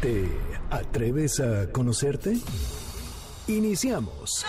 ¿Te 0.00 0.28
atreves 0.70 1.40
a 1.40 1.72
conocerte? 1.72 2.36
Iniciamos. 3.48 4.44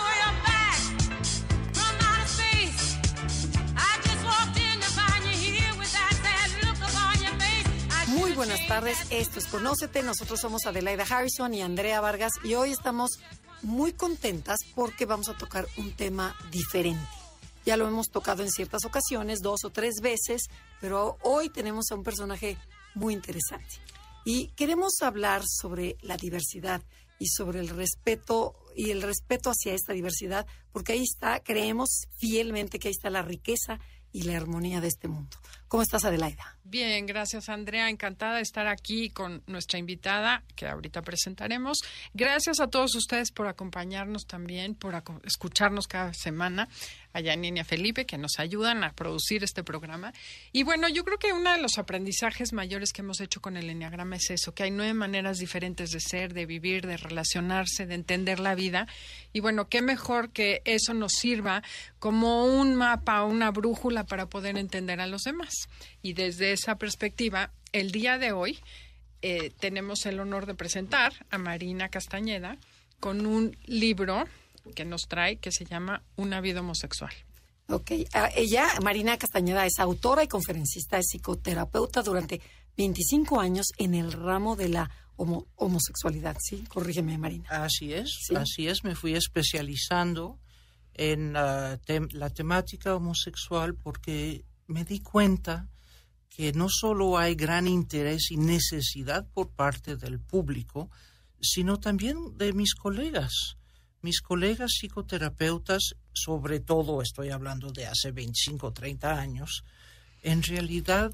Muy 8.08 8.32
buenas 8.32 8.66
tardes, 8.66 8.98
esto 9.10 9.38
es 9.38 9.46
Conócete, 9.46 10.02
nosotros 10.02 10.38
somos 10.38 10.66
Adelaida 10.66 11.04
Harrison 11.08 11.54
y 11.54 11.62
Andrea 11.62 12.02
Vargas 12.02 12.32
y 12.44 12.54
hoy 12.54 12.72
estamos 12.72 13.18
muy 13.62 13.94
contentas 13.94 14.58
porque 14.74 15.06
vamos 15.06 15.30
a 15.30 15.36
tocar 15.38 15.66
un 15.78 15.92
tema 15.92 16.36
diferente. 16.50 17.00
Ya 17.64 17.78
lo 17.78 17.88
hemos 17.88 18.08
tocado 18.10 18.42
en 18.42 18.50
ciertas 18.50 18.84
ocasiones, 18.84 19.40
dos 19.40 19.64
o 19.64 19.70
tres 19.70 20.00
veces, 20.02 20.42
pero 20.80 21.16
hoy 21.22 21.48
tenemos 21.48 21.86
a 21.90 21.94
un 21.94 22.02
personaje 22.02 22.58
muy 22.94 23.14
interesante. 23.14 23.76
Y 24.24 24.48
queremos 24.48 25.00
hablar 25.02 25.42
sobre 25.46 25.96
la 26.02 26.16
diversidad 26.16 26.82
y 27.18 27.28
sobre 27.28 27.60
el 27.60 27.68
respeto 27.68 28.54
y 28.76 28.90
el 28.90 29.02
respeto 29.02 29.50
hacia 29.50 29.74
esta 29.74 29.92
diversidad, 29.92 30.46
porque 30.72 30.92
ahí 30.92 31.02
está, 31.02 31.42
creemos 31.42 32.06
fielmente 32.16 32.78
que 32.78 32.88
ahí 32.88 32.92
está 32.92 33.10
la 33.10 33.22
riqueza 33.22 33.80
y 34.12 34.22
la 34.22 34.36
armonía 34.36 34.80
de 34.80 34.88
este 34.88 35.08
mundo. 35.08 35.36
¿Cómo 35.68 35.82
estás, 35.82 36.06
Adelaida? 36.06 36.56
Bien, 36.64 37.06
gracias, 37.06 37.48
Andrea. 37.48 37.88
Encantada 37.88 38.36
de 38.36 38.42
estar 38.42 38.66
aquí 38.66 39.08
con 39.08 39.42
nuestra 39.46 39.78
invitada, 39.78 40.42
que 40.54 40.66
ahorita 40.66 41.00
presentaremos. 41.00 41.80
Gracias 42.12 42.60
a 42.60 42.68
todos 42.68 42.94
ustedes 42.94 43.30
por 43.32 43.48
acompañarnos 43.48 44.26
también, 44.26 44.74
por 44.74 45.02
escucharnos 45.24 45.86
cada 45.86 46.12
semana 46.12 46.68
allá 47.14 47.32
en 47.32 47.40
Niña 47.40 47.64
Felipe, 47.64 48.06
que 48.06 48.18
nos 48.18 48.38
ayudan 48.38 48.84
a 48.84 48.92
producir 48.92 49.44
este 49.44 49.64
programa. 49.64 50.12
Y 50.52 50.62
bueno, 50.62 50.88
yo 50.88 51.04
creo 51.04 51.18
que 51.18 51.32
uno 51.32 51.52
de 51.52 51.60
los 51.60 51.78
aprendizajes 51.78 52.52
mayores 52.52 52.92
que 52.92 53.00
hemos 53.00 53.20
hecho 53.20 53.40
con 53.40 53.56
el 53.56 53.70
Enneagrama 53.70 54.16
es 54.16 54.30
eso, 54.30 54.52
que 54.52 54.64
hay 54.64 54.70
nueve 54.70 54.94
maneras 54.94 55.38
diferentes 55.38 55.90
de 55.90 56.00
ser, 56.00 56.34
de 56.34 56.46
vivir, 56.46 56.86
de 56.86 56.98
relacionarse, 56.98 57.86
de 57.86 57.94
entender 57.94 58.40
la 58.40 58.54
vida. 58.54 58.86
Y 59.32 59.40
bueno, 59.40 59.68
qué 59.68 59.80
mejor 59.82 60.30
que 60.32 60.60
eso 60.64 60.92
nos 60.92 61.12
sirva 61.12 61.62
como 61.98 62.44
un 62.44 62.74
mapa, 62.74 63.24
una 63.24 63.50
brújula 63.50 64.04
para 64.04 64.26
poder 64.26 64.58
entender 64.58 65.00
a 65.00 65.06
los 65.06 65.22
demás. 65.22 65.57
Y 66.02 66.12
desde 66.12 66.52
esa 66.52 66.76
perspectiva, 66.76 67.52
el 67.72 67.90
día 67.90 68.18
de 68.18 68.32
hoy 68.32 68.58
eh, 69.22 69.50
tenemos 69.58 70.06
el 70.06 70.20
honor 70.20 70.46
de 70.46 70.54
presentar 70.54 71.12
a 71.30 71.38
Marina 71.38 71.88
Castañeda 71.88 72.56
con 73.00 73.26
un 73.26 73.56
libro 73.66 74.24
que 74.74 74.84
nos 74.84 75.08
trae 75.08 75.36
que 75.36 75.50
se 75.50 75.64
llama 75.64 76.02
Una 76.16 76.40
vida 76.40 76.60
homosexual. 76.60 77.12
Ok, 77.68 77.90
ah, 78.14 78.30
ella, 78.34 78.66
Marina 78.82 79.18
Castañeda, 79.18 79.66
es 79.66 79.78
autora 79.78 80.24
y 80.24 80.28
conferencista, 80.28 80.98
es 80.98 81.08
psicoterapeuta 81.10 82.02
durante 82.02 82.40
25 82.76 83.40
años 83.40 83.66
en 83.76 83.94
el 83.94 84.12
ramo 84.12 84.56
de 84.56 84.68
la 84.68 84.90
homosexualidad, 85.16 86.36
¿sí? 86.40 86.64
Corrígeme, 86.68 87.18
Marina. 87.18 87.48
Así 87.50 87.92
es, 87.92 88.30
así 88.36 88.68
es, 88.68 88.84
me 88.84 88.94
fui 88.94 89.14
especializando 89.14 90.38
en 90.94 91.32
la 91.32 91.78
temática 92.34 92.94
homosexual 92.94 93.74
porque 93.74 94.44
me 94.68 94.84
di 94.84 95.00
cuenta 95.00 95.68
que 96.28 96.52
no 96.52 96.68
solo 96.68 97.18
hay 97.18 97.34
gran 97.34 97.66
interés 97.66 98.30
y 98.30 98.36
necesidad 98.36 99.26
por 99.32 99.50
parte 99.50 99.96
del 99.96 100.20
público, 100.20 100.90
sino 101.40 101.80
también 101.80 102.36
de 102.36 102.52
mis 102.52 102.74
colegas. 102.74 103.56
Mis 104.02 104.20
colegas 104.20 104.72
psicoterapeutas, 104.78 105.94
sobre 106.12 106.60
todo 106.60 107.02
estoy 107.02 107.30
hablando 107.30 107.72
de 107.72 107.86
hace 107.86 108.12
25 108.12 108.68
o 108.68 108.72
30 108.72 109.18
años, 109.18 109.64
en 110.22 110.42
realidad 110.42 111.12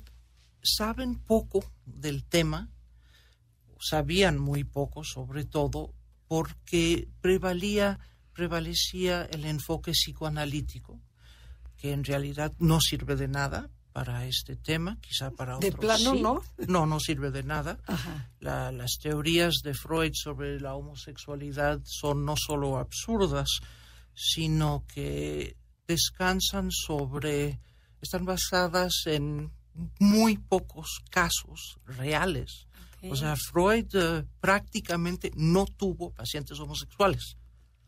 saben 0.62 1.18
poco 1.18 1.64
del 1.86 2.24
tema, 2.24 2.68
sabían 3.80 4.38
muy 4.38 4.64
poco 4.64 5.04
sobre 5.04 5.44
todo, 5.44 5.94
porque 6.26 7.08
prevalía, 7.20 7.98
prevalecía 8.32 9.24
el 9.24 9.44
enfoque 9.44 9.92
psicoanalítico, 9.92 11.00
que 11.84 11.92
en 11.92 12.02
realidad 12.02 12.50
no 12.60 12.80
sirve 12.80 13.14
de 13.14 13.28
nada 13.28 13.68
para 13.92 14.24
este 14.24 14.56
tema, 14.56 14.96
quizá 15.02 15.30
para 15.30 15.58
otros. 15.58 15.70
De 15.70 15.78
plano, 15.78 16.14
¿no? 16.14 16.42
No, 16.66 16.86
no 16.86 16.98
sirve 16.98 17.30
de 17.30 17.42
nada. 17.42 17.78
las 18.40 18.92
teorías 19.02 19.56
de 19.62 19.74
Freud 19.74 20.12
sobre 20.14 20.58
la 20.58 20.76
homosexualidad 20.76 21.82
son 21.84 22.24
no 22.24 22.36
solo 22.38 22.78
absurdas, 22.78 23.60
sino 24.14 24.86
que 24.94 25.58
descansan 25.86 26.70
sobre, 26.70 27.60
están 28.00 28.24
basadas 28.24 29.02
en 29.04 29.52
muy 29.98 30.38
pocos 30.38 31.02
casos 31.10 31.80
reales. 31.84 32.66
O 33.10 33.14
sea, 33.14 33.36
Freud 33.36 33.94
eh, 33.94 34.24
prácticamente 34.40 35.32
no 35.36 35.66
tuvo 35.66 36.12
pacientes 36.12 36.58
homosexuales. 36.58 37.36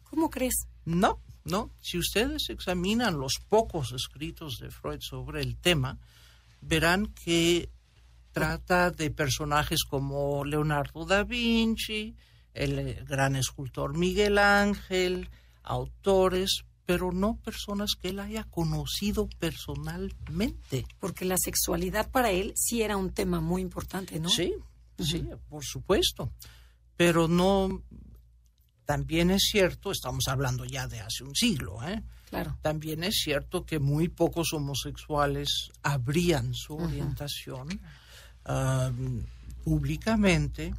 ¿Cómo 0.03 0.29
crees? 0.29 0.67
No, 0.85 1.23
no. 1.47 1.71
Si 1.81 1.99
ustedes 1.99 2.51
examinan 2.51 3.19
los 3.19 3.35
pocos 3.49 3.93
escritos 3.93 4.59
de 4.59 4.71
Freud 4.71 5.01
sobre 5.01 5.41
el 5.41 5.57
tema, 5.57 5.99
verán 6.61 7.07
que 7.07 7.71
trata 8.33 8.91
de 8.91 9.11
personajes 9.11 9.85
como 9.85 10.45
Leonardo 10.45 11.07
da 11.07 11.25
Vinci, 11.25 12.15
el 12.53 13.05
gran 13.05 13.37
escultor 13.37 13.97
Miguel 13.97 14.39
Ángel, 14.39 15.31
autores, 15.63 16.65
pero 16.87 17.13
no 17.13 17.37
personas 17.37 17.95
que 18.01 18.11
él 18.11 18.21
haya 18.21 18.45
conocido 18.45 19.29
personalmente. 19.39 20.87
Porque 21.01 21.25
la 21.25 21.37
sexualidad 21.37 22.11
para 22.11 22.31
él 22.31 22.53
sí 22.55 22.83
era 22.83 22.97
un 22.97 23.13
tema 23.13 23.41
muy 23.41 23.61
importante, 23.61 24.21
¿no? 24.21 24.29
Sí, 24.29 24.55
sí, 24.99 25.29
por 25.49 25.65
supuesto. 25.65 26.31
Pero 26.97 27.29
no, 27.29 27.83
también 28.87 29.31
es 29.31 29.43
cierto, 29.51 29.91
estamos 29.91 30.29
hablando 30.29 30.65
ya 30.65 30.87
de 30.87 31.01
hace 31.01 31.25
un 31.25 31.35
siglo, 31.35 31.83
¿eh? 31.87 32.03
Claro. 32.31 32.57
También 32.63 33.05
es 33.05 33.17
cierto 33.23 33.67
que 33.67 33.79
muy 33.79 34.09
pocos 34.09 34.53
homosexuales 34.53 35.71
abrían 35.83 36.55
su 36.55 36.77
orientación 36.77 37.81
públicamente 39.65 40.73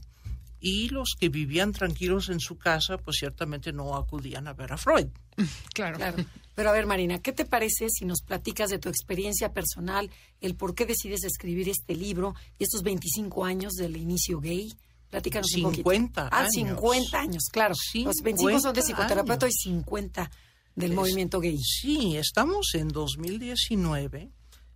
y 0.59 0.89
los 0.89 1.15
que 1.19 1.29
vivían 1.29 1.73
tranquilos 1.73 2.29
en 2.29 2.39
su 2.39 2.57
casa, 2.57 2.97
pues 2.97 3.17
ciertamente 3.19 3.71
no 3.71 3.95
acudían 3.95 4.47
a 4.47 4.53
ver 4.53 4.73
a 4.73 4.77
Freud. 4.77 5.07
Claro. 5.73 5.97
claro. 5.97 6.25
Pero 6.55 6.69
a 6.69 6.73
ver, 6.73 6.87
Marina, 6.87 7.19
¿qué 7.19 7.31
te 7.31 7.45
parece 7.45 7.87
si 7.89 8.03
nos 8.03 8.23
platicas 8.23 8.71
de 8.71 8.79
tu 8.79 8.89
experiencia 8.89 9.53
personal, 9.53 10.09
el 10.41 10.55
por 10.55 10.73
qué 10.73 10.87
decides 10.87 11.23
escribir 11.23 11.69
este 11.69 11.93
libro 11.93 12.33
y 12.57 12.63
estos 12.63 12.81
25 12.81 13.45
años 13.45 13.73
del 13.73 13.95
inicio 13.95 14.39
gay? 14.39 14.73
Platícanos 15.09 15.47
50 15.47 16.23
un 16.23 16.29
Ah, 16.31 16.47
50 16.49 17.19
años, 17.19 17.43
claro. 17.51 17.75
Los 17.93 18.15
25 18.23 18.59
son 18.59 18.73
de 18.73 18.81
psicoterapeuta 18.81 19.47
y 19.47 19.51
50 19.51 20.29
del 20.75 20.93
movimiento 20.93 21.39
gay. 21.39 21.57
Sí, 21.57 22.17
estamos 22.17 22.75
en 22.75 22.89
2019 22.89 24.31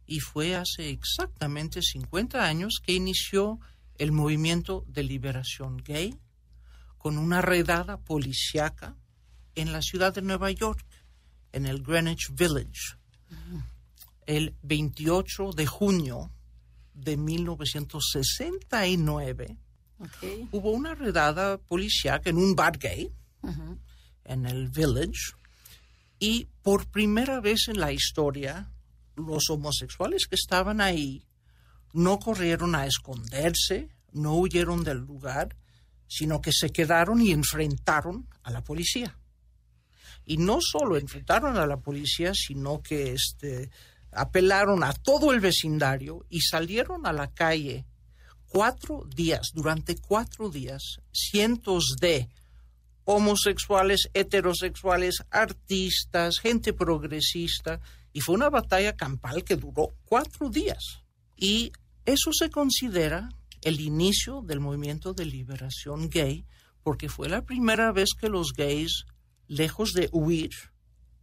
y 0.08 0.20
fue 0.20 0.56
hace 0.56 0.90
exactamente 0.90 1.81
50 1.81 2.44
años 2.44 2.80
que 2.84 2.94
inició 2.94 3.59
el 3.97 4.12
movimiento 4.12 4.84
de 4.88 5.03
liberación 5.03 5.78
gay 5.78 6.18
con 6.97 7.18
una 7.18 7.41
redada 7.41 8.00
policiaca 8.00 8.96
en 9.55 9.72
la 9.72 9.82
ciudad 9.82 10.14
de 10.14 10.22
Nueva 10.22 10.52
York, 10.52 10.85
en 11.52 11.66
el 11.66 11.84
Greenwich 11.84 12.32
Village, 12.34 12.96
el 14.26 14.55
28 14.61 15.52
de 15.52 15.66
junio 15.66 16.32
de 16.94 17.17
1969 17.17 19.58
Hubo 20.52 20.72
una 20.72 20.96
redada 20.96 21.58
policial 21.58 22.22
en 22.26 22.38
un 22.38 22.56
bar 22.56 22.78
gay, 22.78 23.12
en 24.26 24.46
el 24.46 24.70
village, 24.70 25.34
y 26.20 26.48
por 26.62 26.88
primera 26.88 27.40
vez 27.40 27.68
en 27.68 27.80
la 27.80 27.92
historia, 27.92 28.72
los 29.16 29.50
homosexuales 29.50 30.28
que 30.28 30.36
estaban 30.36 30.82
ahí 30.82 31.26
no 31.94 32.20
corrieron 32.20 32.76
a 32.76 32.86
esconderse, 32.86 33.90
no 34.12 34.36
huyeron 34.36 34.84
del 34.84 35.00
lugar, 35.00 35.58
sino 36.08 36.42
que 36.42 36.52
se 36.52 36.72
quedaron 36.72 37.22
y 37.22 37.32
enfrentaron 37.32 38.28
a 38.44 38.52
la 38.52 38.64
policía. 38.64 39.18
Y 40.26 40.38
no 40.38 40.59
solo 40.62 40.98
enfrentaron 40.98 41.58
a 41.58 41.66
la 41.66 41.78
policía, 41.78 42.34
sino 42.34 42.82
que 42.82 43.14
este, 43.14 43.72
apelaron 44.12 44.84
a 44.84 44.94
todo 44.94 45.32
el 45.32 45.40
vecindario 45.40 46.26
y 46.30 46.42
salieron 46.42 47.06
a 47.06 47.14
la 47.14 47.32
calle 47.32 47.86
cuatro 48.52 49.06
días, 49.16 49.52
durante 49.53 49.96
cuatro 49.96 50.50
días, 50.50 51.00
cientos 51.14 51.96
de 52.02 52.28
homosexuales, 53.06 54.09
heterosexuales, 54.14 55.24
artistas, 55.32 56.40
gente 56.40 56.74
progresista, 56.74 57.80
y 58.12 58.20
fue 58.20 58.36
una 58.36 58.50
batalla 58.50 58.96
campal 58.98 59.46
que 59.46 59.56
duró 59.56 59.96
cuatro 60.06 60.50
días. 60.50 61.02
Y 61.38 61.72
eso 62.06 62.34
se 62.34 62.50
considera 62.50 63.30
el 63.62 63.80
inicio 63.80 64.42
del 64.42 64.59
movimiento 64.59 65.14
de 65.14 65.26
liberación 65.26 66.09
gay, 66.09 66.46
porque 66.84 67.08
fue 67.08 67.30
la 67.30 67.44
primera 67.44 67.94
vez 67.94 68.09
que 68.20 68.28
los 68.28 68.52
gays, 68.53 69.06
lejos 69.48 69.94
de 69.94 70.09
huir, 70.12 70.52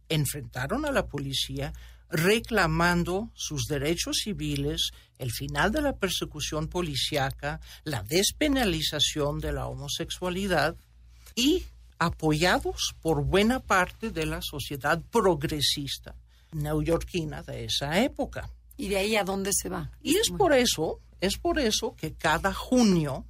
enfrentaron 0.09 0.85
a 0.85 0.91
la 0.91 1.05
policía 1.05 1.73
reclamando 2.09 3.29
sus 3.33 3.67
derechos 3.67 4.17
civiles, 4.23 4.91
el 5.17 5.31
final 5.31 5.71
de 5.71 5.81
la 5.81 5.95
persecución 5.95 6.67
policíaca, 6.67 7.59
la 7.83 8.03
despenalización 8.03 9.39
de 9.39 9.53
la 9.53 9.67
homosexualidad 9.67 10.75
y 11.35 11.63
apoyados 11.99 12.95
por 13.01 13.23
buena 13.23 13.59
parte 13.59 14.09
de 14.09 14.25
la 14.25 14.41
sociedad 14.41 15.01
progresista 15.11 16.15
neoyorquina 16.51 17.43
de 17.43 17.65
esa 17.65 18.01
época. 18.01 18.49
¿Y 18.77 18.87
de 18.87 18.97
ahí 18.97 19.15
a 19.15 19.23
dónde 19.23 19.51
se 19.53 19.69
va? 19.69 19.91
Y 20.01 20.15
es 20.15 20.29
por 20.29 20.53
eso, 20.53 21.01
es 21.19 21.37
por 21.37 21.59
eso 21.59 21.95
que 21.95 22.13
cada 22.13 22.53
junio, 22.53 23.25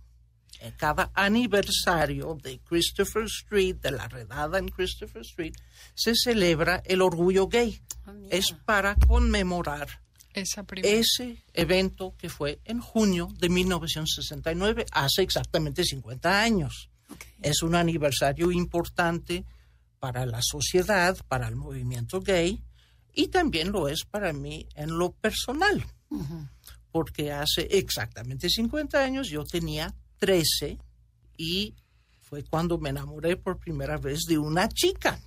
cada 0.78 1.12
aniversario 1.14 2.38
de 2.42 2.60
Christopher 2.60 3.24
Street, 3.24 3.78
de 3.78 3.92
la 3.92 4.08
redada 4.08 4.60
en 4.60 4.68
Christopher 4.70 5.22
Street, 5.22 5.54
se 5.94 6.14
celebra 6.16 6.82
el 6.86 7.02
orgullo 7.02 7.48
gay. 7.48 7.82
Ah, 8.06 8.14
es 8.30 8.54
para 8.66 8.96
conmemorar 8.96 9.88
Esa 10.34 10.66
ese 10.84 11.44
evento 11.54 12.16
que 12.18 12.30
fue 12.30 12.60
en 12.66 12.80
junio 12.80 13.30
de 13.40 13.50
1969, 13.50 14.86
hace 14.92 15.22
exactamente 15.22 15.84
50 15.84 16.42
años. 16.42 16.90
Es 17.42 17.64
un 17.64 17.76
aniversario 17.76 18.52
importante 18.52 19.46
para 20.00 20.26
la 20.26 20.42
sociedad, 20.42 21.18
para 21.28 21.48
el 21.48 21.56
movimiento 21.56 22.22
gay, 22.22 22.64
y 23.14 23.28
también 23.28 23.72
lo 23.72 23.88
es 23.88 24.06
para 24.06 24.34
mí 24.34 24.68
en 24.76 24.98
lo 24.98 25.12
personal, 25.12 25.84
porque 26.92 27.32
hace 27.32 27.68
exactamente 27.72 28.50
50 28.50 29.04
años 29.04 29.30
yo 29.30 29.44
tenía 29.44 29.94
13 30.20 30.78
y 31.38 31.74
fue 32.22 32.44
cuando 32.44 32.78
me 32.78 32.90
enamoré 32.90 33.38
por 33.38 33.58
primera 33.58 33.98
vez 33.98 34.20
de 34.28 34.38
una 34.38 34.68
chica, 34.70 35.20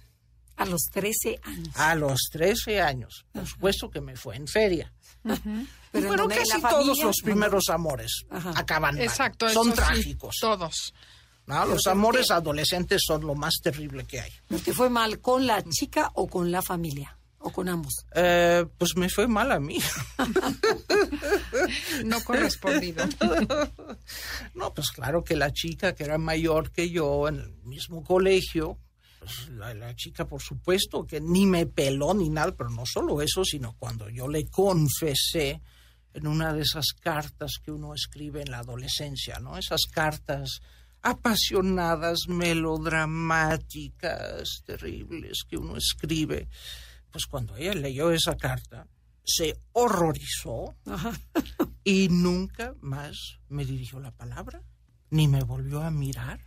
A 0.57 0.65
los 0.67 0.83
13 0.93 1.41
años. 1.43 1.69
a 1.77 1.95
los 1.95 2.21
13 2.31 2.81
años. 2.81 3.25
Por 3.33 3.47
supuesto 3.47 3.91
que 3.91 4.01
me 4.01 4.15
fue 4.17 4.37
en 4.37 4.47
feria. 4.47 4.93
Pero 5.23 5.37
Pero, 5.93 6.11
¿en 6.11 6.17
dónde? 6.17 6.35
¿En 6.37 6.41
casi 6.49 6.61
la 6.63 6.69
todos 6.71 6.99
los 7.03 7.17
primeros 7.23 7.69
amores 7.69 8.25
Ajá. 8.31 8.53
acaban 8.57 8.95
mal. 8.97 9.05
Exacto. 9.05 9.49
Son 9.49 9.69
eso 9.69 9.77
sí, 9.77 9.83
trágicos. 9.83 10.37
todos. 10.41 10.95
¿no? 11.47 11.67
Los 11.67 11.87
amores 11.89 12.31
adolescentes 12.31 13.03
son 13.05 13.23
lo 13.27 13.35
más 13.35 13.55
terrible 13.63 14.05
que 14.05 14.21
hay. 14.21 14.31
¿Te 14.65 14.73
fue 14.73 14.89
mal 14.91 15.21
con 15.21 15.47
la 15.47 15.63
chica 15.65 16.11
o 16.15 16.29
con 16.29 16.53
la 16.53 16.63
familia? 16.63 17.17
¿O 17.45 17.51
con 17.51 17.69
ambos? 17.69 18.07
Eh, 18.15 18.65
pues 18.79 18.97
me 18.97 19.09
fue 19.09 19.27
mal 19.27 19.53
a 19.53 19.61
mí. 19.61 19.79
No 22.05 22.23
correspondido. 22.25 23.05
No, 24.55 24.73
pues 24.75 24.91
claro 24.91 25.25
que 25.25 25.37
la 25.37 25.53
chica 25.53 25.95
que 25.95 26.05
era 26.05 26.19
mayor 26.19 26.71
que 26.71 26.91
yo 26.91 27.29
en 27.29 27.41
el 27.41 27.53
mismo 27.65 28.05
colegio, 28.05 28.79
pues 29.19 29.49
la, 29.51 29.75
la 29.75 29.95
chica 29.95 30.27
por 30.27 30.43
supuesto 30.43 31.07
que 31.07 31.21
ni 31.21 31.47
me 31.47 31.67
peló 31.67 32.15
ni 32.15 32.29
nada, 32.29 32.55
pero 32.57 32.71
no 32.71 32.85
solo 32.87 33.23
eso, 33.23 33.45
sino 33.45 33.75
cuando 33.79 34.09
yo 34.09 34.29
le 34.29 34.47
confesé 34.47 35.61
en 36.15 36.27
una 36.27 36.53
de 36.53 36.63
esas 36.63 36.87
cartas 37.01 37.59
que 37.63 37.71
uno 37.71 37.95
escribe 37.95 38.43
en 38.43 38.51
la 38.51 38.59
adolescencia, 38.59 39.39
¿no? 39.39 39.57
Esas 39.57 39.83
cartas 39.91 40.61
apasionadas, 41.03 42.29
melodramáticas, 42.29 44.63
terribles 44.65 45.45
que 45.49 45.57
uno 45.57 45.77
escribe. 45.77 46.49
Pues 47.13 47.27
cuando 47.27 47.55
ella 47.57 47.75
leyó 47.75 48.11
esa 48.11 48.37
carta, 48.37 48.89
se 49.25 49.57
horrorizó 49.73 50.75
y 51.85 52.09
nunca 52.09 52.75
más 52.81 53.39
me 53.49 53.65
dirigió 53.65 54.01
la 54.01 54.11
palabra, 54.11 54.63
ni 55.11 55.29
me 55.29 55.45
volvió 55.45 55.83
a 55.83 55.91
mirar, 55.91 56.41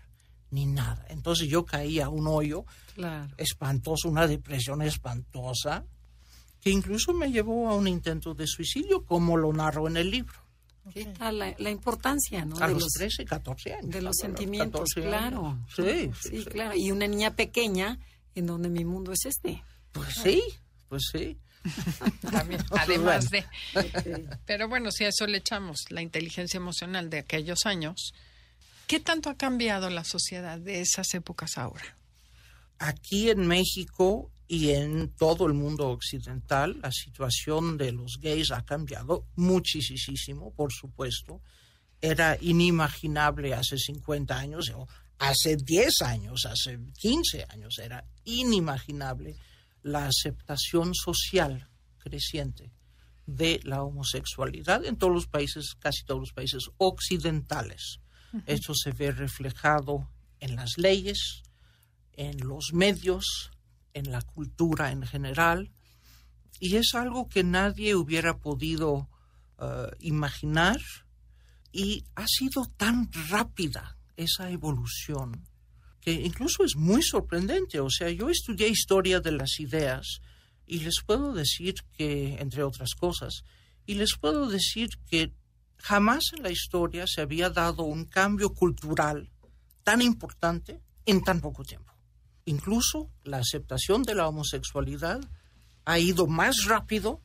ni 0.49 0.65
nada. 0.65 1.05
Entonces 1.09 1.47
yo 1.47 1.65
caí 1.65 1.99
a 1.99 2.09
un 2.09 2.27
hoyo 2.27 2.65
Claro. 2.95 3.33
espantoso, 3.37 4.09
una 4.09 4.27
depresión 4.27 4.81
espantosa, 4.81 5.85
que 6.61 6.71
incluso 6.71 7.13
me 7.13 7.31
llevó 7.31 7.69
a 7.69 7.75
un 7.75 7.87
intento 7.87 8.33
de 8.33 8.47
suicidio, 8.47 9.05
como 9.05 9.37
lo 9.37 9.53
narro 9.53 9.87
en 9.87 9.97
el 9.97 10.09
libro. 10.09 10.39
¿Qué 10.93 11.05
tal 11.05 11.39
la, 11.39 11.55
la 11.57 11.69
importancia, 11.71 12.43
no? 12.45 12.57
A 12.57 12.67
de 12.67 12.73
los, 12.73 12.83
los, 12.83 12.91
13, 12.93 13.25
14 13.25 13.73
años. 13.73 13.89
de 13.91 14.01
los 14.01 14.15
sentimientos, 14.17 14.93
14 14.93 15.01
claro. 15.01 15.59
sí, 15.75 16.11
Sí, 16.21 16.39
sí. 16.39 16.45
claro. 16.45 16.75
Y 16.75 16.91
una 16.91 17.07
niña 17.07 17.35
pequeña 17.35 17.99
en 18.35 18.45
donde 18.47 18.69
mi 18.69 18.83
mundo 18.85 19.11
es 19.11 19.25
este. 19.25 19.63
Pues 19.95 20.15
sí, 20.21 20.43
pues 20.89 21.03
sí. 21.11 21.37
También, 22.31 22.63
además 22.71 23.29
de. 23.29 23.45
Pero 24.45 24.67
bueno, 24.67 24.91
si 24.91 25.05
a 25.05 25.07
eso 25.07 25.25
le 25.25 25.37
echamos 25.37 25.85
la 25.89 26.01
inteligencia 26.01 26.57
emocional 26.57 27.09
de 27.09 27.19
aquellos 27.19 27.65
años, 27.65 28.13
¿qué 28.87 28.99
tanto 28.99 29.29
ha 29.29 29.37
cambiado 29.37 29.89
la 29.89 30.03
sociedad 30.03 30.59
de 30.59 30.81
esas 30.81 31.13
épocas 31.13 31.57
ahora? 31.57 31.97
Aquí 32.77 33.29
en 33.29 33.47
México 33.47 34.31
y 34.49 34.71
en 34.71 35.09
todo 35.15 35.47
el 35.47 35.53
mundo 35.53 35.87
occidental, 35.87 36.77
la 36.81 36.91
situación 36.91 37.77
de 37.77 37.93
los 37.93 38.19
gays 38.21 38.51
ha 38.51 38.63
cambiado 38.65 39.25
muchísimo, 39.35 40.53
por 40.53 40.73
supuesto. 40.73 41.41
Era 42.01 42.37
inimaginable 42.41 43.53
hace 43.53 43.77
50 43.77 44.37
años, 44.37 44.69
o 44.75 44.87
hace 45.19 45.55
10 45.55 46.01
años, 46.01 46.45
hace 46.45 46.77
15 46.99 47.45
años, 47.49 47.79
era 47.79 48.03
inimaginable 48.25 49.37
la 49.85 50.07
aceptación 50.07 50.95
social 50.95 51.69
creciente 51.99 52.71
de 53.27 53.59
la 53.63 53.83
homosexualidad 53.83 54.83
en 54.83 54.97
todos 54.97 55.13
los 55.13 55.27
países, 55.27 55.75
casi 55.77 56.03
todos 56.03 56.21
los 56.21 56.33
países 56.33 56.71
occidentales. 56.77 57.99
Esto 58.47 58.73
se 58.73 58.91
ve 58.91 59.11
reflejado 59.11 60.09
en 60.39 60.55
las 60.55 60.79
leyes, 60.79 61.43
en 62.13 62.39
los 62.39 62.73
medios, 62.73 63.51
en 63.93 64.11
la 64.11 64.23
cultura 64.23 64.91
en 64.91 65.03
general, 65.03 65.71
y 66.59 66.77
es 66.77 66.95
algo 66.95 67.29
que 67.29 67.43
nadie 67.43 67.93
hubiera 67.93 68.39
podido 68.39 69.07
eh, 69.59 69.91
imaginar, 69.99 70.81
y 71.71 72.05
ha 72.15 72.25
sido 72.27 72.65
tan 72.75 73.11
rápida 73.29 73.97
esa 74.17 74.49
evolución 74.49 75.47
que 76.05 76.11
incluso 76.11 76.63
es 76.63 76.75
muy 76.75 77.01
sorprendente. 77.01 77.79
O 77.79 77.89
sea, 77.89 78.11
yo 78.11 78.29
estudié 78.29 78.67
historia 78.67 79.19
de 79.19 79.31
las 79.31 79.59
ideas 79.59 80.21
y 80.67 80.81
les 80.81 81.01
puedo 81.03 81.33
decir 81.33 81.73
que, 81.97 82.35
entre 82.39 82.61
otras 82.61 82.93
cosas, 82.93 83.43
y 83.87 83.95
les 83.95 84.15
puedo 84.15 84.47
decir 84.47 84.89
que 85.09 85.33
jamás 85.77 86.25
en 86.37 86.43
la 86.43 86.51
historia 86.51 87.05
se 87.07 87.21
había 87.21 87.49
dado 87.49 87.83
un 87.83 88.05
cambio 88.05 88.53
cultural 88.53 89.31
tan 89.83 90.03
importante 90.03 90.79
en 91.07 91.23
tan 91.23 91.41
poco 91.41 91.63
tiempo. 91.63 91.91
Incluso 92.45 93.09
la 93.23 93.39
aceptación 93.39 94.03
de 94.03 94.13
la 94.13 94.27
homosexualidad 94.27 95.27
ha 95.85 95.97
ido 95.97 96.27
más 96.27 96.65
rápido 96.65 97.23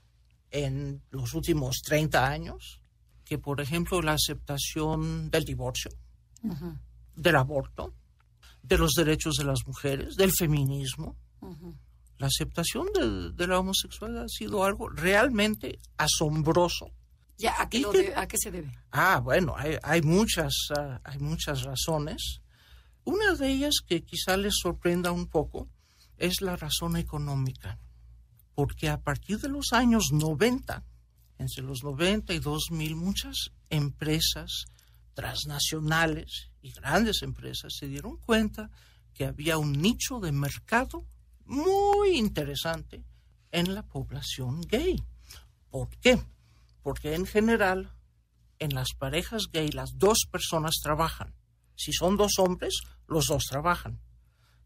en 0.51 1.03
los 1.11 1.35
últimos 1.35 1.83
30 1.83 2.27
años 2.27 2.81
que, 3.27 3.37
por 3.37 3.61
ejemplo, 3.61 4.01
la 4.01 4.15
aceptación 4.15 5.31
del 5.31 5.45
divorcio, 5.45 5.91
del 7.15 7.37
aborto, 7.37 7.95
de 8.63 8.79
los 8.79 8.93
derechos 8.93 9.37
de 9.37 9.45
las 9.45 9.61
mujeres, 9.67 10.17
del 10.17 10.33
feminismo. 10.33 11.17
La 12.19 12.27
aceptación 12.27 12.87
de, 12.95 13.33
de 13.33 13.47
la 13.47 13.59
homosexualidad 13.59 14.25
ha 14.25 14.29
sido 14.29 14.65
algo 14.65 14.89
realmente 14.89 15.79
asombroso. 15.97 16.91
Ya, 17.39 17.55
¿a 17.61 17.69
qué, 17.71 17.79
de- 17.93 18.15
¿a 18.15 18.29
qué 18.29 18.37
se 18.39 18.51
debe? 18.51 18.71
Ah, 18.93 19.21
bueno, 19.25 19.55
hay, 19.57 19.77
hay 19.83 20.03
muchas, 20.03 20.53
ah, 20.77 21.01
hay 21.05 21.19
muchas 21.19 21.63
razones. 21.63 22.41
Una 23.05 23.35
de 23.35 23.49
ellas 23.51 23.77
que 23.87 24.03
quizá 24.05 24.37
les 24.37 24.55
sorprenda 24.63 25.11
un 25.13 25.27
poco 25.27 25.69
es 26.19 26.43
la 26.43 26.55
razón 26.57 26.99
económica, 26.99 27.79
porque 28.55 28.91
a 28.91 29.01
partir 29.01 29.39
de 29.41 29.49
los 29.49 29.73
años 29.73 30.11
90, 30.13 30.85
entre 31.39 31.63
los 31.65 31.83
90 31.83 32.35
y 32.35 32.39
2000, 32.41 32.95
muchas 32.97 33.53
empresas 33.71 34.67
transnacionales 35.15 36.50
y 36.63 36.73
grandes 36.73 37.23
empresas 37.23 37.75
se 37.77 37.87
dieron 37.87 38.17
cuenta 38.19 38.71
que 39.15 39.25
había 39.25 39.59
un 39.59 39.73
nicho 39.73 40.21
de 40.21 40.33
mercado 40.33 41.07
muy 41.45 42.17
interesante 42.17 43.05
en 43.51 43.75
la 43.75 43.83
población 43.83 44.61
gay. 44.63 45.03
¿Por 45.69 45.89
qué? 45.99 46.23
Porque 46.83 47.15
en 47.15 47.27
general 47.27 47.93
en 48.59 48.75
las 48.75 48.93
parejas 48.97 49.49
gay 49.53 49.71
las 49.71 49.99
dos 49.99 50.27
personas 50.31 50.77
trabajan. 50.83 51.35
Si 51.75 51.93
son 51.93 52.17
dos 52.17 52.39
hombres, 52.39 52.81
los 53.09 53.27
dos 53.27 53.45
trabajan. 53.49 54.01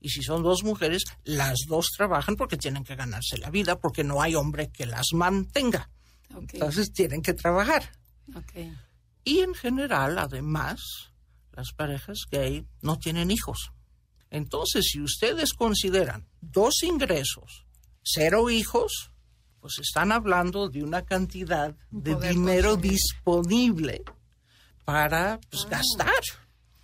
Y 0.00 0.10
si 0.10 0.22
son 0.22 0.42
dos 0.42 0.64
mujeres, 0.64 1.04
las 1.22 1.60
dos 1.66 1.86
trabajan 1.96 2.36
porque 2.36 2.58
tienen 2.58 2.84
que 2.84 2.96
ganarse 2.96 3.38
la 3.38 3.50
vida, 3.50 3.78
porque 3.78 4.04
no 4.04 4.20
hay 4.20 4.34
hombre 4.34 4.70
que 4.70 4.84
las 4.84 5.14
mantenga. 5.14 5.90
Entonces 6.28 6.92
tienen 6.92 7.22
que 7.22 7.32
trabajar. 7.32 7.92
Y 9.24 9.38
en 9.40 9.54
general, 9.54 10.18
además, 10.18 11.13
las 11.56 11.72
parejas 11.72 12.18
gay 12.30 12.66
no 12.82 12.98
tienen 12.98 13.30
hijos. 13.30 13.70
Entonces, 14.30 14.86
si 14.90 15.00
ustedes 15.00 15.52
consideran 15.52 16.26
dos 16.40 16.82
ingresos, 16.82 17.64
cero 18.02 18.50
hijos, 18.50 19.10
pues 19.60 19.78
están 19.78 20.12
hablando 20.12 20.68
de 20.68 20.82
una 20.82 21.02
cantidad 21.02 21.74
de 21.90 22.14
poder 22.14 22.34
dinero 22.34 22.70
consumir. 22.72 22.90
disponible 22.92 24.02
para 24.84 25.40
pues, 25.50 25.64
gastar, 25.66 26.12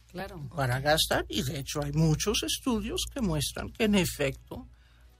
Claro. 0.06 0.48
para 0.54 0.80
gastar. 0.80 1.26
Y 1.28 1.42
de 1.42 1.58
hecho 1.58 1.82
hay 1.82 1.92
muchos 1.92 2.42
estudios 2.42 3.02
que 3.12 3.20
muestran 3.20 3.70
que 3.70 3.84
en 3.84 3.96
efecto 3.96 4.66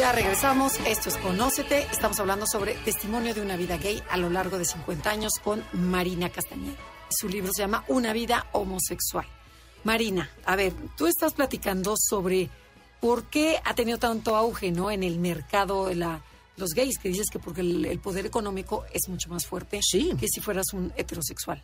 Ya 0.00 0.12
regresamos. 0.12 0.80
Esto 0.86 1.10
es 1.10 1.18
Conócete. 1.18 1.82
Estamos 1.92 2.18
hablando 2.20 2.46
sobre 2.46 2.72
testimonio 2.86 3.34
de 3.34 3.42
una 3.42 3.58
vida 3.58 3.76
gay 3.76 4.02
a 4.08 4.16
lo 4.16 4.30
largo 4.30 4.56
de 4.56 4.64
50 4.64 5.10
años 5.10 5.34
con 5.44 5.62
Marina 5.74 6.30
Castañeda. 6.30 6.78
Su 7.10 7.28
libro 7.28 7.52
se 7.52 7.60
llama 7.60 7.84
Una 7.86 8.14
vida 8.14 8.46
homosexual. 8.52 9.26
Marina, 9.84 10.30
a 10.46 10.56
ver, 10.56 10.72
tú 10.96 11.06
estás 11.06 11.34
platicando 11.34 11.96
sobre 11.98 12.48
por 12.98 13.24
qué 13.24 13.60
ha 13.62 13.74
tenido 13.74 13.98
tanto 13.98 14.36
auge, 14.36 14.72
¿no? 14.72 14.90
En 14.90 15.02
el 15.02 15.18
mercado 15.18 15.88
de 15.88 15.96
la, 15.96 16.22
los 16.56 16.70
gays, 16.70 16.96
que 16.98 17.10
dices 17.10 17.28
que 17.30 17.38
porque 17.38 17.60
el, 17.60 17.84
el 17.84 17.98
poder 17.98 18.24
económico 18.24 18.86
es 18.94 19.06
mucho 19.10 19.28
más 19.28 19.44
fuerte 19.44 19.80
Sí. 19.82 20.12
que 20.18 20.28
si 20.28 20.40
fueras 20.40 20.72
un 20.72 20.94
heterosexual. 20.96 21.62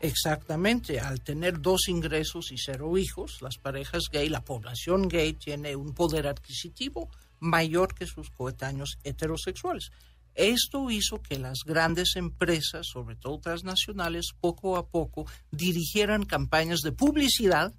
Exactamente, 0.00 1.00
al 1.00 1.20
tener 1.20 1.60
dos 1.60 1.88
ingresos 1.88 2.50
y 2.50 2.56
cero 2.56 2.96
hijos, 2.96 3.42
las 3.42 3.58
parejas 3.58 4.04
gay, 4.10 4.30
la 4.30 4.42
población 4.42 5.06
gay 5.06 5.34
tiene 5.34 5.76
un 5.76 5.92
poder 5.92 6.26
adquisitivo 6.26 7.10
mayor 7.44 7.94
que 7.94 8.06
sus 8.06 8.30
coetáneos 8.30 8.98
heterosexuales. 9.04 9.90
Esto 10.34 10.90
hizo 10.90 11.22
que 11.22 11.38
las 11.38 11.60
grandes 11.64 12.16
empresas, 12.16 12.88
sobre 12.88 13.14
todo 13.14 13.38
transnacionales, 13.38 14.32
poco 14.40 14.76
a 14.76 14.86
poco 14.86 15.26
dirigieran 15.52 16.24
campañas 16.24 16.80
de 16.80 16.90
publicidad 16.90 17.72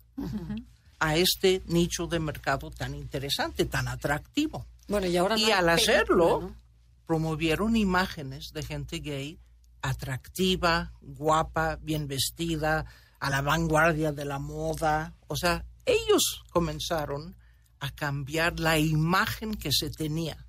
a 1.00 1.17
este 1.17 1.62
nicho 1.65 2.07
de 2.07 2.19
mercado 2.19 2.72
tan 2.72 2.95
interesante, 2.95 3.65
tan 3.65 3.89
atractivo. 3.89 4.65
Bueno, 4.88 5.07
y 5.07 5.17
ahora 5.17 5.38
Y 5.38 5.51
al 5.51 5.67
hacerlo, 5.67 6.41
¿no? 6.41 6.55
promovieron 7.05 7.75
imágenes 7.75 8.51
de 8.53 8.63
gente 8.63 9.00
gay 9.00 9.38
atractiva, 9.81 10.93
guapa, 11.01 11.77
bien 11.81 12.07
vestida, 12.07 12.86
a 13.19 13.29
la 13.29 13.41
vanguardia 13.41 14.12
de 14.12 14.25
la 14.25 14.39
moda. 14.39 15.13
O 15.27 15.36
sea, 15.36 15.65
ellos 15.86 16.43
comenzaron 16.51 17.36
a 17.85 17.91
cambiar 17.91 18.59
la 18.59 18.77
imagen 18.79 19.53
que 19.55 19.71
se 19.71 19.89
tenía 19.89 20.45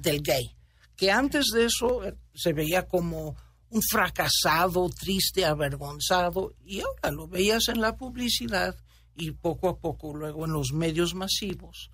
del 0.00 0.22
gay, 0.22 0.54
que 0.96 1.10
antes 1.10 1.46
de 1.46 1.64
eso 1.64 2.04
eh, 2.04 2.14
se 2.34 2.52
veía 2.52 2.86
como 2.86 3.36
un 3.70 3.80
fracasado, 3.82 4.90
triste, 4.90 5.46
avergonzado, 5.46 6.54
y 6.62 6.80
ahora 6.80 7.10
lo 7.10 7.26
veías 7.26 7.68
en 7.68 7.80
la 7.80 7.96
publicidad 7.96 8.76
y 9.16 9.30
poco 9.30 9.70
a 9.70 9.78
poco 9.78 10.14
luego 10.14 10.44
en 10.44 10.52
los 10.52 10.72
medios 10.74 11.14
masivos 11.14 11.90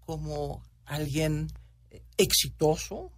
como 0.00 0.62
alguien 0.86 1.48
eh, 1.90 2.02
exitoso, 2.16 3.12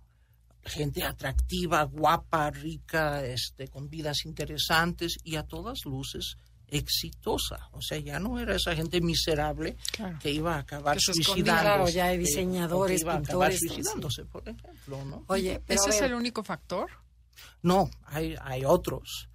gente 0.65 1.05
atractiva, 1.05 1.85
guapa, 1.85 2.51
rica, 2.51 3.25
este, 3.25 3.69
con 3.69 3.89
vidas 3.89 4.25
interesantes 4.25 5.19
y 5.23 5.37
a 5.37 5.45
todas 5.45 5.85
luces 5.85 6.37
exitosa. 6.71 7.69
O 7.73 7.83
sea, 7.83 7.99
ya 7.99 8.19
no 8.19 8.39
era 8.39 8.57
esa 8.57 8.75
gente 8.75 9.01
miserable 9.01 9.77
Claro. 9.93 10.19
que 10.21 10.31
iba 10.31 10.57
a 10.57 10.59
acabar 10.61 10.97
Que 10.97 11.03
suicidándose. 11.03 11.43
claro, 11.45 11.89
ya 11.89 12.07
hay 12.07 12.15
eh, 12.17 12.19
que 12.19 12.25
diseñadores, 12.27 13.01
iba 13.03 13.15
a 13.15 13.19
acabar 13.19 13.51
pintores, 13.51 13.61
todo, 13.61 13.69
sí. 13.69 13.75
suicidándose, 13.75 14.25
por 14.25 14.49
ejemplo, 14.49 15.05
¿no? 15.05 15.25
Oye, 15.29 15.63
pero 15.67 15.81
¿Ese 15.81 15.91
a 15.91 15.95
es 15.95 16.03
el 16.03 16.15
único 16.15 16.43
factor? 16.43 16.89
No, 17.63 17.91
hay, 18.07 18.37
hay 18.43 18.65
otros. 18.65 19.29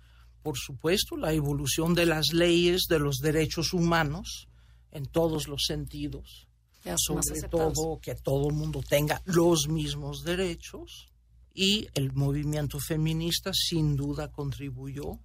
Por 0.43 0.57
supuesto, 0.57 1.17
la 1.17 1.33
evolución 1.33 1.93
de 1.95 2.05
las 2.05 2.31
leyes 2.33 2.83
de 2.87 2.99
los 2.99 3.17
derechos 3.17 3.73
humanos 3.73 4.47
en 4.91 5.05
todos 5.07 5.47
los 5.47 5.63
sentidos. 5.65 6.47
ya 6.83 6.95
Sobre 6.97 7.41
todo 7.49 7.99
que 7.99 8.13
todo 8.15 8.49
el 8.49 8.53
mundo 8.55 8.83
tenga 8.87 9.21
los 9.25 9.67
mismos 9.67 10.23
derechos. 10.23 11.09
Y 11.57 11.87
el 11.95 12.11
movimiento 12.13 12.79
feminista 12.79 13.51
sin 13.53 13.95
duda 13.95 14.31
contribuyó 14.31 15.13
a 15.13 15.17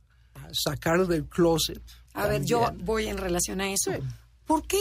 sacar 0.52 1.06
del 1.06 1.26
closet. 1.26 1.82
A 2.14 2.26
ver, 2.26 2.44
yo 2.44 2.73
voy 2.78 3.06
en 3.06 3.18
relación 3.18 3.61
a 3.61 3.70
eso. 3.70 3.92
Sí. 3.92 4.00
¿Por 4.44 4.66
qué? 4.66 4.80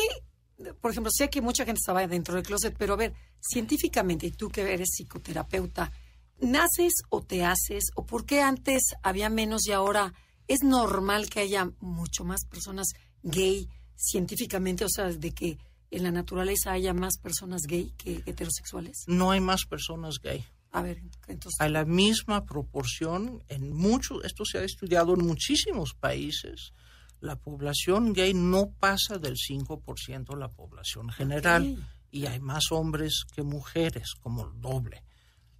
Por 0.81 0.91
ejemplo, 0.91 1.11
sé 1.13 1.29
que 1.29 1.41
mucha 1.41 1.65
gente 1.65 1.79
estaba 1.79 2.05
dentro 2.07 2.35
del 2.35 2.43
closet, 2.43 2.75
pero 2.77 2.93
a 2.93 2.97
ver, 2.97 3.13
científicamente, 3.39 4.27
y 4.27 4.31
tú 4.31 4.49
que 4.49 4.61
eres 4.61 4.89
psicoterapeuta, 4.91 5.91
¿naces 6.39 6.93
o 7.09 7.21
te 7.21 7.45
haces? 7.45 7.85
¿O 7.95 8.05
por 8.05 8.25
qué 8.25 8.41
antes 8.41 8.81
había 9.03 9.29
menos 9.29 9.67
y 9.67 9.71
ahora 9.71 10.13
es 10.47 10.63
normal 10.63 11.29
que 11.29 11.41
haya 11.41 11.71
mucho 11.79 12.25
más 12.25 12.45
personas 12.45 12.87
gay 13.23 13.69
científicamente? 13.95 14.85
O 14.85 14.89
sea, 14.89 15.05
de 15.05 15.31
que 15.31 15.57
en 15.91 16.03
la 16.03 16.11
naturaleza 16.11 16.71
haya 16.71 16.93
más 16.93 17.17
personas 17.17 17.63
gay 17.63 17.93
que 17.97 18.21
heterosexuales. 18.25 19.03
No 19.07 19.31
hay 19.31 19.39
más 19.39 19.65
personas 19.65 20.15
gay. 20.21 20.45
A 20.71 20.81
ver, 20.81 21.01
entonces, 21.27 21.59
a 21.59 21.67
la 21.67 21.83
misma 21.85 22.45
proporción 22.45 23.43
en 23.47 23.73
muchos, 23.73 24.23
esto 24.23 24.45
se 24.45 24.59
ha 24.59 24.63
estudiado 24.63 25.15
en 25.15 25.25
muchísimos 25.25 25.95
países, 25.95 26.73
la 27.21 27.35
población 27.35 28.13
gay 28.13 28.33
no 28.33 28.71
pasa 28.79 29.17
del 29.17 29.35
5% 29.35 30.33
de 30.33 30.39
la 30.39 30.49
población 30.49 31.09
general 31.09 31.77
y 32.11 32.25
hay 32.27 32.39
más 32.39 32.71
hombres 32.71 33.23
que 33.33 33.43
mujeres, 33.43 34.13
como 34.21 34.45
el 34.45 34.61
doble. 34.61 35.03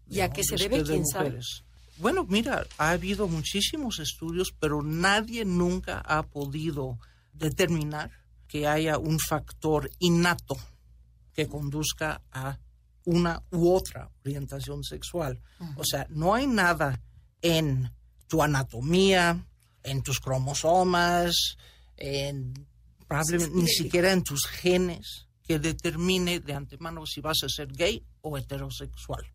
¿Y 0.07 0.21
a 0.21 0.29
qué 0.31 0.43
se 0.43 0.55
debe? 0.55 0.77
que 0.77 0.83
de 0.83 0.93
¿Quién 0.93 1.05
sabe? 1.05 1.39
Bueno, 1.97 2.25
mira, 2.29 2.65
ha 2.77 2.91
habido 2.91 3.27
muchísimos 3.27 3.99
estudios, 3.99 4.53
pero 4.57 4.81
nadie 4.81 5.43
nunca 5.43 5.99
ha 5.99 6.23
podido 6.23 6.97
determinar 7.33 8.11
que 8.47 8.67
haya 8.67 8.97
un 8.97 9.19
factor 9.19 9.89
innato 9.99 10.57
que 11.33 11.47
conduzca 11.47 12.21
a 12.31 12.57
una 13.05 13.43
u 13.51 13.71
otra 13.71 14.09
orientación 14.25 14.83
sexual. 14.83 15.41
O 15.75 15.83
sea, 15.83 16.07
no 16.09 16.33
hay 16.33 16.47
nada 16.47 17.01
en 17.41 17.91
tu 18.27 18.43
anatomía, 18.43 19.45
en 19.83 20.03
tus 20.03 20.19
cromosomas, 20.19 21.57
en 21.97 22.67
probablemente 23.07 23.55
ni 23.55 23.67
siquiera 23.67 24.11
en 24.11 24.23
tus 24.23 24.45
genes 24.45 25.27
que 25.43 25.57
determine 25.57 26.39
de 26.39 26.53
antemano 26.53 27.05
si 27.07 27.21
vas 27.21 27.43
a 27.43 27.49
ser 27.49 27.73
gay 27.73 28.05
o 28.21 28.37
heterosexual. 28.37 29.25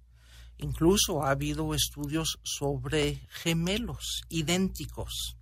Incluso 0.59 1.25
ha 1.25 1.31
habido 1.31 1.75
estudios 1.75 2.39
sobre 2.45 3.27
gemelos 3.29 4.23
idénticos, 4.29 5.37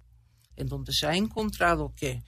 en 0.57 0.69
donde 0.69 0.93
se 0.95 1.07
ha 1.07 1.15
encontrado 1.15 1.93
que 1.95 2.23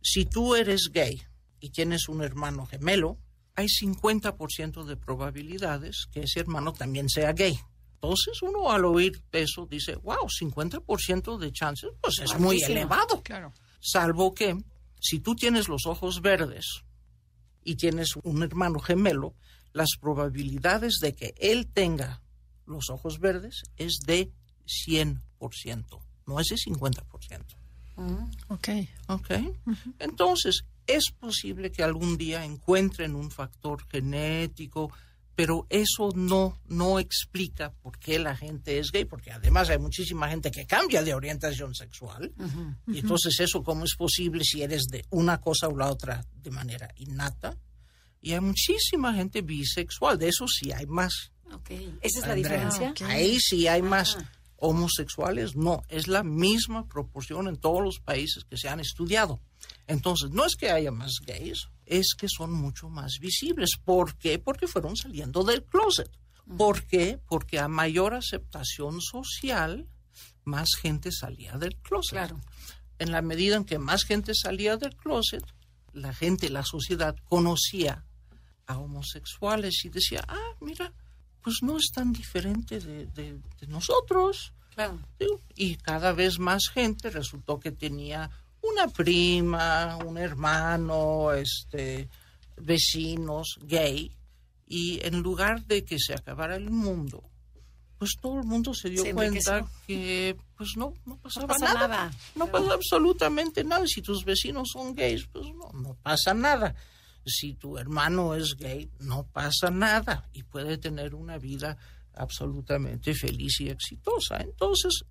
si 0.00 0.24
tú 0.24 0.54
eres 0.54 0.90
gay 0.90 1.22
y 1.60 1.68
tienes 1.70 2.08
un 2.08 2.22
hermano 2.22 2.64
gemelo, 2.64 3.18
hay 3.54 3.66
50% 3.66 4.84
de 4.84 4.96
probabilidades 4.96 6.06
que 6.10 6.20
ese 6.20 6.40
hermano 6.40 6.72
también 6.72 7.08
sea 7.08 7.32
gay. 7.32 7.58
Entonces 7.94 8.42
uno 8.42 8.70
al 8.70 8.84
oír 8.84 9.22
eso 9.32 9.66
dice, 9.66 9.96
wow, 9.96 10.26
50% 10.26 11.38
de 11.38 11.52
chances, 11.52 11.90
pues 12.00 12.18
es 12.18 12.38
muy 12.38 12.60
elevado. 12.62 13.22
Claro. 13.22 13.52
Salvo 13.80 14.34
que 14.34 14.56
si 15.00 15.20
tú 15.20 15.34
tienes 15.34 15.68
los 15.68 15.86
ojos 15.86 16.20
verdes 16.20 16.82
y 17.62 17.76
tienes 17.76 18.16
un 18.22 18.42
hermano 18.42 18.80
gemelo, 18.80 19.34
las 19.72 19.90
probabilidades 20.00 20.98
de 21.00 21.14
que 21.14 21.34
él 21.38 21.68
tenga 21.68 22.22
los 22.66 22.90
ojos 22.90 23.20
verdes 23.20 23.62
es 23.76 24.00
de 24.06 24.30
100%, 24.66 25.20
no 26.26 26.40
es 26.40 26.48
de 26.48 26.56
50%. 26.56 27.56
Ok. 28.48 28.68
¿Ok? 29.08 29.30
Entonces, 29.98 30.64
es 30.86 31.10
posible 31.10 31.70
que 31.70 31.82
algún 31.82 32.16
día 32.16 32.44
encuentren 32.44 33.14
un 33.14 33.30
factor 33.30 33.86
genético, 33.90 34.92
pero 35.34 35.66
eso 35.70 36.10
no, 36.14 36.60
no 36.66 36.98
explica 36.98 37.72
por 37.72 37.98
qué 37.98 38.18
la 38.18 38.36
gente 38.36 38.78
es 38.78 38.92
gay, 38.92 39.04
porque 39.04 39.32
además 39.32 39.70
hay 39.70 39.78
muchísima 39.78 40.28
gente 40.28 40.50
que 40.50 40.66
cambia 40.66 41.02
de 41.02 41.14
orientación 41.14 41.74
sexual. 41.74 42.32
Y 42.86 42.98
entonces, 42.98 43.40
¿eso 43.40 43.62
cómo 43.62 43.84
es 43.84 43.96
posible 43.96 44.44
si 44.44 44.62
eres 44.62 44.84
de 44.90 45.04
una 45.10 45.40
cosa 45.40 45.68
o 45.68 45.76
la 45.76 45.90
otra 45.90 46.24
de 46.34 46.50
manera 46.50 46.92
innata? 46.96 47.56
Y 48.20 48.32
hay 48.34 48.40
muchísima 48.40 49.14
gente 49.14 49.42
bisexual, 49.42 50.18
de 50.18 50.28
eso 50.28 50.46
sí 50.46 50.70
hay 50.70 50.86
más. 50.86 51.32
Ok. 51.52 51.70
¿Esa 52.00 52.20
es 52.20 52.26
la 52.26 52.34
Andrea. 52.34 52.64
diferencia? 52.68 53.06
Ahí 53.08 53.40
sí 53.40 53.66
hay 53.66 53.82
más. 53.82 54.18
Ah. 54.20 54.32
Homosexuales, 54.64 55.56
no, 55.56 55.82
es 55.88 56.06
la 56.06 56.22
misma 56.22 56.86
proporción 56.86 57.48
en 57.48 57.56
todos 57.56 57.82
los 57.82 57.98
países 57.98 58.44
que 58.44 58.56
se 58.56 58.68
han 58.68 58.78
estudiado. 58.78 59.40
Entonces, 59.86 60.30
no 60.30 60.44
es 60.44 60.54
que 60.56 60.70
haya 60.70 60.90
más 60.92 61.12
gays, 61.26 61.68
es 61.86 62.14
que 62.16 62.28
son 62.28 62.52
mucho 62.52 62.88
más 62.88 63.18
visibles. 63.20 63.70
¿Por 63.84 64.16
qué? 64.16 64.38
Porque 64.38 64.66
fueron 64.66 64.96
saliendo 64.96 65.42
del 65.44 65.64
closet. 65.64 66.10
¿Por 66.56 66.84
qué? 66.86 67.18
Porque 67.28 67.58
a 67.58 67.68
mayor 67.68 68.14
aceptación 68.14 69.00
social, 69.00 69.88
más 70.44 70.68
gente 70.80 71.10
salía 71.12 71.56
del 71.58 71.76
closet. 71.78 72.10
Claro. 72.12 72.40
En 72.98 73.10
la 73.12 73.22
medida 73.22 73.56
en 73.56 73.64
que 73.64 73.78
más 73.78 74.04
gente 74.04 74.32
salía 74.34 74.76
del 74.76 74.96
closet, 74.96 75.44
la 75.92 76.12
gente, 76.14 76.48
la 76.50 76.64
sociedad 76.64 77.16
conocía 77.28 78.04
a 78.66 78.78
homosexuales 78.78 79.84
y 79.84 79.88
decía, 79.88 80.24
ah, 80.28 80.54
mira, 80.60 80.92
pues 81.42 81.56
no 81.62 81.76
es 81.76 81.90
tan 81.92 82.12
diferente 82.12 82.78
de, 82.80 83.06
de- 83.06 83.40
de 83.60 83.66
nosotros. 83.66 84.52
Claro. 84.74 84.98
Y 85.54 85.76
cada 85.76 86.12
vez 86.12 86.38
más 86.38 86.68
gente 86.72 87.10
resultó 87.10 87.60
que 87.60 87.72
tenía 87.72 88.30
una 88.62 88.88
prima, 88.88 89.98
un 90.04 90.18
hermano, 90.18 91.32
este, 91.32 92.08
vecinos 92.56 93.58
gay. 93.62 94.10
Y 94.66 95.04
en 95.06 95.20
lugar 95.20 95.64
de 95.66 95.84
que 95.84 95.98
se 95.98 96.14
acabara 96.14 96.56
el 96.56 96.70
mundo, 96.70 97.22
pues 97.98 98.16
todo 98.20 98.40
el 98.40 98.46
mundo 98.46 98.74
se 98.74 98.90
dio 98.90 99.02
Se 99.02 99.12
cuenta 99.12 99.64
que 99.86 100.36
pues 100.56 100.70
no, 100.76 100.94
no 101.04 101.18
pasaba 101.18 101.46
pasa 101.48 101.74
nada. 101.74 101.88
nada. 101.88 102.10
No 102.34 102.46
pasa 102.46 102.72
absolutamente 102.72 103.64
nada. 103.64 103.86
Si 103.86 104.00
tus 104.02 104.24
vecinos 104.24 104.70
son 104.72 104.94
gays, 104.94 105.26
pues 105.26 105.46
no, 105.54 105.70
no 105.72 105.94
pasa 106.02 106.34
nada. 106.34 106.74
Si 107.24 107.54
tu 107.54 107.78
hermano 107.78 108.34
es 108.34 108.56
gay, 108.56 108.90
no 108.98 109.24
pasa 109.24 109.70
nada. 109.70 110.28
Y 110.32 110.42
puede 110.42 110.78
tener 110.78 111.14
una 111.14 111.38
vida 111.38 111.76
absolutamente 112.14 113.14
feliz 113.14 113.60
y 113.60 113.68
exitosa. 113.68 114.38
Entonces, 114.40 115.04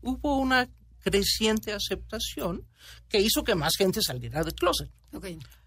hubo 0.00 0.38
una 0.38 0.68
creciente 1.10 1.72
aceptación 1.72 2.64
que 3.08 3.20
hizo 3.20 3.44
que 3.44 3.54
más 3.54 3.76
gente 3.76 4.00
saliera 4.02 4.42
del 4.42 4.54
closet 4.54 4.90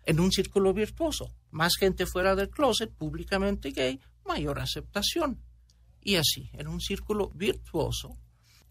en 0.05 0.19
un 0.19 0.31
círculo 0.31 0.73
virtuoso. 0.73 1.31
Más 1.51 1.73
gente 1.79 2.05
fuera 2.05 2.35
del 2.35 2.49
closet, 2.49 2.91
públicamente 2.91 3.71
gay, 3.71 3.99
mayor 4.25 4.59
aceptación. 4.59 5.39
Y 6.01 6.15
así, 6.15 6.49
en 6.53 6.67
un 6.67 6.79
círculo 6.79 7.29
virtuoso 7.29 8.17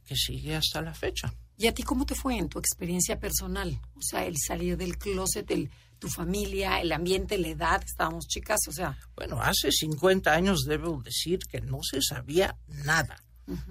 que 0.04 0.16
sigue 0.16 0.56
hasta 0.56 0.82
la 0.82 0.94
fecha. 0.94 1.32
¿Y 1.56 1.66
a 1.66 1.74
ti 1.74 1.82
cómo 1.82 2.06
te 2.06 2.14
fue 2.14 2.36
en 2.36 2.48
tu 2.48 2.58
experiencia 2.58 3.18
personal? 3.18 3.78
O 3.94 4.02
sea, 4.02 4.24
el 4.24 4.36
salir 4.38 4.76
del 4.76 4.96
closet, 4.98 5.48
el, 5.50 5.70
tu 5.98 6.08
familia, 6.08 6.80
el 6.80 6.90
ambiente, 6.90 7.38
la 7.38 7.48
edad, 7.48 7.82
estábamos 7.84 8.26
chicas, 8.26 8.60
o 8.68 8.72
sea, 8.72 8.98
Bueno, 9.14 9.40
hace 9.40 9.70
50 9.70 10.32
años 10.32 10.64
debo 10.66 11.02
decir 11.02 11.38
que 11.40 11.60
no 11.60 11.78
se 11.82 12.00
sabía 12.00 12.56
nada 12.66 13.22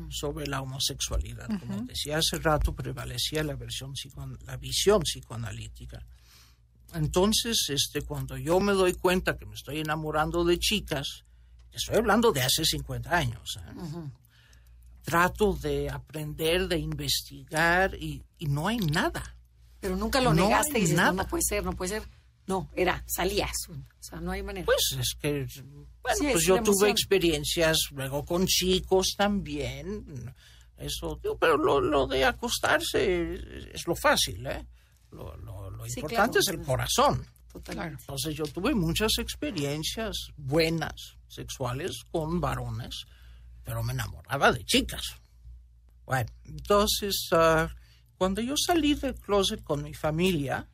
sobre 0.09 0.47
la 0.47 0.61
homosexualidad. 0.61 1.47
Como 1.59 1.83
decía 1.83 2.17
hace 2.17 2.37
rato, 2.39 2.73
prevalecía 2.75 3.43
la, 3.43 3.55
versión 3.55 3.93
la 4.45 4.57
visión 4.57 5.01
psicoanalítica. 5.03 6.05
Entonces, 6.93 7.69
este, 7.69 8.01
cuando 8.01 8.35
yo 8.37 8.59
me 8.59 8.73
doy 8.73 8.93
cuenta 8.93 9.37
que 9.37 9.45
me 9.45 9.53
estoy 9.55 9.79
enamorando 9.79 10.43
de 10.43 10.57
chicas, 10.57 11.23
estoy 11.71 11.97
hablando 11.97 12.31
de 12.31 12.41
hace 12.41 12.65
50 12.65 13.15
años, 13.15 13.57
¿eh? 13.57 14.09
trato 15.03 15.53
de 15.53 15.89
aprender, 15.89 16.67
de 16.67 16.77
investigar 16.77 17.95
y, 17.95 18.23
y 18.37 18.45
no 18.47 18.67
hay 18.67 18.77
nada. 18.77 19.35
pero 19.79 19.95
nunca 19.95 20.19
lo 20.21 20.33
No 20.33 20.43
negaste 20.45 20.73
hay 20.75 20.79
y 20.79 20.81
dices, 20.81 20.97
no, 20.97 21.03
nada. 21.03 21.23
no 21.23 21.27
puede 21.27 21.43
ser, 21.43 21.63
no 21.63 21.73
puede 21.73 21.89
ser. 21.89 22.03
No, 22.47 22.69
era, 22.75 23.03
salías. 23.07 23.53
O 23.69 23.75
sea, 23.99 24.19
no 24.19 24.31
hay 24.31 24.41
manera. 24.41 24.65
Pues 24.65 24.95
es 24.99 25.15
que, 25.21 25.45
bueno, 26.09 26.19
Sí, 26.19 26.25
pues 26.31 26.41
es 26.41 26.45
yo 26.47 26.63
tuve 26.63 26.89
experiencias 26.89 27.77
luego 27.91 28.25
con 28.25 28.45
chicos 28.47 29.13
también. 29.17 30.33
Eso, 30.77 31.19
pero 31.39 31.57
lo, 31.57 31.81
lo 31.81 32.07
de 32.07 32.23
acostarse 32.25 33.33
es, 33.33 33.65
es 33.73 33.87
lo 33.87 33.95
fácil, 33.95 34.45
¿eh? 34.47 34.65
Lo, 35.11 35.35
lo- 35.37 35.69
lo 35.69 35.85
Sí, 35.85 35.99
importante 35.99 36.39
claro. 36.39 36.39
es 36.39 36.47
el 36.47 36.61
corazón. 36.65 37.25
Totalmente. 37.51 38.01
Entonces 38.01 38.35
yo 38.35 38.45
tuve 38.45 38.73
muchas 38.75 39.17
experiencias 39.17 40.15
buenas 40.37 41.17
sexuales 41.27 42.03
con 42.11 42.39
varones, 42.39 43.05
pero 43.63 43.81
me 43.83 43.93
enamoraba 43.93 44.51
de 44.51 44.63
chicas. 44.63 45.15
Bueno, 46.05 46.29
entonces 46.45 47.27
ah, 47.31 47.69
cuando 48.17 48.41
yo 48.41 48.55
salí 48.55 48.93
del 48.93 49.15
closet 49.15 49.63
con 49.63 49.83
mi 49.83 49.93
familia, 49.93 50.67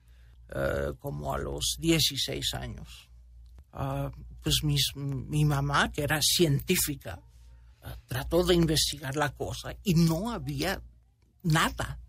eh, 0.54 0.94
como 1.00 1.34
a 1.34 1.38
los 1.38 1.78
16 1.80 2.54
años, 2.56 3.10
ah, 3.74 4.12
pues 4.46 4.64
mis- 4.64 4.96
mi 4.96 5.44
mamá, 5.44 5.92
que 5.92 6.04
era 6.04 6.22
científica, 6.22 7.20
trató 8.08 8.44
de 8.44 8.54
investigar 8.54 9.16
la 9.16 9.32
cosa 9.34 9.76
y 9.84 9.96
no 9.96 10.30
había 10.32 10.82
nada. 11.42 12.00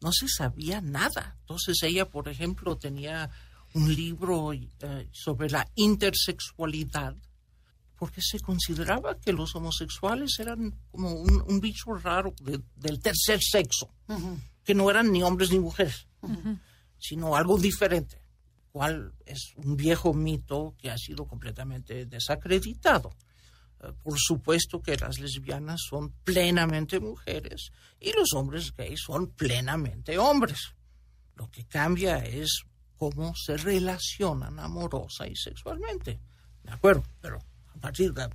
No 0.00 0.10
se 0.12 0.26
sabía 0.28 0.80
nada. 0.80 1.36
Entonces 1.42 1.80
ella, 1.84 2.08
por 2.10 2.28
ejemplo, 2.28 2.76
tenía 2.76 3.30
un 3.74 3.94
libro 3.94 4.52
eh, 4.52 5.08
sobre 5.12 5.48
la 5.48 5.64
intersexualidad, 5.76 7.14
porque 7.96 8.20
se 8.20 8.40
consideraba 8.40 9.18
que 9.20 9.32
los 9.32 9.54
homosexuales 9.54 10.38
eran 10.40 10.76
como 10.90 11.12
un, 11.12 11.40
un 11.46 11.60
bicho 11.60 11.94
raro 11.94 12.34
de- 12.42 12.60
del 12.74 12.98
tercer 13.00 13.40
sexo, 13.40 13.94
que 14.64 14.74
no 14.74 14.90
eran 14.90 15.12
ni 15.12 15.22
hombres 15.22 15.52
ni 15.52 15.60
mujeres, 15.60 16.08
sino 16.98 17.36
algo 17.36 17.58
diferente, 17.58 18.19
cual 18.72 19.12
es 19.26 19.52
un 19.56 19.76
viejo 19.76 20.14
mito 20.14 20.74
que 20.78 20.90
ha 20.90 20.96
sido 20.98 21.26
completamente 21.26 22.06
desacreditado. 22.06 23.10
Eh, 23.82 23.92
Por 24.02 24.18
supuesto 24.18 24.80
que 24.82 24.96
las 24.96 25.18
lesbianas 25.18 25.80
son 25.88 26.10
plenamente 26.24 27.00
mujeres 27.00 27.70
y 28.00 28.12
los 28.12 28.32
hombres 28.34 28.72
gays 28.76 29.00
son 29.04 29.28
plenamente 29.30 30.18
hombres. 30.18 30.58
Lo 31.36 31.50
que 31.50 31.64
cambia 31.64 32.18
es 32.24 32.62
cómo 32.96 33.32
se 33.34 33.56
relacionan 33.56 34.58
amorosa 34.60 35.26
y 35.26 35.34
sexualmente. 35.34 36.20
¿De 36.62 36.70
acuerdo? 36.70 37.02
Pero 37.22 37.38
a 37.74 37.80
partir 37.80 38.12
de, 38.12 38.22
a- 38.24 38.30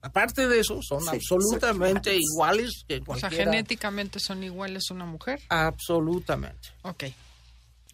aparte 0.00 0.48
de 0.48 0.60
eso, 0.60 0.80
son 0.82 1.02
Sí, 1.02 1.08
absolutamente 1.12 2.16
iguales 2.16 2.82
que 2.88 3.02
O 3.06 3.16
sea, 3.16 3.28
genéticamente 3.28 4.18
son 4.18 4.42
iguales 4.42 4.90
una 4.90 5.04
mujer. 5.04 5.40
Absolutamente. 5.50 6.70
Ok. 6.82 7.04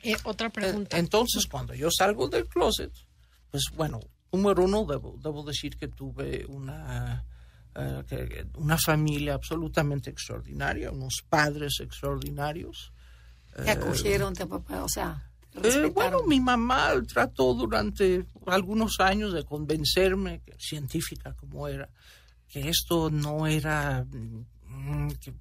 Eh, 0.03 0.17
otra 0.25 0.51
pregunta. 0.51 0.97
Eh, 0.97 1.01
Entonces, 1.01 1.47
cuando 1.47 1.75
yo 1.75 1.89
salgo 1.91 2.29
del 2.29 2.47
closet, 2.49 2.93
pues 3.51 3.65
bueno, 3.77 4.01
número 4.33 4.65
uno, 4.65 4.85
debo, 4.85 5.17
debo 5.23 5.43
decir 5.45 5.77
que 5.77 5.89
tuve 5.89 6.45
una, 6.49 7.25
eh, 7.75 8.03
que- 8.09 8.47
una 8.57 8.79
familia 8.79 9.35
absolutamente 9.35 10.11
extraordinaria, 10.11 10.91
unos 10.91 11.23
padres 11.29 11.79
extraordinarios. 11.81 12.93
Te 13.55 13.71
acogieron, 13.71 14.35
te 14.35 14.47
papá, 14.47 14.83
o 14.83 14.89
sea, 14.89 15.29
Eh, 15.63 15.91
bueno, 15.95 16.23
mi 16.27 16.41
mamá 16.41 16.93
trató 17.07 17.53
durante 17.53 18.25
algunos 18.47 19.01
años 19.01 19.35
de 19.35 19.45
convencerme, 19.45 20.41
que, 20.41 20.55
científica 20.59 21.35
como 21.35 21.69
era, 21.69 21.91
que 22.49 22.71
esto 22.71 23.11
no 23.11 23.47
era, 23.47 24.03
mm, 24.11 25.11
que, 25.21 25.35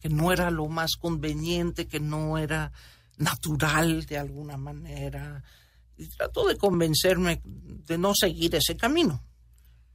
que 0.00 0.08
no 0.10 0.30
era 0.30 0.52
lo 0.52 0.68
más 0.68 0.92
conveniente, 0.94 1.88
que 1.88 1.98
no 1.98 2.38
era 2.38 2.70
natural 3.18 4.06
de 4.06 4.18
alguna 4.18 4.56
manera. 4.56 5.42
Y 5.96 6.06
trató 6.06 6.46
de 6.46 6.56
convencerme 6.56 7.42
de 7.44 7.98
no 7.98 8.14
seguir 8.14 8.54
ese 8.54 8.76
camino. 8.76 9.22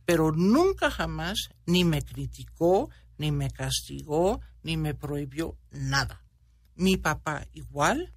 Pero 0.06 0.32
nunca 0.32 0.92
jamás 0.92 1.50
ni 1.66 1.86
me 1.86 2.02
criticó, 2.02 2.90
ni 3.18 3.32
me 3.32 3.50
castigó, 3.50 4.42
ni 4.62 4.76
me 4.78 4.94
prohibió 4.94 5.58
nada. 5.72 6.22
Mi 6.76 6.98
papá 6.98 7.48
igual, 7.54 8.14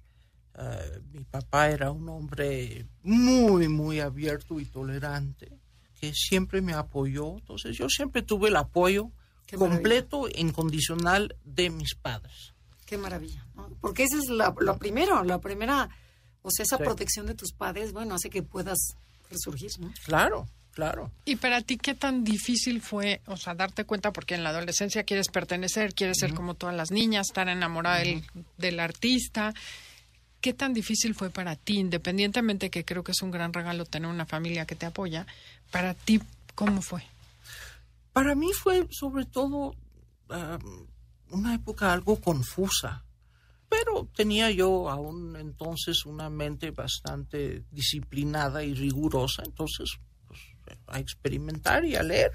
eh, 0.57 1.01
mi 1.13 1.23
papá 1.23 1.69
era 1.69 1.91
un 1.91 2.09
hombre 2.09 2.87
muy, 3.03 3.69
muy 3.69 3.99
abierto 4.01 4.59
y 4.59 4.65
tolerante, 4.65 5.59
que 5.99 6.13
siempre 6.13 6.61
me 6.61 6.73
apoyó. 6.73 7.37
Entonces 7.37 7.77
yo 7.77 7.87
siempre 7.89 8.21
tuve 8.21 8.49
el 8.49 8.57
apoyo 8.57 9.11
Qué 9.45 9.55
completo 9.55 10.27
e 10.27 10.41
incondicional 10.41 11.37
de 11.45 11.69
mis 11.69 11.95
padres. 11.95 12.53
Qué 12.87 12.97
maravilla. 12.97 13.45
¿no? 13.55 13.69
Porque 13.79 14.03
esa 14.03 14.17
es 14.17 14.29
la, 14.29 14.55
lo 14.59 14.77
primero, 14.79 15.23
la 15.23 15.39
primera, 15.39 15.87
o 16.41 16.49
sea, 16.49 16.63
esa 16.63 16.77
Sí. 16.77 16.83
protección 16.83 17.27
de 17.27 17.35
tus 17.35 17.51
padres, 17.53 17.91
bueno, 17.93 18.15
hace 18.15 18.31
que 18.31 18.41
puedas 18.41 18.79
resurgir, 19.29 19.69
¿no? 19.79 19.93
Claro, 20.05 20.47
claro. 20.73 21.11
¿Y 21.25 21.35
para 21.35 21.61
ti 21.61 21.77
qué 21.77 21.93
tan 21.93 22.23
difícil 22.23 22.81
fue, 22.81 23.21
o 23.27 23.37
sea, 23.37 23.53
darte 23.53 23.83
cuenta, 23.83 24.11
porque 24.11 24.33
en 24.35 24.43
la 24.43 24.49
adolescencia 24.51 25.03
quieres 25.03 25.27
pertenecer, 25.27 25.93
quieres 25.93 26.17
ser 26.19 26.33
como 26.33 26.53
todas 26.55 26.75
las 26.75 26.89
niñas, 26.91 27.27
estar 27.27 27.47
enamorada 27.49 27.97
del, 27.99 28.23
del 28.57 28.79
artista? 28.79 29.53
¿Qué 30.39 30.53
tan 30.53 30.73
difícil 30.73 31.13
fue 31.13 31.29
para 31.29 31.55
ti, 31.57 31.77
independientemente 31.79 32.69
que 32.69 32.85
creo 32.85 33.03
que 33.03 33.11
es 33.11 33.21
un 33.21 33.31
gran 33.31 33.51
regalo 33.53 33.83
tener 33.85 34.09
una 34.09 34.25
familia 34.25 34.65
que 34.65 34.75
te 34.75 34.85
apoya? 34.85 35.27
Para 35.71 35.93
ti, 35.93 36.21
¿cómo 36.55 36.81
fue? 36.81 37.03
Para 38.13 38.33
mí 38.35 38.53
fue 38.53 38.87
sobre 38.91 39.25
todo 39.25 39.75
una 41.31 41.53
época 41.55 41.91
algo 41.93 42.19
confusa, 42.21 43.05
pero 43.69 44.07
tenía 44.15 44.49
yo 44.51 44.89
aún 44.89 45.35
entonces 45.35 46.05
una 46.05 46.29
mente 46.29 46.71
bastante 46.71 47.63
disciplinada 47.71 48.63
y 48.63 48.73
rigurosa, 48.73 49.43
entonces 49.45 49.97
pues, 50.27 50.39
a 50.87 50.99
experimentar 50.99 51.83
y 51.85 51.95
a 51.95 52.03
leer. 52.03 52.31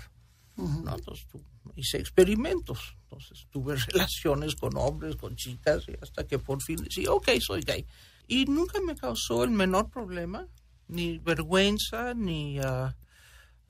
¿no? 0.56 0.94
Entonces 0.94 1.26
tu- 1.28 1.42
hice 1.74 1.98
experimentos, 1.98 2.96
entonces 3.04 3.46
tuve 3.50 3.76
relaciones 3.88 4.54
con 4.56 4.76
hombres, 4.76 5.16
con 5.16 5.36
chicas, 5.36 5.84
y 5.88 5.92
hasta 6.02 6.26
que 6.26 6.38
por 6.38 6.62
fin 6.62 6.76
decí, 6.76 7.06
ok, 7.06 7.28
soy 7.40 7.62
gay. 7.62 7.86
Y 8.28 8.44
nunca 8.44 8.80
me 8.80 8.94
causó 8.94 9.44
el 9.44 9.50
menor 9.50 9.88
problema, 9.90 10.46
ni 10.88 11.18
vergüenza, 11.18 12.14
ni... 12.14 12.58
ah, 12.58 12.94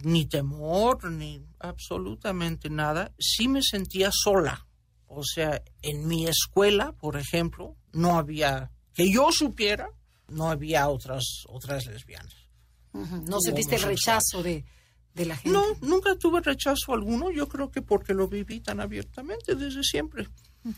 ni 0.05 0.27
temor, 0.27 1.11
ni 1.13 1.45
absolutamente 1.61 2.69
nada. 2.69 3.13
Sí 3.21 3.47
me 3.47 3.63
sentía 3.63 4.11
sola. 4.13 4.67
O 5.15 5.25
sea, 5.25 5.63
en 5.83 6.07
mi 6.07 6.27
escuela, 6.27 6.93
por 6.93 7.17
ejemplo, 7.17 7.77
no 7.93 8.17
había, 8.17 8.71
que 8.95 9.13
yo 9.13 9.31
supiera, 9.31 9.91
no 10.29 10.51
había 10.51 10.89
otras, 10.89 11.45
otras 11.49 11.87
lesbianas. 11.87 12.35
No 12.93 13.41
sentiste 13.41 13.77
el 13.77 13.83
rechazo 13.83 14.43
de, 14.43 14.65
de 15.15 15.27
la 15.27 15.37
gente. 15.37 15.51
No, 15.51 15.65
nunca 15.81 16.17
tuve 16.17 16.41
rechazo 16.41 16.93
alguno. 16.93 17.31
Yo 17.31 17.49
creo 17.49 17.71
que 17.71 17.83
porque 17.83 18.15
lo 18.15 18.29
viví 18.29 18.61
tan 18.61 18.81
abiertamente 18.81 19.55
desde 19.55 19.83
siempre. 19.83 20.29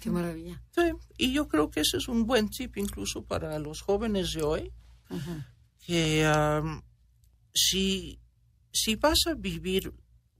Qué 0.00 0.10
maravilla. 0.10 0.62
Sí, 0.74 0.82
y 1.18 1.32
yo 1.32 1.46
creo 1.46 1.70
que 1.70 1.80
ese 1.80 1.98
es 1.98 2.08
un 2.08 2.26
buen 2.26 2.48
tip 2.48 2.76
incluso 2.76 3.24
para 3.24 3.58
los 3.58 3.82
jóvenes 3.82 4.32
de 4.32 4.42
hoy, 4.42 4.72
que 5.86 6.24
am, 6.24 6.82
si, 7.52 8.18
si 8.72 8.96
vas 8.96 9.26
a 9.26 9.34
vivir 9.34 9.92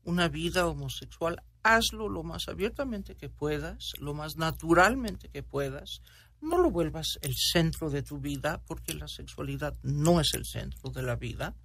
una 0.05 0.29
vida 0.29 0.67
homosexual, 0.67 1.43
hazlo 1.65 2.09
lo 2.09 2.23
más 2.23 2.47
abiertamente 2.47 3.17
que 3.17 3.29
puedas, 3.29 3.93
lo 3.99 4.15
más 4.15 4.37
naturalmente 4.37 5.29
que 5.29 5.43
puedas. 5.43 6.01
No 6.41 6.59
lo 6.59 6.71
vuelvas 6.71 7.19
el 7.23 7.35
centro 7.35 7.91
de 7.91 8.03
tu 8.03 8.19
vida, 8.19 8.61
porque 8.67 8.95
la 8.95 9.09
sexualidad 9.09 9.75
no 9.83 10.21
es 10.21 10.35
el 10.35 10.45
centro 10.45 10.91
de 10.91 11.03
la 11.03 11.17
vida. 11.17 11.57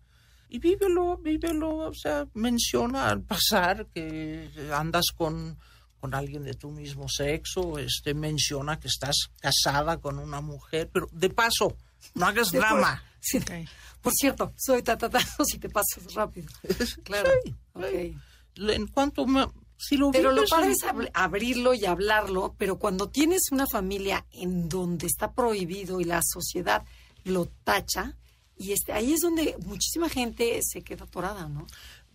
Y 0.47 0.57
vívelo, 0.57 1.17
vívelo, 1.17 1.89
o 1.89 1.93
sea, 1.93 2.27
menciona 2.33 3.09
al 3.09 3.21
pasar 3.21 3.87
que 3.87 4.49
andas 4.73 5.07
con, 5.15 5.59
con 5.99 6.15
alguien 6.15 6.43
de 6.43 6.53
tu 6.53 6.71
mismo 6.71 7.07
sexo, 7.07 7.77
este, 7.77 8.13
menciona 8.13 8.79
que 8.79 8.87
estás 8.87 9.29
casada 9.39 9.97
con 9.97 10.17
una 10.17 10.41
mujer, 10.41 10.89
pero 10.91 11.07
de 11.11 11.29
paso, 11.29 11.75
no 12.15 12.25
hagas 12.25 12.51
drama. 12.53 13.03
Sí. 13.19 13.39
Por 14.01 14.13
cierto, 14.13 14.53
soy 14.55 14.81
tatata, 14.81 15.19
si 15.45 15.59
te 15.59 15.69
pasas 15.69 16.13
rápido. 16.13 16.47
Claro. 17.03 17.29
Sí. 17.91 18.17
En 18.55 18.87
cuanto 18.87 19.27
me, 19.27 19.45
si 19.81 19.95
lo 19.95 20.11
Pero 20.11 20.31
lo 20.33 20.45
padre 20.45 20.71
es 20.73 20.83
abri- 20.83 21.09
abrirlo 21.13 21.73
y 21.73 21.85
hablarlo, 21.85 22.53
pero 22.57 22.77
cuando 22.77 23.09
tienes 23.09 23.43
una 23.51 23.65
familia 23.65 24.25
en 24.31 24.67
donde 24.67 25.07
está 25.07 25.31
prohibido 25.33 26.01
y 26.01 26.03
la 26.03 26.21
sociedad 26.21 26.83
lo 27.23 27.45
tacha, 27.63 28.17
y 28.57 28.73
este, 28.73 28.91
ahí 28.91 29.13
es 29.13 29.21
donde 29.21 29.55
muchísima 29.65 30.09
gente 30.09 30.59
se 30.63 30.81
queda 30.83 31.05
atorada, 31.05 31.47
¿no? 31.47 31.65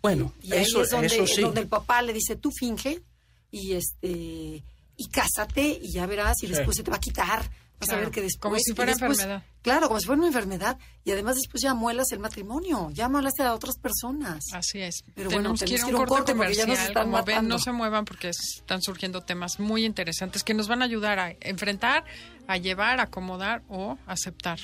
bueno, 0.03 0.35
Y 0.43 0.53
ahí 0.53 0.63
eso, 0.65 0.83
es 0.83 0.91
donde, 0.91 1.07
eso 1.07 1.27
sí. 1.27 1.41
donde 1.41 1.63
el 1.63 1.69
papá 1.69 2.03
le 2.03 2.13
dice, 2.13 2.37
tú 2.37 2.51
finge 2.51 3.03
y 3.51 3.73
este 3.73 4.63
y 4.97 5.09
cásate 5.11 5.81
y 5.83 5.91
ya 5.93 6.05
verás 6.07 6.43
y 6.43 6.47
Sí. 6.47 6.53
después 6.53 6.77
se 6.77 6.83
te 6.83 6.91
va 6.91 6.99
a 6.99 7.01
quitar. 7.01 7.51
Vas 7.81 7.89
a 7.89 7.93
Claro, 7.93 8.01
ver 8.07 8.11
que 8.13 8.23
después... 8.23 8.41
como 8.41 8.57
si 8.59 8.73
fuera 8.73 8.93
después- 8.93 9.19
enfermedad. 9.19 9.43
Claro, 9.63 9.89
como 9.89 9.99
si 10.01 10.07
fuera 10.07 10.19
una 10.19 10.29
enfermedad. 10.29 10.79
Y 11.05 11.11
además 11.13 11.37
después 11.37 11.63
ya 11.63 11.75
muelas 11.75 12.13
el 12.13 12.19
matrimonio, 12.19 12.91
ya 12.93 13.09
muelaste 13.09 13.43
a 13.43 13.55
otras 13.55 13.77
personas. 13.79 14.45
Así 14.53 14.81
es. 14.81 15.03
Pero 15.15 15.31
bueno, 15.31 15.55
tenemos 15.55 15.61
que 15.61 15.65
un 15.65 15.69
que 15.71 15.75
ir 15.75 15.83
a 15.83 15.87
un 15.87 15.93
corte 16.07 16.09
corte 16.15 16.35
porque 16.35 16.55
ya 16.55 16.67
nos 16.67 16.79
están 16.79 17.11
Como 17.11 17.25
ven, 17.25 17.49
no 17.49 17.59
se 17.59 17.73
muevan 17.73 18.05
porque 18.05 18.29
están 18.29 18.81
surgiendo 18.83 19.23
temas 19.23 19.59
muy 19.61 19.85
interesantes 19.85 20.45
que 20.45 20.55
nos 20.55 20.69
van 20.69 20.83
a 20.83 20.85
ayudar 20.85 21.19
a 21.19 21.35
enfrentar, 21.41 22.05
a 22.47 22.57
llevar, 22.59 23.01
a 23.01 23.05
acomodar 23.05 23.63
o 23.69 23.99
aceptar. 24.07 24.59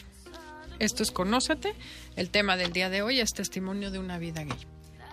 Esto 0.78 1.02
es 1.02 1.10
Conócete. 1.10 1.74
El 2.16 2.30
tema 2.30 2.56
del 2.56 2.72
día 2.72 2.88
de 2.88 3.02
hoy 3.02 3.20
es 3.20 3.32
testimonio 3.32 3.90
de 3.90 3.98
una 3.98 4.18
vida 4.18 4.44
gay. 4.44 4.56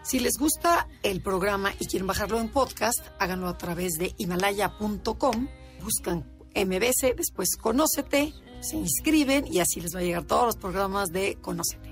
Si 0.03 0.19
les 0.21 0.37
gusta 0.39 0.87
el 1.03 1.19
programa 1.21 1.73
y 1.79 1.85
quieren 1.87 2.07
bajarlo 2.07 2.39
en 2.39 2.47
podcast, 2.49 2.99
háganlo 3.19 3.49
a 3.49 3.57
través 3.57 3.93
de 3.93 4.13
himalaya.com. 4.17 5.47
Buscan 5.81 6.25
MBC, 6.65 7.15
después 7.15 7.55
Conócete, 7.55 8.33
se 8.61 8.77
inscriben 8.77 9.45
y 9.47 9.59
así 9.59 9.79
les 9.79 9.95
va 9.95 9.99
a 9.99 10.03
llegar 10.03 10.23
todos 10.23 10.45
los 10.45 10.57
programas 10.57 11.09
de 11.09 11.37
Conócete. 11.41 11.87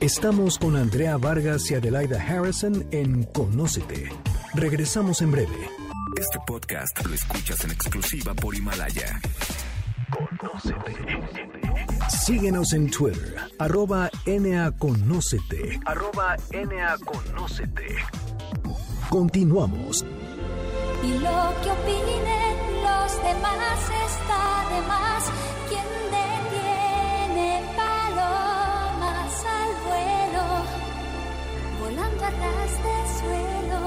Estamos 0.00 0.58
con 0.58 0.76
Andrea 0.76 1.16
Vargas 1.16 1.70
y 1.70 1.74
Adelaida 1.74 2.22
Harrison 2.22 2.86
en 2.92 3.24
Conócete. 3.24 4.08
Regresamos 4.54 5.22
en 5.22 5.32
breve. 5.32 5.68
Este 6.16 6.38
podcast 6.46 7.04
lo 7.04 7.14
escuchas 7.14 7.64
en 7.64 7.72
exclusiva 7.72 8.32
por 8.32 8.54
Himalaya. 8.54 9.20
Síguenos 12.28 12.74
en 12.74 12.90
Twitter, 12.90 13.36
arroba 13.58 14.10
NAConócete. 14.26 15.80
Arroba 15.86 16.36
NAConócete. 16.52 17.96
Continuamos. 19.08 20.04
Y 21.02 21.12
lo 21.20 21.54
que 21.62 21.70
opinen 21.70 22.56
los 22.84 23.22
demás 23.22 23.80
está 24.10 24.42
de 24.68 24.80
más. 24.86 25.24
Quien 25.70 25.88
detiene 26.12 27.62
palomas 27.74 29.44
al 29.56 29.72
vuelo, 29.88 30.44
volando 31.80 32.24
a 32.24 32.30
ras 32.30 32.72
de 32.84 32.96
suelo, 33.20 33.80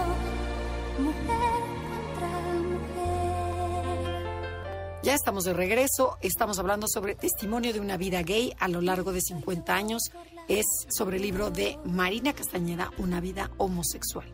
Estamos 5.13 5.43
de 5.43 5.53
regreso, 5.53 6.17
estamos 6.21 6.57
hablando 6.57 6.87
sobre 6.87 7.15
testimonio 7.15 7.73
de 7.73 7.81
una 7.81 7.97
vida 7.97 8.23
gay 8.23 8.55
a 8.59 8.69
lo 8.69 8.79
largo 8.79 9.11
de 9.11 9.19
50 9.19 9.75
años. 9.75 10.03
Es 10.47 10.65
sobre 10.87 11.17
el 11.17 11.23
libro 11.23 11.51
de 11.51 11.77
Marina 11.83 12.31
Castañeda, 12.31 12.91
Una 12.97 13.19
vida 13.19 13.51
homosexual. 13.57 14.25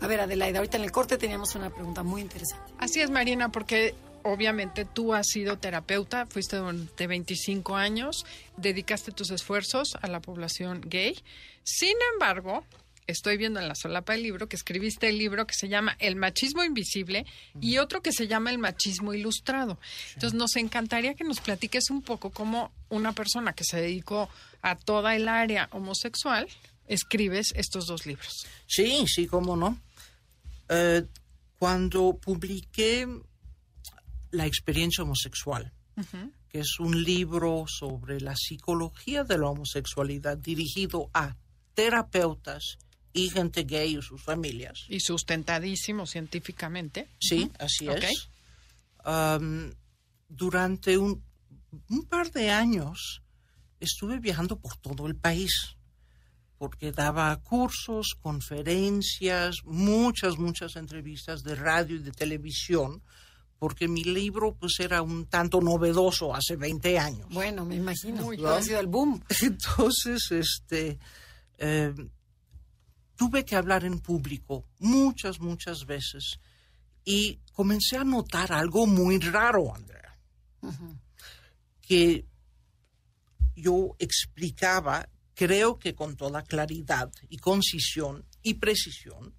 A 0.00 0.08
ver, 0.08 0.20
Adelaida, 0.20 0.58
ahorita 0.58 0.76
en 0.76 0.82
el 0.82 0.90
corte 0.90 1.18
teníamos 1.18 1.54
una 1.54 1.70
pregunta 1.70 2.02
muy 2.02 2.20
interesante. 2.20 2.72
Así 2.78 3.00
es, 3.00 3.10
Marina, 3.10 3.52
porque 3.52 3.94
obviamente 4.24 4.84
tú 4.84 5.14
has 5.14 5.28
sido 5.28 5.56
terapeuta, 5.56 6.26
fuiste 6.26 6.56
durante 6.56 7.06
25 7.06 7.76
años, 7.76 8.26
dedicaste 8.56 9.12
tus 9.12 9.30
esfuerzos 9.30 9.96
a 10.02 10.08
la 10.08 10.20
población 10.20 10.80
gay. 10.84 11.16
Sin 11.62 11.94
embargo, 12.12 12.64
estoy 13.06 13.36
viendo 13.36 13.60
en 13.60 13.68
la 13.68 13.74
solapa 13.74 14.12
del 14.12 14.22
libro 14.22 14.48
que 14.48 14.56
escribiste 14.56 15.08
el 15.08 15.18
libro 15.18 15.46
que 15.46 15.54
se 15.54 15.68
llama 15.68 15.96
El 15.98 16.16
machismo 16.16 16.64
invisible 16.64 17.26
y 17.60 17.78
otro 17.78 18.02
que 18.02 18.12
se 18.12 18.26
llama 18.26 18.50
El 18.50 18.58
machismo 18.58 19.14
ilustrado. 19.14 19.78
Entonces, 20.14 20.38
nos 20.38 20.56
encantaría 20.56 21.14
que 21.14 21.24
nos 21.24 21.40
platiques 21.40 21.90
un 21.90 22.02
poco 22.02 22.30
cómo 22.30 22.72
una 22.88 23.12
persona 23.12 23.52
que 23.52 23.64
se 23.64 23.80
dedicó 23.80 24.28
a 24.62 24.76
toda 24.76 25.14
el 25.16 25.28
área 25.28 25.68
homosexual 25.72 26.48
escribes 26.86 27.52
estos 27.56 27.86
dos 27.86 28.06
libros. 28.06 28.46
Sí, 28.66 29.04
sí, 29.06 29.26
cómo 29.26 29.56
no. 29.56 29.78
Eh, 30.68 31.04
cuando 31.58 32.18
publiqué 32.18 33.06
La 34.30 34.46
experiencia 34.46 35.04
homosexual, 35.04 35.72
que 36.48 36.58
es 36.58 36.80
un 36.80 37.04
libro 37.04 37.66
sobre 37.68 38.20
la 38.20 38.34
psicología 38.34 39.22
de 39.22 39.38
la 39.38 39.46
homosexualidad 39.46 40.36
dirigido 40.36 41.08
a 41.14 41.36
terapeutas 41.74 42.78
y 43.14 43.30
gente 43.30 43.62
gay 43.62 43.96
y 43.96 44.02
sus 44.02 44.20
familias. 44.20 44.84
Y 44.88 45.00
sustentadísimo 45.00 46.04
científicamente. 46.04 47.08
Sí, 47.18 47.50
así 47.58 47.88
es. 47.88 48.28
Durante 50.28 50.98
un, 50.98 51.22
un 51.88 52.02
par 52.06 52.30
de 52.32 52.50
años 52.50 53.22
estuve 53.78 54.18
viajando 54.18 54.58
por 54.58 54.76
todo 54.76 55.06
el 55.06 55.14
país 55.14 55.76
porque 56.58 56.92
daba 56.92 57.36
cursos, 57.40 58.16
conferencias, 58.20 59.56
muchas, 59.64 60.38
muchas 60.38 60.76
entrevistas 60.76 61.42
de 61.42 61.54
radio 61.54 61.96
y 61.96 62.00
de 62.00 62.12
televisión 62.12 63.02
porque 63.58 63.88
mi 63.88 64.02
libro 64.04 64.56
pues 64.56 64.80
era 64.80 65.02
un 65.02 65.26
tanto 65.26 65.60
novedoso 65.60 66.34
hace 66.34 66.56
20 66.56 66.98
años. 66.98 67.28
Bueno, 67.30 67.64
me 67.64 67.76
imagino. 67.76 68.22
Muy 68.22 68.44
Ha 68.44 68.60
sido 68.60 68.80
el 68.80 68.88
boom. 68.88 69.22
Entonces, 69.42 70.30
este, 70.32 70.98
eh, 71.58 71.94
tuve 73.16 73.44
que 73.44 73.56
hablar 73.56 73.84
en 73.84 74.00
público 74.00 74.64
muchas, 74.78 75.40
muchas 75.40 75.86
veces 75.86 76.38
y 77.04 77.40
comencé 77.52 77.96
a 77.96 78.04
notar 78.04 78.52
algo 78.52 78.86
muy 78.86 79.18
raro, 79.18 79.74
Andrea, 79.74 80.18
que 81.82 82.24
yo 83.54 83.94
explicaba, 83.98 85.08
creo 85.34 85.78
que 85.78 85.94
con 85.94 86.16
toda 86.16 86.42
claridad 86.42 87.12
y 87.28 87.36
concisión 87.38 88.24
y 88.42 88.54
precisión, 88.54 89.34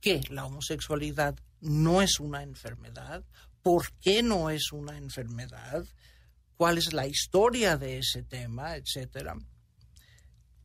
que 0.00 0.20
la 0.30 0.46
homosexualidad 0.46 1.36
no 1.60 2.00
es 2.00 2.18
una 2.18 2.42
enfermedad, 2.42 3.24
por 3.62 3.92
qué 4.00 4.22
no 4.22 4.50
es 4.50 4.72
una 4.72 4.96
enfermedad, 4.96 5.84
cuál 6.56 6.78
es 6.78 6.92
la 6.92 7.06
historia 7.06 7.76
de 7.76 7.98
ese 7.98 8.22
tema, 8.22 8.76
etcétera. 8.76 9.36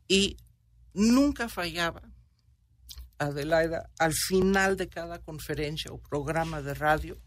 Y 0.07 0.37
nunca 0.93 1.49
fallaba, 1.49 2.10
Adelaida, 3.27 3.89
al 3.99 4.13
final 4.13 4.75
de 4.77 4.89
cada 4.89 5.19
conferencia 5.19 5.91
o 5.91 5.99
programa 6.01 6.61
de 6.61 6.73
radio, 6.73 7.21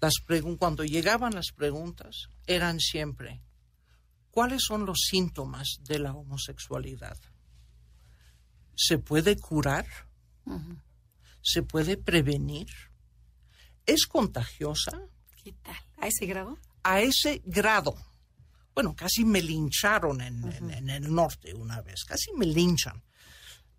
las 0.00 0.14
cuando 0.56 0.84
llegaban 0.84 1.34
las 1.34 1.52
preguntas, 1.54 2.28
eran 2.46 2.80
siempre, 2.80 3.42
¿cuáles 4.30 4.62
son 4.66 4.86
los 4.86 4.98
síntomas 5.08 5.76
de 5.82 5.98
la 5.98 6.12
homosexualidad? 6.14 7.16
¿Se 8.74 8.98
puede 8.98 9.36
curar? 9.38 9.86
¿Se 11.42 11.62
puede 11.62 11.96
prevenir? 11.96 12.68
¿Es 13.86 14.06
contagiosa? 14.06 14.92
¿Qué 15.42 15.52
tal? 15.52 15.76
¿A 15.98 16.06
ese 16.08 16.26
grado? 16.26 16.58
a 16.82 17.00
ese 17.02 17.42
grado. 17.44 17.94
Bueno, 18.74 18.96
casi 18.96 19.22
me 19.24 19.42
lincharon 19.42 20.22
en, 20.22 20.50
en- 20.50 20.70
en 20.70 20.88
el 20.90 21.14
norte 21.14 21.52
una 21.54 21.82
vez, 21.82 22.04
casi 22.06 22.32
me 22.32 22.46
linchan. 22.46 23.02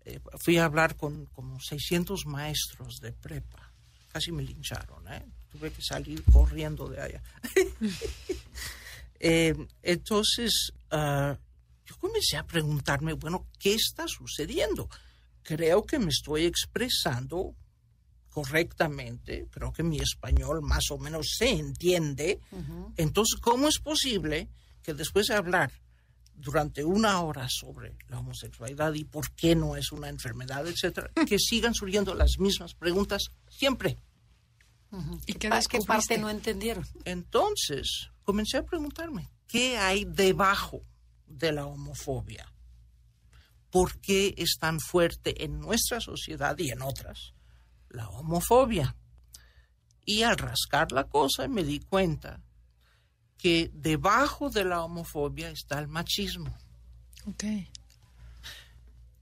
Eh, 0.04 0.20
fui 0.38 0.58
a 0.58 0.64
hablar 0.64 0.96
con 0.96 1.26
como 1.26 1.60
600 1.60 2.26
maestros 2.26 3.00
de 3.00 3.12
prepa, 3.12 3.72
casi 4.12 4.32
me 4.32 4.42
lincharon, 4.42 5.06
¿eh? 5.12 5.24
Tuve 5.50 5.70
que 5.70 5.82
salir 5.82 6.22
corriendo 6.24 6.88
de 6.88 7.00
allá. 7.00 7.22
Eh, 9.24 9.54
entonces, 9.84 10.72
ah, 10.90 11.38
yo 11.86 11.96
comencé 11.98 12.36
a 12.36 12.44
preguntarme, 12.44 13.12
bueno, 13.12 13.46
¿qué 13.56 13.74
está 13.74 14.08
sucediendo? 14.08 14.88
Creo 15.44 15.86
que 15.86 16.00
me 16.00 16.10
estoy 16.10 16.44
expresando 16.44 17.54
correctamente, 18.30 19.46
creo 19.48 19.72
que 19.72 19.84
mi 19.84 19.98
español 19.98 20.60
más 20.62 20.90
o 20.90 20.98
menos 20.98 21.36
se 21.38 21.50
entiende. 21.50 22.40
Entonces, 22.96 23.38
¿cómo 23.40 23.68
es 23.68 23.78
posible 23.78 24.48
que 24.82 24.92
después 24.92 25.28
de 25.28 25.34
hablar 25.34 25.70
durante 26.42 26.84
una 26.84 27.20
hora 27.20 27.46
sobre 27.48 27.96
la 28.08 28.18
homosexualidad 28.18 28.92
y 28.94 29.04
por 29.04 29.30
qué 29.32 29.54
no 29.54 29.76
es 29.76 29.92
una 29.92 30.08
enfermedad, 30.08 30.66
etcétera, 30.66 31.10
que 31.26 31.38
sigan 31.38 31.72
surgiendo 31.72 32.14
las 32.14 32.38
mismas 32.38 32.74
preguntas 32.74 33.30
siempre? 33.48 33.96
¿Y 35.26 35.34
qué 35.34 35.38
¿Qué 35.38 35.48
parte 35.48 35.68
descubriste? 35.68 36.18
no 36.18 36.28
entendieron? 36.28 36.84
Entonces, 37.04 38.10
comencé 38.24 38.58
a 38.58 38.64
preguntarme, 38.64 39.30
¿qué 39.46 39.78
hay 39.78 40.04
debajo 40.04 40.82
de 41.26 41.52
la 41.52 41.66
homofobia? 41.66 42.52
¿Por 43.70 44.00
qué 44.00 44.34
es 44.36 44.56
tan 44.58 44.80
fuerte 44.80 45.44
en 45.44 45.60
nuestra 45.60 46.00
sociedad 46.00 46.58
y 46.58 46.70
en 46.70 46.82
otras 46.82 47.34
la 47.88 48.08
homofobia? 48.08 48.96
Y 50.04 50.24
al 50.24 50.36
rascar 50.36 50.90
la 50.90 51.04
cosa 51.04 51.46
me 51.46 51.62
di 51.62 51.78
cuenta 51.78 52.40
que 53.42 53.70
debajo 53.74 54.50
de 54.50 54.64
la 54.64 54.82
homofobia 54.84 55.50
está 55.50 55.80
el 55.80 55.88
machismo. 55.88 56.56
Ok. 57.26 57.44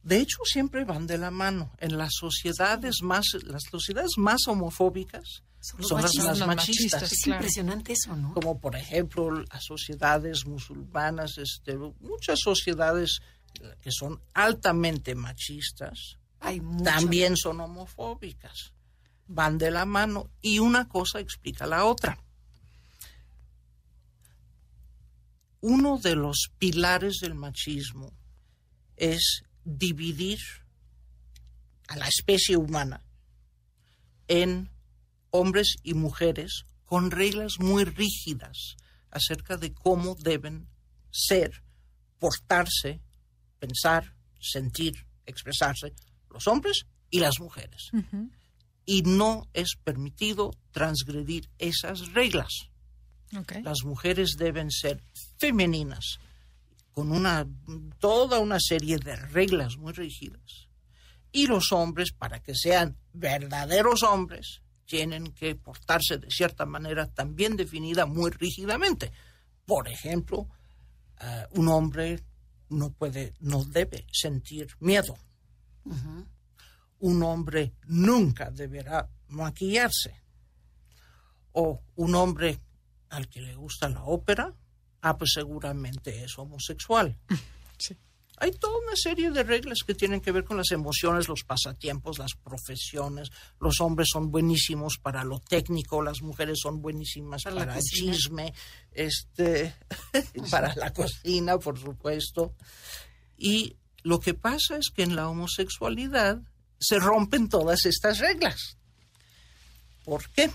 De 0.03 0.19
hecho, 0.19 0.39
siempre 0.45 0.85
van 0.85 1.07
de 1.07 1.17
la 1.17 1.31
mano. 1.31 1.73
En 1.79 1.97
las 1.97 2.13
sociedades 2.19 2.97
más, 3.03 3.27
las 3.45 3.63
sociedades 3.71 4.13
más 4.19 4.47
homofóbicas 4.47 5.43
Son 5.61 5.83
son 5.83 6.03
las 6.03 6.13
machistas. 6.15 6.39
Los 6.39 6.47
machistas. 6.49 6.77
machistas. 7.03 7.13
Es 7.13 7.23
Claro. 7.23 7.39
impresionante 7.41 7.93
eso, 7.95 8.17
¿no? 8.17 8.33
como 8.35 8.59
por 8.61 8.77
ejemplo 8.77 9.31
las 9.31 9.65
sociedades 9.65 10.47
musulmanas, 10.47 11.37
este, 11.39 11.77
muchas 12.01 12.41
sociedades 12.41 13.21
que 13.83 13.91
son 13.91 14.21
altamente 14.35 15.15
machistas, 15.15 16.17
Hay 16.41 16.61
también 16.85 17.37
son 17.37 17.61
homofóbicas, 17.61 18.73
van 19.27 19.59
de 19.59 19.71
la 19.71 19.85
mano 19.85 20.31
y 20.41 20.59
una 20.61 20.89
cosa 20.89 21.21
explica 21.21 21.67
la 21.67 21.85
otra. 21.85 22.19
Uno 25.61 25.99
de 25.99 26.17
los 26.17 26.51
pilares 26.59 27.19
del 27.21 27.35
machismo 27.35 28.13
es 28.97 29.43
dividir 29.65 30.39
a 31.89 31.97
la 31.97 32.07
especie 32.07 32.57
humana 32.57 33.05
en 34.29 34.71
hombres 35.31 35.77
y 35.83 35.95
mujeres 35.95 36.65
con 36.85 37.11
reglas 37.11 37.55
muy 37.59 37.85
rígidas 37.85 38.77
acerca 39.11 39.57
de 39.57 39.73
cómo 39.73 40.15
deben 40.15 40.69
ser, 41.11 41.63
portarse, 42.19 43.01
pensar, 43.59 44.15
sentir, 44.41 45.07
expresarse 45.27 45.93
los 46.31 46.47
hombres 46.47 46.87
y 47.11 47.21
las 47.21 47.41
mujeres. 47.41 47.91
Y 48.87 49.03
no 49.03 49.49
es 49.53 49.77
permitido 49.83 50.53
transgredir 50.71 51.49
esas 51.59 52.13
reglas. 52.13 52.71
Las 53.63 53.85
mujeres 53.85 54.37
deben 54.37 54.71
ser 54.71 55.03
femeninas, 55.39 56.19
con 56.93 57.13
una 57.13 57.47
toda 57.99 58.41
una 58.41 58.59
serie 58.59 58.99
de 58.99 59.17
reglas 59.17 59.77
muy 59.77 59.93
rígidas. 59.93 60.69
Y 61.33 61.47
los 61.47 61.71
hombres, 61.73 62.13
para 62.13 62.41
que 62.41 62.55
sean 62.55 62.97
verdaderos 63.13 64.03
hombres, 64.03 64.63
tienen 64.85 65.33
que 65.33 65.55
portarse 65.55 66.19
de 66.19 66.29
cierta 66.31 66.67
manera 66.67 67.07
también 67.07 67.57
definida 67.57 68.07
muy 68.07 68.33
rígidamente. 68.33 69.13
Por 69.65 69.87
ejemplo, 69.89 70.49
eh, 71.21 71.47
un 71.53 71.69
hombre 71.69 72.25
no 72.71 72.91
puede, 72.91 73.35
no 73.41 73.65
debe 73.65 74.07
sentir 74.13 74.69
miedo. 74.81 75.17
Un 76.99 77.23
hombre 77.23 77.75
nunca 77.87 78.51
deberá 78.51 79.09
maquillarse. 79.29 80.21
O 81.53 81.83
un 81.97 82.15
hombre 82.15 82.61
al 83.11 83.29
que 83.29 83.41
le 83.41 83.55
gusta 83.55 83.89
la 83.89 84.03
ópera, 84.05 84.55
ah, 85.03 85.19
pues 85.19 85.33
seguramente 85.35 86.25
es 86.25 86.39
homosexual. 86.39 87.19
Sí. 87.79 87.97
Hay 88.37 88.53
toda 88.53 88.79
una 88.79 88.95
serie 88.95 89.31
de 89.31 89.43
reglas 89.43 89.79
que 89.87 89.95
tienen 89.95 90.21
que 90.21 90.33
ver 90.33 90.45
con 90.45 90.57
las 90.57 90.71
emociones, 90.71 91.29
los 91.29 91.45
pasatiempos, 91.45 92.19
las 92.19 92.35
profesiones. 92.35 93.31
Los 93.59 93.81
hombres 93.81 94.09
son 94.11 94.31
buenísimos 94.31 94.99
para 94.99 95.25
lo 95.25 95.41
técnico, 95.41 96.03
las 96.03 96.21
mujeres 96.23 96.59
son 96.63 96.81
buenísimas 96.83 97.45
Para 97.45 97.63
el 97.63 97.69
cocina. 97.69 98.13
chisme, 98.13 98.55
este, 98.93 99.75
para 100.51 100.75
la 100.75 100.93
cocina, 100.93 101.59
por 101.59 101.79
supuesto. 101.79 102.55
Y 103.37 103.77
lo 104.03 104.21
que 104.21 104.33
pasa 104.33 104.77
es 104.77 104.91
que 104.91 105.03
en 105.03 105.17
la 105.17 105.29
homosexualidad 105.29 106.41
se 106.79 106.99
rompen 106.99 107.49
todas 107.49 107.85
estas 107.85 108.19
reglas. 108.19 108.79
¿Por 110.05 110.29
qué? 110.31 110.51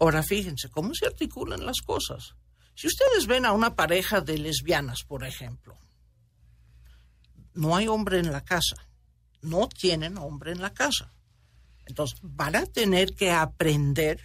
Ahora 0.00 0.22
fíjense 0.22 0.70
cómo 0.70 0.94
se 0.94 1.06
articulan 1.06 1.64
las 1.64 1.82
cosas. 1.82 2.34
Si 2.74 2.86
ustedes 2.86 3.26
ven 3.26 3.44
a 3.44 3.52
una 3.52 3.76
pareja 3.76 4.22
de 4.22 4.38
lesbianas, 4.38 5.04
por 5.04 5.24
ejemplo, 5.24 5.76
no 7.52 7.76
hay 7.76 7.86
hombre 7.86 8.18
en 8.18 8.32
la 8.32 8.42
casa, 8.42 8.76
no 9.42 9.68
tienen 9.68 10.16
hombre 10.16 10.52
en 10.52 10.62
la 10.62 10.72
casa. 10.72 11.12
Entonces 11.84 12.18
van 12.22 12.56
a 12.56 12.64
tener 12.64 13.14
que 13.14 13.30
aprender 13.30 14.18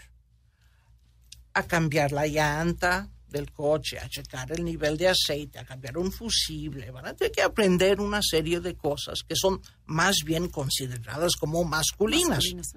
a 1.54 1.64
cambiar 1.64 2.14
la 2.14 2.26
llanta 2.28 3.10
del 3.28 3.52
coche, 3.52 4.00
a 4.00 4.08
checar 4.08 4.54
el 4.54 4.64
nivel 4.64 4.98
de 4.98 5.10
aceite, 5.10 5.60
a 5.60 5.66
cambiar 5.66 5.98
un 5.98 6.10
fusible. 6.10 6.90
Van 6.92 7.08
a 7.08 7.14
tener 7.14 7.34
que 7.34 7.42
aprender 7.42 8.00
una 8.00 8.22
serie 8.22 8.62
de 8.62 8.78
cosas 8.78 9.24
que 9.28 9.36
son 9.36 9.62
más 9.86 10.18
bien 10.24 10.48
consideradas 10.48 11.34
como 11.36 11.66
masculinas. 11.66 12.46
Masculinas. 12.54 12.74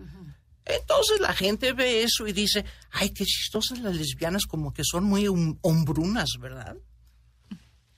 Entonces 0.68 1.18
la 1.20 1.33
gente 1.33 1.72
ve 1.72 2.02
eso 2.02 2.26
y 2.26 2.33
dice, 2.33 2.64
ay, 2.90 3.11
qué 3.11 3.24
chistosas 3.24 3.78
las 3.81 3.96
lesbianas, 3.96 4.44
como 4.46 4.72
que 4.72 4.83
son 4.85 5.04
muy 5.04 5.24
hom- 5.26 5.59
hombrunas, 5.62 6.28
¿verdad? 6.38 6.76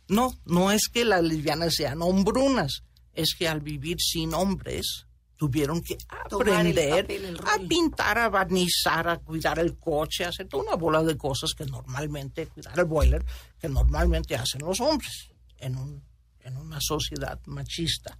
No, 0.08 0.32
no 0.44 0.72
es 0.72 0.88
que 0.88 1.04
las 1.04 1.22
lesbianas 1.22 1.74
sean 1.74 2.02
hombrunas, 2.02 2.82
es 3.12 3.34
que 3.34 3.48
al 3.48 3.60
vivir 3.60 3.96
sin 4.00 4.34
hombres 4.34 5.06
tuvieron 5.36 5.80
que 5.82 5.96
aprender 6.08 7.06
papel, 7.06 7.40
a 7.48 7.68
pintar, 7.68 8.18
a 8.18 8.28
barnizar, 8.28 9.08
a 9.08 9.18
cuidar 9.18 9.58
el 9.58 9.78
coche, 9.78 10.24
a 10.24 10.28
hacer 10.28 10.46
toda 10.48 10.64
una 10.64 10.74
bola 10.76 11.02
de 11.02 11.16
cosas 11.16 11.54
que 11.54 11.64
normalmente, 11.64 12.46
cuidar 12.48 12.78
el 12.78 12.84
boiler, 12.84 13.24
que 13.58 13.68
normalmente 13.68 14.34
hacen 14.36 14.60
los 14.62 14.80
hombres 14.80 15.30
en, 15.58 15.76
un, 15.76 16.02
en 16.40 16.56
una 16.56 16.78
sociedad 16.80 17.40
machista. 17.46 18.18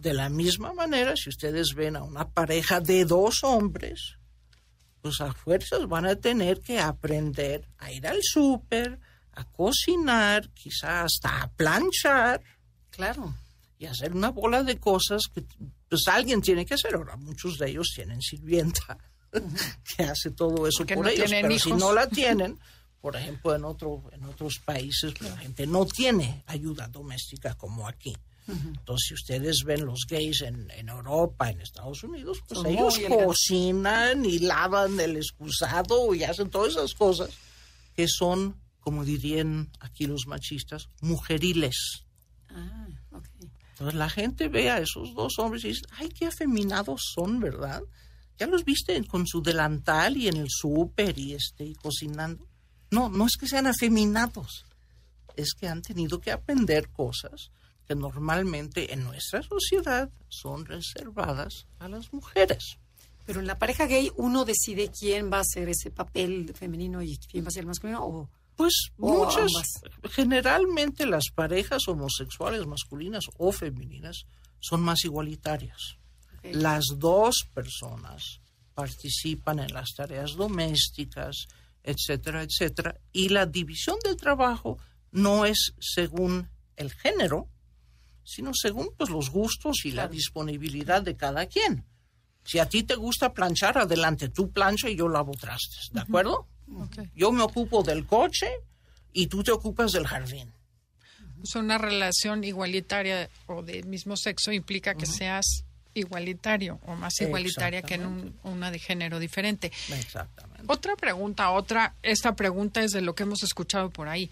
De 0.00 0.14
la 0.14 0.30
misma 0.30 0.72
manera, 0.72 1.14
si 1.14 1.28
ustedes 1.28 1.74
ven 1.74 1.94
a 1.94 2.02
una 2.02 2.26
pareja 2.26 2.80
de 2.80 3.04
dos 3.04 3.44
hombres, 3.44 4.16
pues 5.02 5.20
a 5.20 5.30
fuerzas 5.34 5.86
van 5.88 6.06
a 6.06 6.16
tener 6.16 6.62
que 6.62 6.80
aprender 6.80 7.68
a 7.76 7.92
ir 7.92 8.06
al 8.06 8.20
súper, 8.22 8.98
a 9.32 9.44
cocinar, 9.44 10.48
quizás 10.54 11.04
hasta 11.04 11.42
a 11.42 11.50
planchar 11.50 12.40
Claro. 12.88 13.34
y 13.78 13.84
hacer 13.84 14.14
una 14.14 14.30
bola 14.30 14.62
de 14.62 14.78
cosas 14.78 15.24
que 15.34 15.44
pues 15.88 16.08
alguien 16.08 16.40
tiene 16.40 16.64
que 16.64 16.74
hacer. 16.74 16.94
Ahora, 16.94 17.16
muchos 17.16 17.58
de 17.58 17.68
ellos 17.68 17.92
tienen 17.94 18.22
sirvienta 18.22 18.96
que 19.96 20.02
hace 20.04 20.30
todo 20.30 20.66
eso 20.66 20.78
Porque 20.78 20.94
por 20.94 21.04
no 21.04 21.10
ellos, 21.10 21.30
pero 21.30 21.58
si 21.58 21.72
no 21.72 21.92
la 21.92 22.06
tienen, 22.08 22.58
por 23.02 23.16
ejemplo, 23.16 23.54
en, 23.54 23.64
otro, 23.66 24.04
en 24.12 24.24
otros 24.24 24.60
países 24.64 25.20
la 25.20 25.36
gente 25.36 25.66
no 25.66 25.84
tiene 25.84 26.42
ayuda 26.46 26.88
doméstica 26.88 27.54
como 27.54 27.86
aquí. 27.86 28.16
Entonces, 28.50 29.08
si 29.08 29.14
ustedes 29.14 29.62
ven 29.64 29.84
los 29.84 30.06
gays 30.08 30.42
en, 30.42 30.70
en 30.70 30.88
Europa, 30.88 31.50
en 31.50 31.60
Estados 31.60 32.02
Unidos, 32.02 32.38
pues 32.46 32.60
Son 32.60 32.66
ellos 32.66 32.98
cocinan 33.24 34.24
y 34.24 34.38
lavan 34.40 34.98
el 35.00 35.16
excusado 35.16 36.14
y 36.14 36.24
hacen 36.24 36.50
todas 36.50 36.72
esas 36.72 36.94
cosas 36.94 37.30
que 37.94 38.06
son, 38.08 38.56
como 38.80 39.04
dirían 39.04 39.70
aquí 39.80 40.06
los 40.06 40.26
machistas, 40.26 40.88
mujeriles. 41.00 42.04
Ah, 42.48 42.88
ok. 43.12 43.28
Entonces 43.72 43.94
la 43.94 44.10
gente 44.10 44.48
ve 44.48 44.70
a 44.70 44.78
esos 44.78 45.14
dos 45.14 45.38
hombres 45.38 45.64
y 45.64 45.68
dice, 45.68 45.82
ay, 45.92 46.08
qué 46.08 46.26
afeminados 46.26 47.00
son, 47.14 47.40
¿verdad? 47.40 47.82
Ya 48.38 48.46
los 48.46 48.64
viste 48.64 49.02
con 49.04 49.26
su 49.26 49.42
delantal 49.42 50.16
y 50.16 50.28
en 50.28 50.36
el 50.36 50.48
súper 50.48 51.18
y, 51.18 51.34
este, 51.34 51.64
y 51.64 51.74
cocinando. 51.74 52.46
No, 52.90 53.08
no 53.08 53.26
es 53.26 53.36
que 53.36 53.46
sean 53.46 53.66
afeminados, 53.66 54.64
es 55.36 55.54
que 55.54 55.68
han 55.68 55.82
tenido 55.82 56.20
que 56.20 56.30
aprender 56.32 56.90
cosas 56.90 57.50
que 57.90 57.96
normalmente 57.96 58.94
en 58.94 59.02
nuestra 59.02 59.42
sociedad 59.42 60.08
son 60.28 60.64
reservadas 60.64 61.66
a 61.80 61.88
las 61.88 62.12
mujeres. 62.12 62.78
Pero 63.26 63.40
en 63.40 63.48
la 63.48 63.58
pareja 63.58 63.86
gay 63.86 64.12
uno 64.14 64.44
decide 64.44 64.92
quién 64.96 65.28
va 65.28 65.38
a 65.38 65.40
hacer 65.40 65.68
ese 65.68 65.90
papel 65.90 66.52
femenino 66.54 67.02
y 67.02 67.18
quién 67.18 67.42
va 67.44 67.48
a 67.48 67.50
ser 67.50 67.62
el 67.62 67.66
masculino 67.66 68.06
o 68.06 68.30
Pues 68.54 68.92
O 68.96 69.24
muchas, 69.24 69.48
ambas. 69.48 70.12
generalmente 70.12 71.04
las 71.04 71.30
parejas 71.34 71.88
homosexuales 71.88 72.64
masculinas 72.64 73.24
o 73.38 73.50
femeninas 73.50 74.22
son 74.60 74.82
más 74.82 75.04
igualitarias. 75.04 75.96
Las 76.44 76.84
dos 76.96 77.48
personas 77.52 78.40
participan 78.72 79.58
en 79.58 79.74
las 79.74 79.94
tareas 79.96 80.36
domésticas, 80.36 81.48
etcétera, 81.82 82.44
etcétera, 82.44 82.94
y 83.12 83.30
la 83.30 83.46
división 83.46 83.96
del 84.04 84.16
trabajo 84.16 84.78
no 85.10 85.44
es 85.44 85.72
según 85.80 86.48
el 86.76 86.92
género, 86.92 87.48
sino 88.24 88.52
según 88.54 88.90
pues, 88.96 89.10
los 89.10 89.30
gustos 89.30 89.84
y 89.84 89.92
la 89.92 90.08
disponibilidad 90.08 91.02
de 91.02 91.16
cada 91.16 91.46
quien. 91.46 91.84
Si 92.44 92.58
a 92.58 92.66
ti 92.68 92.82
te 92.82 92.94
gusta 92.94 93.32
planchar, 93.32 93.78
adelante, 93.78 94.28
tú 94.28 94.50
plancha 94.50 94.88
y 94.88 94.96
yo 94.96 95.08
lavo 95.08 95.32
trastes, 95.32 95.90
¿de 95.92 96.00
acuerdo? 96.00 96.46
Ok. 96.74 96.98
Yo 97.14 97.32
me 97.32 97.42
ocupo 97.42 97.82
del 97.82 98.06
coche 98.06 98.48
y 99.12 99.26
tú 99.26 99.42
te 99.42 99.50
ocupas 99.52 99.92
del 99.92 100.06
jardín. 100.06 100.52
Pues 101.38 101.54
una 101.54 101.78
relación 101.78 102.44
igualitaria 102.44 103.28
o 103.46 103.62
de 103.62 103.82
mismo 103.84 104.16
sexo 104.16 104.52
implica 104.52 104.94
que 104.94 105.06
seas 105.06 105.64
igualitario 105.94 106.78
o 106.86 106.94
más 106.94 107.20
igualitaria 107.20 107.82
que 107.82 107.94
en 107.94 108.06
un- 108.06 108.38
una 108.44 108.70
de 108.70 108.78
género 108.78 109.18
diferente. 109.18 109.72
Exactamente. 109.92 110.62
Otra 110.66 110.96
pregunta, 110.96 111.50
otra, 111.50 111.94
esta 112.02 112.36
pregunta 112.36 112.82
es 112.82 112.92
de 112.92 113.00
lo 113.00 113.14
que 113.14 113.24
hemos 113.24 113.42
escuchado 113.42 113.90
por 113.90 114.08
ahí, 114.08 114.30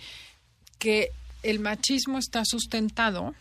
que 0.78 1.10
el 1.42 1.60
machismo 1.60 2.18
está 2.18 2.42
sustentado 2.44 3.34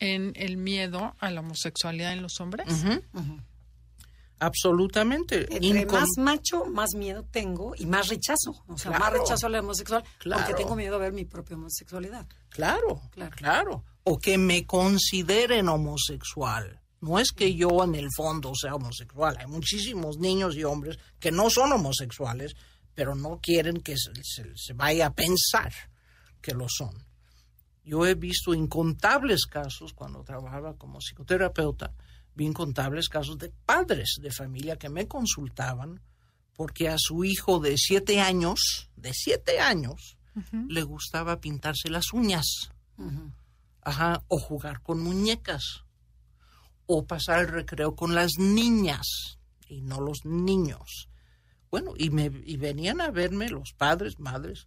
en 0.00 0.32
el 0.36 0.56
miedo 0.56 1.14
a 1.18 1.30
la 1.30 1.40
homosexualidad 1.40 2.12
en 2.12 2.22
los 2.22 2.40
hombres. 2.40 2.66
Absolutamente. 4.38 5.46
entre 5.50 5.86
más 5.86 6.08
macho, 6.18 6.66
más 6.66 6.94
miedo 6.94 7.24
tengo 7.24 7.74
y 7.76 7.86
más 7.86 8.08
rechazo. 8.08 8.62
O 8.68 8.76
sea, 8.76 8.90
más 8.98 9.10
rechazo 9.12 9.46
a 9.46 9.48
la 9.50 9.60
homosexual 9.60 10.04
Claro. 10.18 10.44
porque 10.44 10.62
tengo 10.62 10.76
miedo 10.76 10.96
a 10.96 10.98
ver 10.98 11.12
mi 11.14 11.24
propia 11.24 11.56
homosexualidad. 11.56 12.26
Claro, 12.50 13.00
Claro. 13.12 13.34
claro, 13.36 13.84
O 14.04 14.18
que 14.18 14.36
me 14.38 14.66
consideren 14.66 15.68
homosexual. 15.68 16.80
No 17.00 17.18
es 17.18 17.32
que 17.32 17.54
yo 17.54 17.82
en 17.82 17.94
el 17.94 18.08
fondo 18.14 18.52
sea 18.54 18.74
homosexual. 18.74 19.36
Hay 19.38 19.46
muchísimos 19.46 20.18
niños 20.18 20.54
y 20.56 20.64
hombres 20.64 20.98
que 21.18 21.32
no 21.32 21.48
son 21.50 21.72
homosexuales, 21.72 22.54
pero 22.94 23.14
no 23.14 23.40
quieren 23.42 23.80
que 23.80 23.96
se, 23.96 24.12
se- 24.22 24.56
se 24.56 24.72
vaya 24.74 25.06
a 25.06 25.14
pensar 25.14 25.72
que 26.42 26.52
lo 26.52 26.66
son. 26.68 26.94
Yo 27.86 28.04
he 28.04 28.16
visto 28.16 28.52
incontables 28.52 29.46
casos 29.46 29.92
cuando 29.92 30.24
trabajaba 30.24 30.76
como 30.76 30.98
psicoterapeuta, 30.98 31.94
vi 32.34 32.44
incontables 32.44 33.08
casos 33.08 33.38
de 33.38 33.50
padres 33.64 34.16
de 34.20 34.32
familia 34.32 34.76
que 34.76 34.88
me 34.88 35.06
consultaban 35.06 36.02
porque 36.52 36.88
a 36.88 36.96
su 36.98 37.22
hijo 37.22 37.60
de 37.60 37.78
siete 37.78 38.20
años, 38.20 38.90
de 38.96 39.12
siete 39.14 39.60
años, 39.60 40.18
le 40.68 40.82
gustaba 40.82 41.40
pintarse 41.40 41.88
las 41.88 42.12
uñas. 42.12 42.72
Ajá, 43.82 44.20
o 44.26 44.38
jugar 44.38 44.82
con 44.82 45.00
muñecas. 45.00 45.84
O 46.86 47.06
pasar 47.06 47.42
el 47.42 47.48
recreo 47.48 47.94
con 47.94 48.16
las 48.16 48.32
niñas 48.36 49.38
y 49.68 49.82
no 49.82 50.00
los 50.00 50.24
niños. 50.24 51.08
Bueno, 51.70 51.94
y, 51.96 52.10
me, 52.10 52.32
y 52.44 52.56
venían 52.56 53.00
a 53.00 53.10
verme 53.10 53.48
los 53.48 53.72
padres, 53.72 54.18
madres 54.18 54.66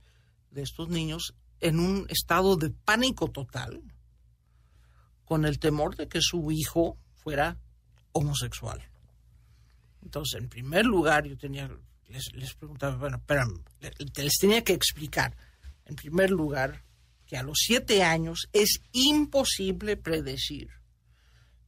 de 0.52 0.62
estos 0.62 0.88
niños 0.88 1.36
en 1.62 1.80
un 1.80 2.06
estado 2.10 2.56
de 2.56 2.70
pánico 2.70 3.30
total, 3.30 3.82
con 5.26 5.46
el 5.46 5.60
temor 5.60 5.96
de 5.96 6.08
que 6.08 6.22
su 6.22 6.52
hijo 6.52 6.98
fuera 7.14 7.58
homosexual. 8.14 8.90
Entonces, 10.02 10.42
en 10.42 10.50
primer 10.50 10.86
lugar, 10.86 11.26
yo 11.28 11.38
tenía, 11.38 11.70
les, 12.08 12.34
les 12.34 12.54
preguntaba, 12.56 12.96
bueno, 12.98 13.18
espérame, 13.18 13.64
le- 13.82 13.94
les 14.24 14.38
tenía 14.40 14.64
que 14.64 14.74
explicar, 14.74 15.36
en 15.86 15.96
primer 15.96 16.32
lugar, 16.32 16.84
que 17.26 17.38
a 17.38 17.44
los 17.44 17.60
siete 17.60 18.02
años 18.04 18.48
es 18.54 18.82
imposible 18.92 19.98
predecir 19.98 20.70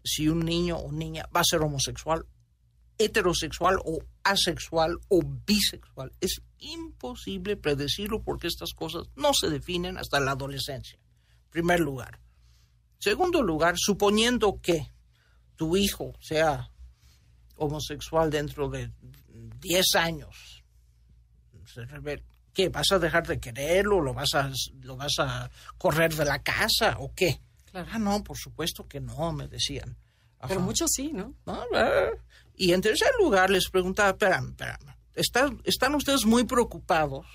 si 0.04 0.28
un 0.28 0.40
niño 0.40 0.78
o 0.78 0.92
niña 0.92 1.28
va 1.36 1.42
a 1.42 1.46
ser 1.46 1.62
homosexual, 1.62 2.26
heterosexual 2.98 3.78
o 3.86 4.00
asexual 4.24 5.00
o 5.10 5.22
bisexual. 5.24 6.12
Es 6.20 6.42
imposible 6.60 7.58
predecirlo 7.58 8.22
porque 8.24 8.48
estas 8.48 8.74
cosas 8.74 9.08
no 9.16 9.34
se 9.34 9.50
definen 9.50 9.98
hasta 9.98 10.20
la 10.20 10.32
adolescencia. 10.32 11.00
Primer 11.50 11.80
lugar. 11.80 12.20
Segundo 13.00 13.42
lugar, 13.42 13.76
suponiendo 13.78 14.60
que 14.62 14.88
tu 15.56 15.76
hijo 15.76 16.14
sea 16.20 16.72
homosexual 17.56 18.30
dentro 18.30 18.70
de 18.70 18.92
10 19.60 19.96
años, 19.96 20.64
¿qué? 22.54 22.70
¿Vas 22.70 22.92
a 22.92 23.00
dejar 23.00 23.28
de 23.28 23.40
quererlo? 23.40 24.02
¿Lo 24.02 24.14
vas 24.14 24.34
a, 24.34 24.52
lo 24.82 24.98
vas 24.98 25.20
a 25.20 25.50
correr 25.78 26.14
de 26.14 26.26
la 26.26 26.42
casa 26.42 26.98
o 27.00 27.14
qué? 27.14 27.42
Claro. 27.66 27.88
Ah, 27.92 28.00
no, 28.00 28.24
por 28.24 28.38
supuesto 28.38 28.88
que 28.88 29.00
no, 29.00 29.32
me 29.32 29.48
decían. 29.48 29.98
Pero 30.48 30.60
muchos 30.60 30.90
sí, 30.92 31.12
¿no? 31.14 31.36
¿no? 31.46 31.64
Y 32.62 32.74
en 32.74 32.82
tercer 32.82 33.10
lugar 33.18 33.50
les 33.50 33.72
preguntaba, 33.72 34.12
espérame, 34.12 34.52
espérame, 34.52 34.96
¿están, 35.16 35.60
están 35.64 35.96
ustedes 35.96 36.28
muy 36.28 36.44
preocupados 36.44 37.26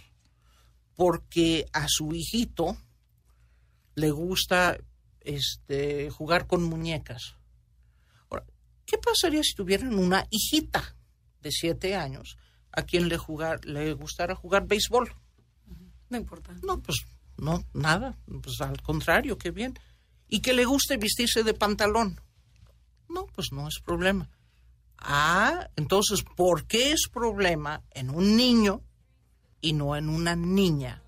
porque 0.95 1.67
a 1.73 1.89
su 1.89 2.15
hijito 2.15 2.77
le 3.97 4.13
gusta 4.13 4.79
este, 5.23 6.11
jugar 6.11 6.47
con 6.47 6.63
muñecas? 6.63 7.35
Ahora, 8.31 8.45
¿qué 8.85 8.99
pasaría 8.99 9.43
si 9.43 9.57
tuvieran 9.57 9.99
una 9.99 10.29
hijita 10.31 10.95
de 11.41 11.51
siete 11.51 11.97
años 11.97 12.39
a 12.71 12.83
quien 12.83 13.09
le, 13.09 13.19
jugar, 13.19 13.65
le 13.65 13.95
gustara 13.95 14.37
jugar 14.37 14.69
béisbol? 14.69 15.13
No 16.09 16.17
importa. 16.17 16.55
No, 16.63 16.81
pues 16.81 16.99
no, 17.37 17.65
nada, 17.73 18.17
pues 18.45 18.61
al 18.61 18.81
contrario, 18.81 19.37
qué 19.39 19.51
bien. 19.51 19.77
Y 20.29 20.39
que 20.39 20.53
le 20.53 20.65
guste 20.65 20.99
vestirse 20.99 21.43
de 21.43 21.53
pantalón. 21.53 22.21
No, 23.09 23.27
pues 23.27 23.49
no 23.51 23.67
es 23.67 23.81
problema. 23.85 24.31
Ah, 24.99 25.69
entonces, 25.77 26.23
¿por 26.23 26.67
qué 26.67 26.93
es 26.93 27.09
problema 27.09 27.83
en 27.93 28.11
un 28.11 28.37
niño 28.37 28.83
y 29.61 29.73
no 29.73 29.97
en 29.97 30.09
una 30.09 30.37
niña 30.37 31.03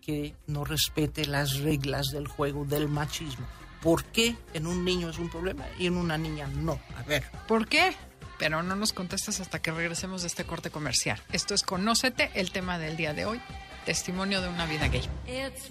que 0.00 0.34
no 0.46 0.64
respete 0.64 1.26
las 1.26 1.58
reglas 1.58 2.08
del 2.08 2.28
juego 2.28 2.64
del 2.64 2.88
machismo? 2.88 3.46
¿Por 3.82 4.04
qué 4.04 4.36
en 4.54 4.66
un 4.66 4.84
niño 4.84 5.10
es 5.10 5.18
un 5.18 5.30
problema 5.30 5.64
y 5.78 5.86
en 5.86 5.96
una 5.96 6.18
niña 6.18 6.48
no? 6.48 6.80
A 6.96 7.02
ver. 7.02 7.24
¿Por 7.46 7.68
qué? 7.68 7.94
Pero 8.38 8.62
no 8.62 8.76
nos 8.76 8.92
contestes 8.92 9.40
hasta 9.40 9.60
que 9.60 9.72
regresemos 9.72 10.22
de 10.22 10.28
este 10.28 10.44
corte 10.44 10.70
comercial. 10.70 11.20
Esto 11.32 11.54
es 11.54 11.62
Conócete, 11.62 12.30
el 12.34 12.50
tema 12.50 12.78
del 12.78 12.96
día 12.96 13.14
de 13.14 13.26
hoy, 13.26 13.40
testimonio 13.84 14.40
de 14.40 14.48
una 14.48 14.66
vida 14.66 14.88
gay. 14.88 15.08
It's 15.26 15.70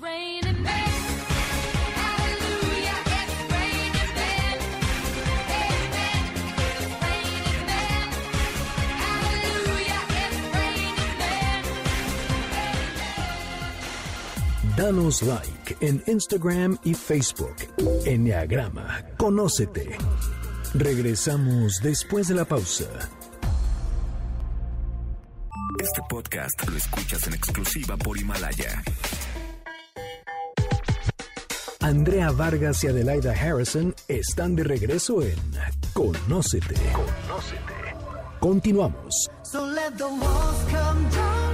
Danos 14.78 15.24
like 15.24 15.76
en 15.82 16.04
Instagram 16.06 16.78
y 16.84 16.94
Facebook. 16.94 17.56
Enneagrama, 18.06 19.02
conócete. 19.18 19.98
Regresamos 20.76 21.80
después 21.82 22.28
de 22.28 22.36
la 22.36 22.46
pausa. 22.46 22.86
Este 25.80 26.02
podcast 26.08 26.70
lo 26.70 26.78
escuchas 26.78 27.26
en 27.26 27.34
exclusiva 27.34 27.98
por 27.98 28.20
Himalaya. 28.20 28.84
Andrea 31.80 32.30
Vargas 32.30 32.84
y 32.84 32.88
Adelaida 32.88 33.32
Harrison 33.32 33.96
están 34.08 34.56
de 34.56 34.64
regreso 34.64 35.24
en 35.24 35.40
Conócete. 35.94 36.76
Conócete. 36.94 37.74
Continuamos. 38.40 39.28
So 39.42 39.66
let 39.66 39.98
the 39.98 40.04
walls 40.04 40.64
come 40.70 41.10
down 41.10 41.47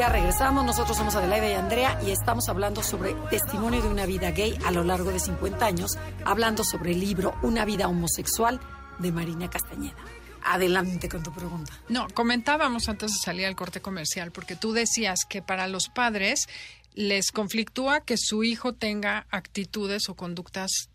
Ya 0.00 0.08
regresamos, 0.08 0.64
nosotros 0.64 0.96
somos 0.96 1.14
Adelaida 1.14 1.50
y 1.50 1.52
Andrea 1.52 2.00
y 2.02 2.10
estamos 2.10 2.48
hablando 2.48 2.82
sobre 2.82 3.12
testimonio 3.28 3.82
de 3.82 3.88
una 3.88 4.06
vida 4.06 4.30
gay 4.30 4.56
a 4.64 4.70
lo 4.70 4.82
largo 4.82 5.10
de 5.10 5.20
50 5.20 5.66
años, 5.66 5.90
hablando 6.24 6.64
sobre 6.64 6.92
el 6.92 7.00
libro 7.00 7.34
Una 7.42 7.66
vida 7.66 7.86
homosexual 7.86 8.60
de 8.98 9.12
Marina 9.12 9.50
Castañeda. 9.50 9.98
Adelante 10.42 11.10
con 11.10 11.22
tu 11.22 11.34
pregunta. 11.34 11.70
No, 11.90 12.08
comentábamos 12.14 12.88
antes 12.88 13.12
de 13.12 13.18
salir 13.22 13.44
al 13.44 13.56
corte 13.56 13.82
comercial, 13.82 14.32
porque 14.32 14.56
tú 14.56 14.72
decías 14.72 15.26
que 15.28 15.42
para 15.42 15.68
los 15.68 15.90
padres 15.90 16.46
les 16.94 17.30
conflictúa 17.30 18.00
que 18.00 18.16
su 18.16 18.42
hijo 18.42 18.72
tenga 18.72 19.26
actitudes 19.30 20.08
o 20.08 20.14
conductas 20.14 20.88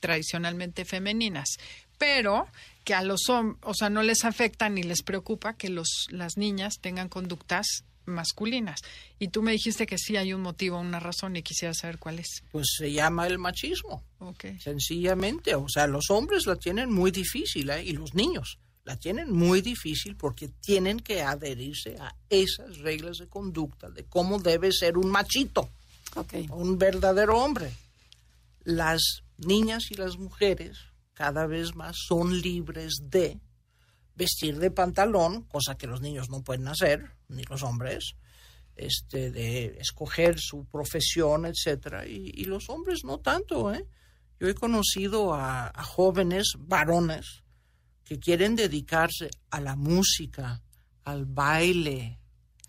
tradicionalmente 0.00 0.84
femeninas, 0.84 1.56
pero 1.96 2.46
que 2.84 2.92
a 2.92 3.00
los 3.00 3.26
hombres, 3.30 3.58
o 3.62 3.72
sea, 3.72 3.88
no 3.88 4.02
les 4.02 4.26
afecta 4.26 4.68
ni 4.68 4.82
les 4.82 5.02
preocupa 5.02 5.54
que 5.54 5.70
los, 5.70 6.08
las 6.10 6.36
niñas 6.36 6.74
tengan 6.82 7.08
conductas 7.08 7.84
masculinas. 8.10 8.80
Y 9.18 9.28
tú 9.28 9.42
me 9.42 9.52
dijiste 9.52 9.86
que 9.86 9.98
sí 9.98 10.16
hay 10.16 10.32
un 10.32 10.42
motivo, 10.42 10.78
una 10.78 11.00
razón, 11.00 11.36
y 11.36 11.42
quisiera 11.42 11.72
saber 11.74 11.98
cuál 11.98 12.18
es. 12.18 12.42
Pues 12.52 12.66
se 12.76 12.92
llama 12.92 13.26
el 13.26 13.38
machismo. 13.38 14.02
Ok. 14.18 14.44
Sencillamente, 14.62 15.54
o 15.54 15.68
sea, 15.68 15.86
los 15.86 16.10
hombres 16.10 16.46
la 16.46 16.56
tienen 16.56 16.92
muy 16.92 17.10
difícil 17.10 17.70
¿eh? 17.70 17.84
y 17.84 17.92
los 17.92 18.14
niños 18.14 18.58
la 18.84 18.96
tienen 18.96 19.30
muy 19.30 19.60
difícil 19.60 20.16
porque 20.16 20.48
tienen 20.48 21.00
que 21.00 21.22
adherirse 21.22 21.96
a 22.00 22.14
esas 22.30 22.78
reglas 22.78 23.18
de 23.18 23.28
conducta 23.28 23.90
de 23.90 24.04
cómo 24.04 24.38
debe 24.38 24.72
ser 24.72 24.96
un 24.96 25.10
machito, 25.10 25.68
Ok. 26.16 26.34
un 26.50 26.78
verdadero 26.78 27.38
hombre. 27.38 27.72
Las 28.64 29.22
niñas 29.38 29.90
y 29.90 29.94
las 29.94 30.16
mujeres 30.18 30.78
cada 31.14 31.46
vez 31.46 31.74
más 31.76 31.94
son 32.08 32.40
libres 32.40 32.94
de 33.10 33.38
vestir 34.20 34.58
de 34.58 34.70
pantalón, 34.70 35.42
cosa 35.44 35.76
que 35.78 35.86
los 35.86 36.00
niños 36.02 36.28
no 36.28 36.42
pueden 36.42 36.68
hacer, 36.68 37.10
ni 37.28 37.42
los 37.44 37.62
hombres, 37.62 38.14
este, 38.76 39.30
de 39.30 39.78
escoger 39.80 40.38
su 40.38 40.64
profesión, 40.66 41.46
etcétera, 41.46 42.06
y, 42.06 42.30
y 42.34 42.44
los 42.44 42.68
hombres 42.68 43.00
no 43.04 43.18
tanto, 43.18 43.72
¿eh? 43.72 43.84
Yo 44.38 44.48
he 44.48 44.54
conocido 44.54 45.32
a, 45.34 45.68
a 45.68 45.82
jóvenes 45.82 46.54
varones 46.58 47.42
que 48.04 48.18
quieren 48.18 48.56
dedicarse 48.56 49.30
a 49.50 49.60
la 49.60 49.74
música, 49.76 50.62
al 51.04 51.24
baile, 51.26 52.18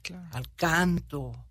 Claro. 0.02 0.28
al 0.32 0.48
canto, 0.56 1.46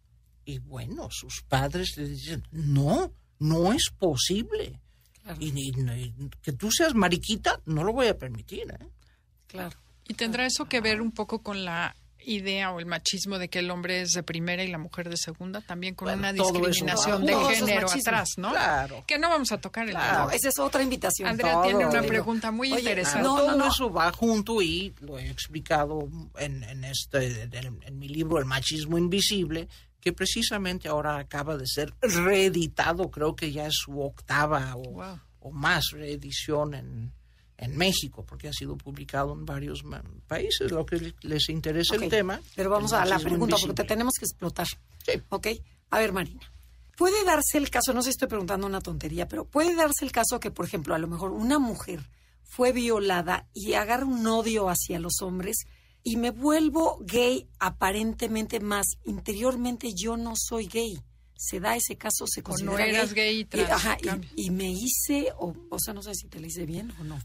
y 0.44 0.59
bueno, 0.59 1.09
sus 1.11 1.42
padres 1.42 1.96
les 1.96 2.09
dicen, 2.11 2.42
no, 2.51 3.12
no 3.38 3.72
es 3.72 3.90
posible. 3.96 4.80
Y, 5.38 5.53
ni- 5.53 5.70
ni- 5.70 6.12
que 6.42 6.53
tú 6.53 6.70
seas 6.72 6.94
mariquita, 6.94 7.61
no 7.66 7.84
lo 7.84 7.92
voy 7.92 8.09
a 8.09 8.18
permitir, 8.18 8.64
¿eh? 8.72 8.88
Claro. 9.46 9.76
¿Y 10.11 10.15
tendrá 10.15 10.45
eso 10.45 10.65
que 10.65 10.81
ver 10.81 11.01
un 11.01 11.13
poco 11.13 11.41
con 11.41 11.65
la 11.65 11.95
idea 12.23 12.73
o 12.73 12.81
el 12.81 12.87
machismo 12.87 13.39
de 13.39 13.49
que 13.49 13.61
el 13.61 13.71
hombre 13.71 14.03
es 14.03 14.11
de 14.11 14.25
primera 14.25 14.65
y 14.65 14.69
la 14.69 14.77
mujer 14.79 15.09
de 15.09 15.17
segunda? 15.17 15.61
También 15.61 15.95
con 15.95 16.07
Bueno, 16.07 16.19
una 16.19 16.33
discriminación 16.33 17.25
de 17.25 17.35
género 17.55 17.89
atrás, 17.89 18.31
¿no? 18.37 18.51
Claro. 18.51 19.05
Que 19.07 19.19
no 19.21 19.29
vamos 19.29 19.53
a 19.53 19.59
tocar 19.61 19.85
el 19.87 19.93
Claro. 19.93 20.25
No, 20.25 20.31
esa 20.33 20.49
es 20.49 20.59
otra 20.59 20.83
invitación. 20.83 21.29
Andrea 21.29 21.53
Todo. 21.53 21.63
tiene 21.63 21.87
una 21.87 22.01
Digo, 22.01 22.07
pregunta 22.09 22.51
muy 22.51 22.73
oye, 22.73 22.81
interesante. 22.81 23.23
no, 23.23 23.37
todo 23.37 23.51
no, 23.53 23.57
no. 23.57 23.69
eso 23.69 23.89
va 23.93 24.11
junto 24.11 24.61
y 24.61 24.93
lo 25.01 25.17
he 25.17 25.31
explicado 25.31 26.09
en, 26.39 26.65
en 26.65 26.83
este, 26.83 27.43
en, 27.43 27.79
en 27.85 27.99
mi 28.01 28.09
libro 28.09 28.39
El 28.41 28.47
machismo 28.47 28.99
invisible, 28.99 29.69
que 30.01 30.13
precisamente 30.13 30.89
ahora 30.89 31.19
acaba 31.19 31.57
de 31.57 31.69
ser 31.69 31.95
reeditado, 32.01 33.13
creo 33.13 33.37
que 33.37 33.53
ya 33.53 33.67
es 33.69 33.75
su 33.77 34.01
octava 34.01 34.75
o, 34.75 34.83
Wow. 34.91 35.21
o 35.39 35.51
más 35.53 35.91
reedición 35.93 36.75
en, 36.75 37.13
en 37.61 37.77
México, 37.77 38.25
porque 38.27 38.49
ha 38.49 38.53
sido 38.53 38.77
publicado 38.77 39.33
en 39.33 39.45
varios 39.47 39.85
ma- 39.85 40.03
países, 40.27 40.71
lo 40.73 40.85
que 40.87 41.15
les 41.23 41.49
interesa 41.49 41.95
el 41.97 42.09
tema. 42.11 42.41
Pero 42.57 42.71
vamos 42.71 42.93
a 42.93 43.05
la 43.05 43.19
pregunta 43.19 43.57
porque 43.61 43.75
te 43.83 43.85
tenemos 43.89 44.15
que 44.19 44.25
explotar. 44.25 44.67
Sí. 45.05 45.13
¿Ok? 45.29 45.47
A 45.91 45.99
ver, 45.99 46.13
Marina. 46.13 46.41
Puede 46.97 47.25
darse 47.25 47.57
el 47.59 47.71
caso, 47.71 47.93
no 47.95 48.03
sé 48.03 48.07
si 48.07 48.11
estoy 48.11 48.29
preguntando 48.29 48.67
una 48.67 48.81
tontería, 48.81 49.27
pero 49.29 49.45
puede 49.47 49.75
darse 49.75 50.05
el 50.05 50.13
caso 50.13 50.39
que, 50.41 50.51
por 50.51 50.67
ejemplo, 50.67 50.95
a 50.95 50.99
lo 50.99 51.09
mejor 51.09 51.31
una 51.33 51.59
mujer 51.59 52.01
fue 52.43 52.73
violada 52.73 53.49
y 53.55 53.75
agarra 53.75 54.05
un 54.05 54.27
odio 54.27 54.69
hacia 54.69 54.99
los 54.99 55.23
hombres 55.23 55.67
y 56.03 56.17
me 56.17 56.31
vuelvo 56.31 56.99
gay 57.01 57.49
aparentemente 57.59 58.61
más. 58.61 58.87
Interiormente 59.05 59.93
yo 59.95 60.17
no 60.17 60.35
soy 60.37 60.67
gay. 60.67 60.99
Se 61.37 61.59
da 61.59 61.75
ese 61.75 61.97
caso, 61.97 62.27
se 62.27 62.41
no 62.43 62.49
considera 62.51 62.85
eras 62.87 63.15
gay 63.15 63.41
y 63.41 63.45
tras- 63.47 63.71
ajá, 63.71 63.97
y- 64.37 64.47
y, 64.47 64.51
me 64.51 64.71
hice, 64.71 65.33
o, 65.39 65.55
o 65.71 65.79
sea, 65.79 65.95
no 65.95 66.03
sé 66.03 66.15
si 66.15 66.29
te 66.29 66.39
lo 66.39 66.47
hice 66.47 66.67
bien 66.67 66.93
o 67.01 67.05
no. 67.05 67.19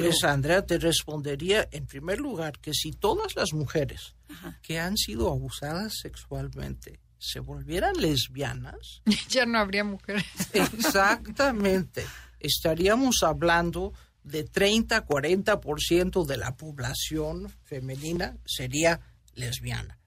Pero, 0.00 0.10
Pues 0.10 0.24
Andrea 0.24 0.64
te 0.66 0.78
respondería 0.78 1.68
en 1.72 1.86
primer 1.86 2.18
lugar 2.20 2.58
que 2.58 2.72
si 2.74 2.92
todas 2.92 3.34
las 3.36 3.52
mujeres 3.52 4.14
Ajá. 4.28 4.58
que 4.62 4.78
han 4.78 4.96
sido 4.96 5.30
abusadas 5.30 5.94
sexualmente 6.02 7.00
se 7.18 7.40
volvieran 7.40 7.94
lesbianas, 7.98 9.02
ya 9.28 9.46
no 9.46 9.58
habría 9.58 9.84
mujeres. 9.84 10.24
exactamente, 10.52 12.04
estaríamos 12.40 13.22
hablando 13.22 13.92
de 14.22 14.44
30, 14.44 15.06
40% 15.06 16.26
de 16.26 16.36
la 16.36 16.56
población 16.56 17.48
femenina 17.64 18.36
sería 18.44 19.00
lesbiana. 19.34 19.98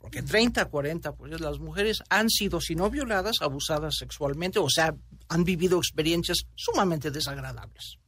Porque 0.00 0.22
30, 0.22 0.70
40% 0.70 1.28
de 1.28 1.38
las 1.38 1.58
mujeres 1.58 2.02
han 2.08 2.30
sido, 2.30 2.60
si 2.60 2.74
no 2.74 2.88
violadas, 2.90 3.42
abusadas 3.42 3.96
sexualmente, 3.98 4.58
o 4.58 4.70
sea, 4.70 4.94
han 5.28 5.44
vivido 5.44 5.78
experiencias 5.78 6.46
sumamente 6.54 7.10
desagradables. 7.10 7.98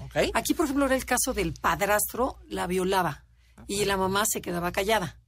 ¿Ok? 0.00 0.16
Aquí, 0.34 0.54
por 0.54 0.64
ejemplo, 0.64 0.86
era 0.86 0.96
el 0.96 1.04
caso 1.04 1.34
del 1.34 1.52
padrastro, 1.52 2.38
la 2.48 2.66
violaba 2.66 3.26
y 3.68 3.84
la 3.84 3.96
mamá 3.98 4.24
se 4.26 4.40
quedaba 4.40 4.72
callada. 4.72 5.20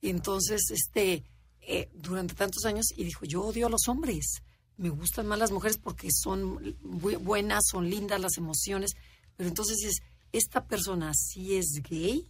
Y 0.00 0.10
entonces, 0.10 0.70
este, 0.70 1.24
eh, 1.60 1.90
durante 1.94 2.34
tantos 2.34 2.64
años, 2.66 2.86
y 2.96 3.04
dijo, 3.04 3.24
yo 3.24 3.42
odio 3.42 3.66
a 3.66 3.70
los 3.70 3.88
hombres. 3.88 4.42
Me 4.76 4.90
gustan 4.90 5.26
más 5.26 5.38
las 5.38 5.50
mujeres 5.50 5.78
porque 5.78 6.08
son 6.12 6.58
bu- 6.82 7.18
buenas, 7.18 7.64
son 7.70 7.88
lindas 7.90 8.20
las 8.20 8.36
emociones. 8.38 8.92
Pero 9.36 9.48
entonces 9.48 9.82
es, 9.84 10.02
¿esta 10.32 10.64
persona 10.66 11.12
sí 11.14 11.56
es 11.56 11.80
gay? 11.88 12.28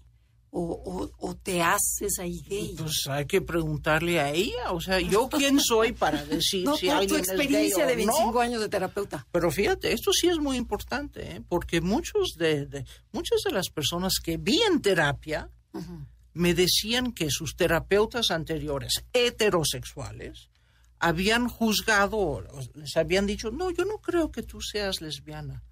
¿O, 0.57 0.61
o- 0.85 1.11
o 1.19 1.35
te 1.35 1.61
haces 1.63 2.21
ahí 2.21 2.41
gay? 2.49 2.77
Pues 2.79 3.09
hay 3.09 3.27
que 3.27 3.41
preguntarle 3.41 4.21
a 4.21 4.31
ella, 4.31 4.71
o 4.71 4.81
sea, 4.81 5.01
¿yo 5.01 5.29
quién 5.31 5.59
soy 5.59 5.91
para 5.93 6.25
decir 6.25 6.65
no, 6.65 6.77
si 6.77 6.87
por 6.87 6.95
tu 6.95 7.01
alguien 7.01 7.21
es 7.23 7.27
gay 7.27 7.37
experiencia 7.37 7.87
de 7.87 7.97
25 7.97 8.33
no? 8.33 8.39
años 8.41 8.61
de 8.61 8.69
terapeuta. 8.69 9.27
Pero 9.33 9.51
fíjate, 9.51 9.93
esto 9.93 10.13
sí 10.13 10.29
es 10.29 10.39
muy 10.39 10.57
importante, 10.57 11.37
¿eh? 11.37 11.43
porque 11.49 11.81
muchos 11.81 12.35
de, 12.39 12.67
de- 12.67 12.85
muchas 13.11 13.41
de 13.45 13.51
las 13.51 13.69
personas 13.69 14.21
que 14.23 14.37
vi 14.37 14.61
en 14.63 14.81
terapia 14.81 15.51
me 16.35 16.55
decían 16.55 17.11
que 17.13 17.31
sus 17.31 17.57
terapeutas 17.57 18.31
anteriores 18.31 19.05
heterosexuales 19.13 20.51
habían 21.01 21.49
juzgado, 21.49 22.45
les 22.75 22.97
habían 22.97 23.27
dicho, 23.27 23.51
no, 23.51 23.71
yo 23.71 23.85
no 23.85 23.99
creo 23.99 24.31
que 24.31 24.43
tú 24.43 24.61
seas 24.61 25.01
lesbiana. 25.01 25.63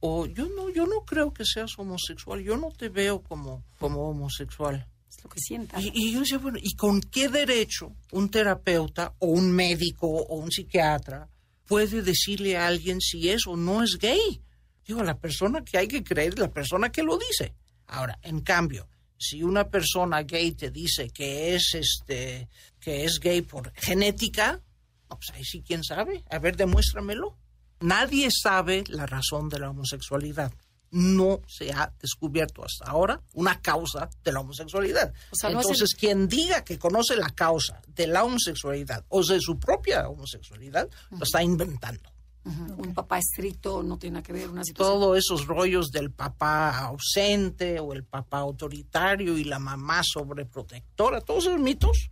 O 0.00 0.26
yo 0.26 0.46
no, 0.48 0.70
yo 0.70 0.86
no 0.86 1.04
creo 1.04 1.32
que 1.32 1.44
seas 1.44 1.78
homosexual, 1.78 2.40
yo 2.40 2.56
no 2.56 2.70
te 2.70 2.88
veo 2.88 3.22
como, 3.22 3.64
como 3.78 4.08
homosexual. 4.08 4.86
Es 5.08 5.24
lo 5.24 5.30
que 5.30 5.40
sienta. 5.40 5.80
Y, 5.80 5.90
y 5.94 6.12
yo 6.12 6.20
decía, 6.20 6.38
bueno, 6.38 6.58
¿y 6.60 6.74
con 6.76 7.00
qué 7.00 7.28
derecho 7.28 7.94
un 8.12 8.30
terapeuta 8.30 9.14
o 9.18 9.26
un 9.26 9.50
médico 9.50 10.06
o 10.06 10.36
un 10.36 10.52
psiquiatra 10.52 11.28
puede 11.66 12.02
decirle 12.02 12.56
a 12.56 12.66
alguien 12.66 13.00
si 13.00 13.28
es 13.28 13.46
o 13.46 13.56
no 13.56 13.82
es 13.82 13.98
gay? 13.98 14.42
Digo, 14.86 15.02
la 15.02 15.18
persona 15.18 15.64
que 15.64 15.78
hay 15.78 15.88
que 15.88 16.04
creer 16.04 16.34
es 16.34 16.38
la 16.38 16.50
persona 16.50 16.90
que 16.90 17.02
lo 17.02 17.18
dice. 17.18 17.54
Ahora, 17.88 18.18
en 18.22 18.40
cambio, 18.40 18.88
si 19.18 19.42
una 19.42 19.68
persona 19.68 20.22
gay 20.22 20.52
te 20.52 20.70
dice 20.70 21.10
que 21.10 21.54
es 21.54 21.74
este 21.74 22.48
que 22.80 23.04
es 23.04 23.18
gay 23.18 23.42
por 23.42 23.72
genética, 23.74 24.62
pues 25.08 25.30
ahí 25.34 25.44
sí 25.44 25.62
quién 25.66 25.82
sabe. 25.82 26.24
A 26.30 26.38
ver, 26.38 26.56
demuéstramelo. 26.56 27.36
Nadie 27.80 28.28
sabe 28.30 28.84
la 28.88 29.06
razón 29.06 29.48
de 29.48 29.58
la 29.58 29.70
homosexualidad. 29.70 30.52
No 30.90 31.42
se 31.46 31.70
ha 31.72 31.92
descubierto 32.00 32.64
hasta 32.64 32.90
ahora 32.90 33.20
una 33.34 33.60
causa 33.60 34.08
de 34.24 34.32
la 34.32 34.40
homosexualidad. 34.40 35.12
O 35.30 35.36
sea, 35.36 35.50
no 35.50 35.60
es 35.60 35.66
Entonces, 35.66 35.94
quien 35.94 36.28
diga 36.28 36.64
que 36.64 36.78
conoce 36.78 37.14
la 37.16 37.30
causa 37.30 37.82
de 37.88 38.06
la 38.06 38.24
homosexualidad 38.24 39.04
o 39.08 39.22
de 39.22 39.38
su 39.40 39.58
propia 39.58 40.08
homosexualidad, 40.08 40.88
lo 41.10 41.22
está 41.22 41.42
inventando. 41.42 42.10
Un 42.44 42.94
papá 42.94 43.18
estricto 43.18 43.82
no 43.82 43.98
tiene 43.98 44.22
que 44.22 44.32
ver 44.32 44.48
una 44.48 44.64
situación. 44.64 45.00
Todos 45.00 45.18
esos 45.18 45.46
rollos 45.46 45.90
del 45.90 46.10
papá 46.10 46.78
ausente 46.78 47.78
o 47.78 47.92
el 47.92 48.04
papá 48.04 48.38
autoritario 48.38 49.36
y 49.36 49.44
la 49.44 49.58
mamá 49.58 50.00
sobreprotectora, 50.02 51.20
todos 51.20 51.44
esos 51.44 51.60
mitos, 51.60 52.10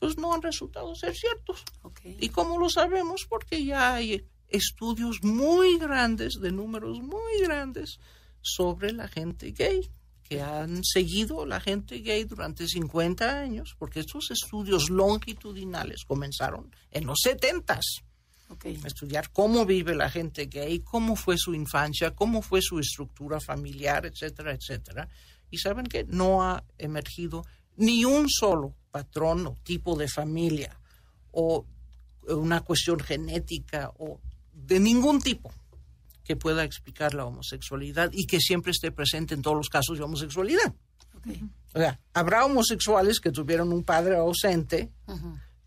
pues 0.00 0.16
no 0.16 0.34
han 0.34 0.42
resultado 0.42 0.94
ser 0.96 1.14
ciertos. 1.14 1.62
¿Y 2.02 2.28
cómo 2.30 2.58
lo 2.58 2.68
sabemos? 2.68 3.26
Porque 3.28 3.64
ya 3.64 3.94
hay 3.94 4.26
estudios 4.48 5.22
muy 5.22 5.78
grandes, 5.78 6.40
de 6.40 6.52
números 6.52 7.00
muy 7.00 7.40
grandes, 7.42 7.98
sobre 8.40 8.92
la 8.92 9.08
gente 9.08 9.52
gay, 9.52 9.90
que 10.22 10.42
han 10.42 10.84
seguido 10.84 11.46
la 11.46 11.60
gente 11.60 11.98
gay 12.00 12.24
durante 12.24 12.66
50 12.66 13.40
años, 13.40 13.74
porque 13.78 14.00
estos 14.00 14.30
estudios 14.30 14.90
longitudinales 14.90 16.04
comenzaron 16.06 16.70
en 16.90 17.06
los 17.06 17.20
70s 17.24 18.02
Ok. 18.50 18.64
estudiar 18.84 19.30
cómo 19.30 19.66
vive 19.66 19.94
la 19.94 20.08
gente 20.08 20.46
gay, 20.46 20.80
cómo 20.80 21.16
fue 21.16 21.36
su 21.36 21.54
infancia, 21.54 22.14
cómo 22.14 22.40
fue 22.40 22.62
su 22.62 22.78
estructura 22.78 23.40
familiar, 23.40 24.06
etcétera, 24.06 24.52
etcétera. 24.52 25.08
Y 25.50 25.58
saben 25.58 25.86
que 25.86 26.04
no 26.04 26.42
ha 26.42 26.64
emergido 26.78 27.44
ni 27.76 28.04
un 28.04 28.28
solo 28.28 28.74
patrón 28.90 29.46
o 29.46 29.56
tipo 29.62 29.96
de 29.96 30.08
familia 30.08 30.78
o 31.30 31.66
una 32.28 32.60
cuestión 32.62 33.00
genética 33.00 33.92
o 33.98 34.20
de 34.68 34.78
ningún 34.80 35.20
tipo 35.20 35.52
que 36.24 36.36
pueda 36.36 36.62
explicar 36.62 37.14
la 37.14 37.24
homosexualidad 37.24 38.10
y 38.12 38.26
que 38.26 38.38
siempre 38.38 38.70
esté 38.72 38.92
presente 38.92 39.34
en 39.34 39.42
todos 39.42 39.56
los 39.56 39.68
casos 39.70 39.96
de 39.98 40.04
homosexualidad. 40.04 40.72
ok. 41.16 41.26
O 41.74 41.78
sea, 41.78 41.98
habrá 42.14 42.44
homosexuales 42.44 43.18
que 43.20 43.30
tuvieron 43.32 43.72
un 43.72 43.82
padre 43.82 44.16
ausente 44.16 44.90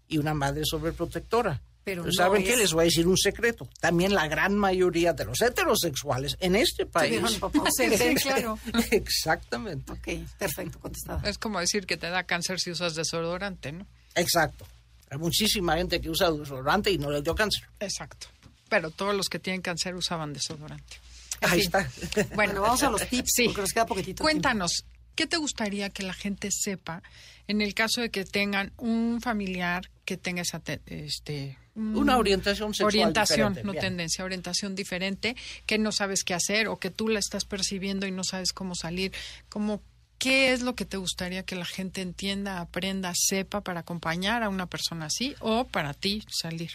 y 0.08 0.18
una 0.18 0.34
madre 0.34 0.64
sobreprotectora. 0.66 1.62
Pero 1.84 2.04
Pero 2.04 2.06
no 2.06 2.12
¿saben 2.14 2.42
es- 2.44 2.48
qué? 2.48 2.58
Les 2.58 2.74
voy 2.74 2.82
a 2.82 2.86
decir 2.86 3.08
un 3.08 3.18
secreto. 3.18 3.68
También 3.80 4.14
la 4.14 4.28
gran 4.28 4.56
mayoría 4.56 5.14
de 5.14 5.26
los 5.26 5.42
heterosexuales 5.42 6.38
en 6.40 6.56
este 6.56 6.86
país... 6.86 7.20
Ausente. 7.42 8.16
claro. 8.22 8.60
Exactamente. 8.92 9.92
Ok, 9.92 10.08
perfecto, 10.38 10.80
contestada. 10.80 11.28
Es 11.28 11.40
como 11.40 11.60
decir 11.60 11.88
que 11.88 11.98
te 11.98 12.10
da 12.12 12.24
cáncer 12.24 12.60
si 12.60 12.70
usas 12.70 12.94
desodorante, 12.94 13.72
¿no? 13.72 13.88
Exacto. 14.14 14.66
Hay 15.10 15.18
muchísima 15.18 15.76
gente 15.78 16.00
que 16.00 16.10
usa 16.10 16.32
desodorante 16.32 16.92
y 16.92 16.98
no 17.00 17.10
le 17.10 17.22
dio 17.24 17.34
cáncer. 17.34 17.64
Exacto. 17.80 18.28
Pero 18.72 18.90
todos 18.90 19.14
los 19.14 19.28
que 19.30 19.38
tienen 19.38 19.62
cáncer 19.62 19.94
usaban 19.96 20.34
desodorante. 20.34 20.98
En 21.42 21.50
Ahí 21.52 21.62
fin. 21.62 21.72
está. 21.76 22.26
Bueno, 22.36 22.62
vamos 22.62 22.82
a 22.84 22.90
los 22.90 23.06
tips, 23.08 23.30
Sí. 23.36 23.46
porque 23.46 23.62
nos 23.62 23.72
queda 23.74 23.86
poquitito. 23.86 24.24
Cuéntanos, 24.24 24.86
¿qué 25.16 25.28
te 25.28 25.38
gustaría 25.38 25.90
que 25.90 26.04
la 26.04 26.14
gente 26.14 26.50
sepa 26.52 27.04
en 27.48 27.62
el 27.62 27.74
caso 27.74 28.00
de 28.02 28.10
que 28.10 28.24
tengan 28.26 28.72
un 28.78 29.20
familiar 29.22 29.90
que 30.06 30.16
tenga 30.18 30.42
esa 30.42 30.60
te- 30.60 30.82
este 30.88 31.58
un- 31.76 31.96
Una 31.98 32.18
orientación 32.18 32.74
sexual 32.74 32.88
orientación, 32.88 33.60
no 33.64 33.72
bien. 33.74 33.82
tendencia, 33.84 34.24
orientación 34.26 34.74
diferente, 34.76 35.36
que 35.66 35.78
no 35.78 35.92
sabes 35.92 36.24
qué 36.24 36.34
hacer 36.34 36.68
o 36.70 36.80
que 36.80 36.90
tú 36.92 37.08
la 37.10 37.20
estás 37.20 37.46
percibiendo 37.46 38.08
y 38.08 38.12
no 38.12 38.24
sabes 38.24 38.52
cómo 38.54 38.74
salir, 38.76 39.12
como 39.50 39.82
qué 40.18 40.52
es 40.54 40.62
lo 40.62 40.76
que 40.76 40.86
te 40.86 40.98
gustaría 40.98 41.44
que 41.44 41.56
la 41.56 41.66
gente 41.66 42.02
entienda, 42.02 42.60
aprenda, 42.62 43.12
sepa 43.16 43.62
para 43.62 43.80
acompañar 43.82 44.44
a 44.44 44.50
una 44.50 44.66
persona 44.68 45.08
así 45.08 45.36
o 45.40 45.66
para 45.66 45.94
ti 45.94 46.24
salir. 46.30 46.72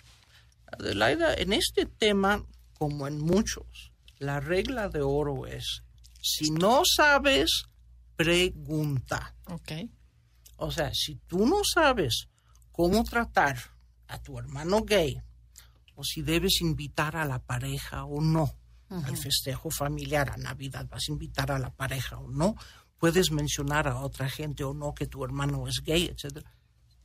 Adelaida, 0.67 1.35
en 1.35 1.53
este 1.53 1.87
tema, 1.87 2.45
como 2.79 3.07
en 3.07 3.19
muchos, 3.19 3.93
la 4.19 4.41
regla 4.41 4.89
de 4.89 5.03
oro 5.03 5.47
es, 5.47 5.83
si 6.21 6.51
no 6.51 6.83
sabes, 6.85 7.65
pregunta. 8.17 9.35
¿Ok? 9.47 9.73
O 10.57 10.71
sea, 10.71 10.93
si 10.95 11.17
tú 11.27 11.47
no 11.47 11.63
sabes 11.65 12.29
cómo 12.73 13.05
tratar 13.05 13.57
a 14.09 14.21
tu 14.21 14.39
hermano 14.39 14.83
gay, 14.83 15.21
o 15.95 16.05
si 16.05 16.23
debes 16.23 16.61
invitar 16.61 17.17
a 17.17 17.25
la 17.25 17.39
pareja 17.39 18.05
o 18.05 18.21
no 18.21 18.55
al 18.89 19.17
festejo 19.17 19.69
familiar, 19.71 20.31
a 20.31 20.37
Navidad, 20.37 20.87
vas 20.89 21.09
a 21.09 21.13
invitar 21.13 21.51
a 21.51 21.59
la 21.59 21.75
pareja 21.75 22.19
o 22.19 22.29
no, 22.29 22.55
puedes 22.99 23.33
mencionar 23.33 23.89
a 23.89 24.01
otra 24.01 24.29
gente 24.29 24.63
o 24.63 24.75
no 24.75 24.95
que 24.95 25.07
tu 25.07 25.25
hermano 25.25 25.67
es 25.67 25.83
gay, 25.85 26.07
etcétera. 26.07 26.53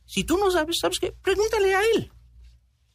Si 0.04 0.24
tú 0.24 0.36
no 0.38 0.50
sabes, 0.50 0.78
¿sabes 0.80 0.98
qué? 1.00 1.12
Pregúntale 1.12 1.74
a 1.74 1.80
él. 1.94 2.12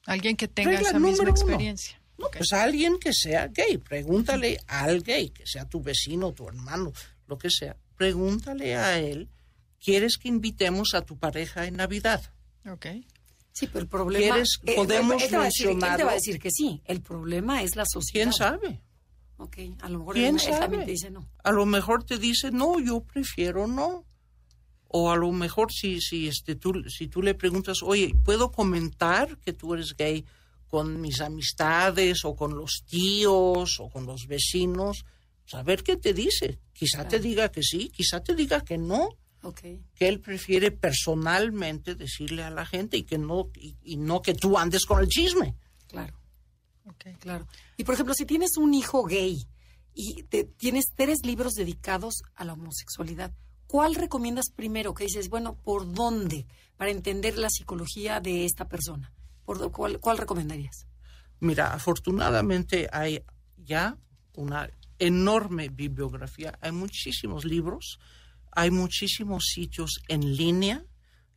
Alguien 0.07 0.35
que 0.35 0.47
tenga 0.47 0.71
Regla 0.71 0.89
esa 0.89 0.99
misma 0.99 1.21
uno. 1.23 1.31
experiencia. 1.31 2.01
No, 2.17 2.25
Ok. 2.25 2.37
pues 2.37 2.51
a 2.53 2.63
alguien 2.63 2.97
que 2.97 3.13
sea 3.13 3.47
gay. 3.47 3.77
Pregúntale 3.77 4.57
al 4.65 5.03
gay, 5.03 5.29
que 5.29 5.45
sea 5.45 5.69
tu 5.69 5.81
vecino, 5.81 6.31
tu 6.33 6.47
hermano, 6.47 6.91
lo 7.27 7.37
que 7.37 7.51
sea. 7.51 7.77
Pregúntale 7.95 8.75
a 8.75 8.97
él, 8.99 9.29
¿quieres 9.79 10.17
que 10.17 10.27
invitemos 10.29 10.95
a 10.95 11.01
tu 11.01 11.17
pareja 11.19 11.67
en 11.67 11.75
Navidad? 11.75 12.23
Ok. 12.67 12.87
Sí, 13.51 13.67
pero 13.67 13.79
el 13.79 13.87
problema... 13.87 14.35
¿Quieres- 14.35 14.59
eh, 14.65 14.75
podemos 14.75 15.21
él 15.21 15.29
te 15.29 15.37
va 15.37 15.43
a 15.43 15.45
decir- 15.45 15.69
él 15.69 15.79
te 15.97 16.03
va 16.03 16.11
a 16.11 16.15
decir 16.15 16.39
que 16.39 16.49
sí. 16.51 16.81
El 16.85 17.01
problema 17.01 17.61
es 17.61 17.75
la 17.75 17.85
sociedad. 17.85 18.23
¿Quién 18.25 18.33
sabe? 18.33 18.81
Ok, 19.37 19.57
a 19.81 19.89
lo 19.89 19.99
mejor 19.99 20.15
¿Quién 20.15 20.35
él, 20.39 20.41
él 20.47 20.59
también 20.59 20.85
te 20.85 20.91
dice 20.91 21.11
no. 21.11 21.27
A 21.43 21.51
lo 21.51 21.65
mejor 21.67 22.03
te 22.03 22.17
dice, 22.17 22.49
no, 22.51 22.79
yo 22.79 23.01
prefiero 23.01 23.67
no. 23.67 24.05
O 24.89 25.11
a 25.11 25.15
lo 25.17 25.31
mejor 25.31 25.71
si, 25.71 25.99
si, 26.01 26.27
este, 26.27 26.55
tú, 26.55 26.83
si 26.89 27.07
tú 27.07 27.21
le 27.21 27.33
preguntas, 27.35 27.79
oye, 27.83 28.13
¿puedo 28.23 28.51
comentar 28.51 29.37
que 29.39 29.53
tú 29.53 29.73
eres 29.73 29.95
gay 29.97 30.25
con 30.67 30.99
mis 31.01 31.21
amistades 31.21 32.23
o 32.25 32.35
con 32.35 32.55
los 32.55 32.83
tíos 32.87 33.79
o 33.79 33.89
con 33.89 34.05
los 34.05 34.27
vecinos? 34.27 35.05
Saber 35.45 35.83
qué 35.83 35.97
te 35.97 36.13
dice. 36.13 36.59
Quizá 36.73 37.07
te 37.07 37.19
diga 37.19 37.49
que 37.49 37.63
sí, 37.63 37.89
quizá 37.89 38.21
te 38.21 38.35
diga 38.35 38.61
que 38.61 38.77
no. 38.77 39.09
Que 39.95 40.07
él 40.09 40.19
prefiere 40.19 40.71
personalmente 40.71 41.95
decirle 41.95 42.43
a 42.43 42.49
la 42.49 42.65
gente 42.65 42.97
y 42.97 43.03
que 43.03 43.17
no 43.17 43.49
y, 43.55 43.75
y 43.83 43.97
no 43.97 44.21
que 44.21 44.33
tú 44.33 44.57
andes 44.57 44.85
con 44.85 44.99
el 44.99 45.07
chisme. 45.07 45.55
Claro, 45.87 46.19
Ok. 46.85 47.05
claro. 47.19 47.47
Y 47.77 47.83
por 47.83 47.93
ejemplo, 47.93 48.13
si 48.13 48.25
tienes 48.25 48.57
un 48.57 48.73
hijo 48.73 49.03
gay 49.05 49.45
y 49.93 50.23
te, 50.23 50.43
tienes 50.43 50.85
tres 50.95 51.19
libros 51.23 51.53
dedicados 51.53 52.23
a 52.35 52.43
la 52.45 52.53
homosexualidad, 52.53 53.31
¿cuál 53.67 53.95
recomiendas 53.95 54.49
primero? 54.55 54.93
Que 54.93 55.05
dices, 55.05 55.29
bueno, 55.29 55.55
¿por 55.55 55.93
dónde? 55.93 56.45
Para 56.77 56.91
entender 56.91 57.37
la 57.37 57.49
psicología 57.49 58.19
de 58.19 58.45
esta 58.45 58.67
persona. 58.67 59.11
¿Por 59.45 59.71
cuál, 59.71 59.99
¿Cuál 59.99 60.17
recomendarías? 60.17 60.87
Mira, 61.39 61.73
afortunadamente 61.73 62.89
hay 62.91 63.23
ya 63.57 63.97
una 64.33 64.69
enorme 64.99 65.69
bibliografía, 65.69 66.57
hay 66.61 66.71
muchísimos 66.71 67.45
libros, 67.45 67.99
hay 68.51 68.71
muchísimos 68.71 69.45
sitios 69.53 70.01
en 70.07 70.35
línea. 70.35 70.83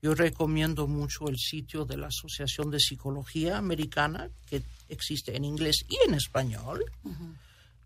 Yo 0.02 0.14
recomiendo 0.14 0.86
mucho 0.86 1.28
el 1.28 1.36
sitio 1.36 1.84
de 1.84 1.98
la 1.98 2.06
Asociación 2.06 2.70
de 2.70 2.80
Psicología 2.80 3.58
Americana, 3.58 4.30
que 4.46 4.62
existe 4.88 5.36
en 5.36 5.44
inglés 5.44 5.84
y 5.88 5.98
en 6.08 6.14
español, 6.14 6.82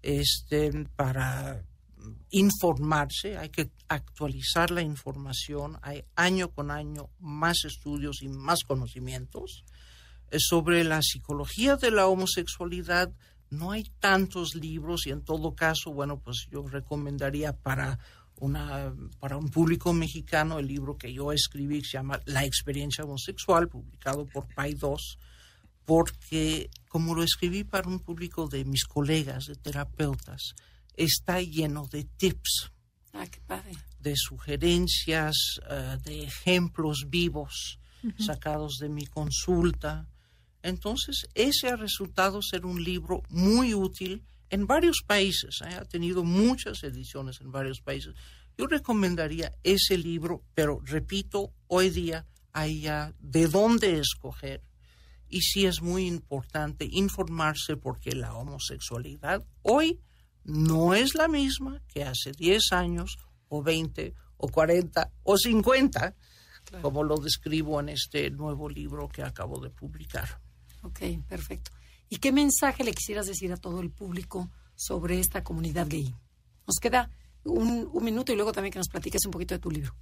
este, 0.01 0.71
para 0.95 1.61
informarse, 2.31 3.39
hay 3.39 3.51
que 3.51 3.71
actualizar 3.89 4.71
la 4.71 4.83
información, 4.83 5.79
hay 5.83 6.05
año 6.17 6.51
con 6.51 6.71
año 6.71 7.11
más 7.19 7.65
estudios 7.65 8.23
y 8.23 8.29
más 8.29 8.65
conocimientos. 8.65 9.65
Eh, 10.31 10.39
Sobre 10.39 10.85
la 10.85 11.01
psicología 11.03 11.77
de 11.77 11.91
la 11.91 12.07
homosexualidad 12.07 13.13
no 13.51 13.71
hay 13.71 13.85
tantos 14.01 14.55
libros 14.55 15.07
y 15.07 15.11
en 15.11 15.23
todo 15.23 15.55
caso, 15.55 15.93
bueno, 15.93 16.19
pues 16.19 16.49
yo 16.51 16.67
recomendaría 16.67 17.53
para 17.53 17.99
una 18.37 18.93
para 19.21 19.37
un 19.37 19.49
público 19.49 19.93
mexicano 19.93 20.59
el 20.59 20.67
libro 20.67 20.97
que 20.97 21.13
yo 21.13 21.31
escribí 21.33 21.81
que 21.81 21.87
se 21.87 21.99
llama 21.99 22.21
La 22.25 22.45
experiencia 22.45 23.05
homosexual, 23.05 23.69
publicado 23.69 24.27
por 24.27 24.53
Pay 24.55 24.75
2, 24.75 25.19
porque 25.85 26.71
como 26.89 27.15
lo 27.15 27.23
escribí 27.23 27.65
para 27.65 27.89
un 27.89 28.01
público 28.01 28.49
de 28.49 28.65
mis 28.65 28.85
colegas, 28.85 29.47
de 29.47 29.55
terapeutas, 29.55 30.55
está 30.97 31.41
lleno 31.41 31.87
de 31.87 32.05
tips, 32.05 32.71
Ah, 33.13 33.27
qué 33.27 33.41
padre. 33.47 33.73
de 34.01 34.15
sugerencias, 34.17 35.37
eh, 35.71 35.99
de 36.05 36.25
ejemplos 36.25 37.05
vivos 37.09 37.79
sacados 38.19 38.77
de 38.81 38.89
mi 38.91 39.07
consulta. 39.07 40.09
Entonces, 40.63 41.27
ese 41.35 41.69
ha 41.69 41.77
resultado 41.77 42.43
ser 42.43 42.67
un 42.67 42.83
libro 42.83 43.23
muy 43.31 43.73
útil 43.75 44.25
en 44.51 44.67
varios 44.67 45.03
países. 45.07 45.61
¿eh? 45.63 45.75
Ha 45.75 45.85
tenido 45.85 46.23
muchas 46.25 46.83
ediciones 46.85 47.41
en 47.41 47.51
varios 47.51 47.81
países. 47.81 48.15
Yo 48.59 48.67
recomendaría 48.67 49.53
ese 49.63 49.97
libro, 49.97 50.43
pero 50.55 50.81
repito, 50.85 51.53
hoy 51.67 51.91
día 51.91 52.27
hay 52.53 52.83
ya 52.83 53.15
de 53.21 53.49
dónde 53.49 53.99
escoger. 53.99 54.63
Y 55.29 55.41
sí 55.41 55.65
es 55.67 55.81
muy 55.81 56.07
importante 56.07 56.87
informarse 56.91 57.77
porque 57.77 58.13
la 58.15 58.35
homosexualidad 58.35 59.45
hoy 59.63 59.99
no 60.45 60.95
es 60.95 61.15
la 61.15 61.29
misma 61.29 61.83
que 61.89 62.05
hace 62.05 62.33
10 62.33 62.73
años 62.73 63.19
o 63.49 63.63
20 63.63 64.15
o 64.37 64.49
40 64.49 65.11
o 65.23 65.37
50, 65.37 66.15
como 66.83 67.03
lo 67.03 67.17
describo 67.17 67.81
en 67.81 67.91
este 67.91 68.31
nuevo 68.31 68.69
libro 68.69 69.09
que 69.09 69.23
acabo 69.23 69.61
de 69.61 69.71
publicar. 69.71 70.41
Ok, 70.83 71.01
perfecto. 71.27 71.71
¿Y 72.09 72.17
qué 72.17 72.33
mensaje 72.33 72.85
le 72.85 72.93
quisieras 72.93 73.27
decir 73.27 73.53
a 73.53 73.57
todo 73.57 73.81
el 73.81 73.91
público 73.91 74.51
sobre 74.75 75.19
esta 75.19 75.43
comunidad 75.43 75.87
gay? 75.89 76.15
Nos 76.67 76.77
queda 76.77 77.11
un, 77.45 77.89
un 77.93 78.05
minuto 78.05 78.33
y 78.33 78.37
luego 78.37 78.53
también 78.53 78.73
que 78.73 78.79
nos 78.79 78.89
platiques 78.89 79.25
un 79.25 79.33
poquito 79.33 79.55
de 79.55 79.61
tu 79.61 79.71
libro. 79.71 79.95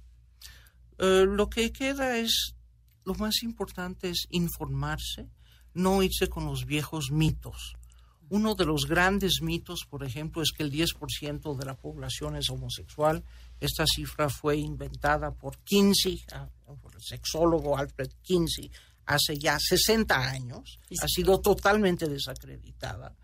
Eh, 0.97 1.25
lo 1.27 1.49
que 1.49 1.71
queda 1.71 2.17
es, 2.17 2.55
lo 3.05 3.15
más 3.15 3.43
importante 3.43 4.09
es 4.09 4.27
informarse, 4.29 5.29
no 5.73 6.03
irse 6.03 6.27
con 6.27 6.45
los 6.45 6.65
viejos 6.65 7.11
mitos. 7.11 7.75
Uno 8.33 8.55
de 8.55 8.65
los 8.65 8.87
grandes 8.87 9.43
mitos, 9.43 9.85
por 9.87 10.03
ejemplo, 10.03 10.41
es 10.41 10.51
que 10.51 10.63
el 10.63 10.71
10% 10.71 11.55
de 11.55 11.65
la 11.65 11.75
población 11.75 12.35
es 12.35 12.49
homosexual. 12.49 13.23
Esta 13.59 13.85
cifra 13.85 14.27
fue 14.27 14.57
inventada 14.57 15.35
por 15.35 15.59
Kinsey, 15.59 16.19
ah, 16.31 16.49
por 16.81 16.95
el 16.95 17.01
sexólogo 17.03 17.77
Alfred 17.77 18.09
Kinsey, 18.23 18.71
hace 19.05 19.37
ya 19.37 19.59
60 19.59 20.17
años, 20.17 20.79
ha 20.99 21.07
sido 21.07 21.41
totalmente 21.41 22.09
desacreditada. 22.09 23.15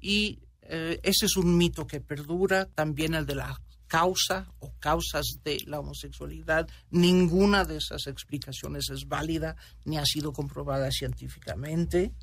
Y 0.00 0.38
eh, 0.62 1.00
ese 1.02 1.26
es 1.26 1.36
un 1.36 1.54
mito 1.58 1.86
que 1.86 2.00
perdura, 2.00 2.64
también 2.64 3.12
el 3.12 3.26
de 3.26 3.34
la 3.34 3.60
causa 3.88 4.50
o 4.60 4.72
causas 4.78 5.26
de 5.44 5.60
la 5.66 5.80
homosexualidad. 5.80 6.66
Ninguna 6.90 7.66
de 7.66 7.76
esas 7.76 8.06
explicaciones 8.06 8.88
es 8.88 9.06
válida 9.06 9.54
ni 9.84 9.98
ha 9.98 10.06
sido 10.06 10.32
comprobada 10.32 10.90
científicamente. 10.90 12.14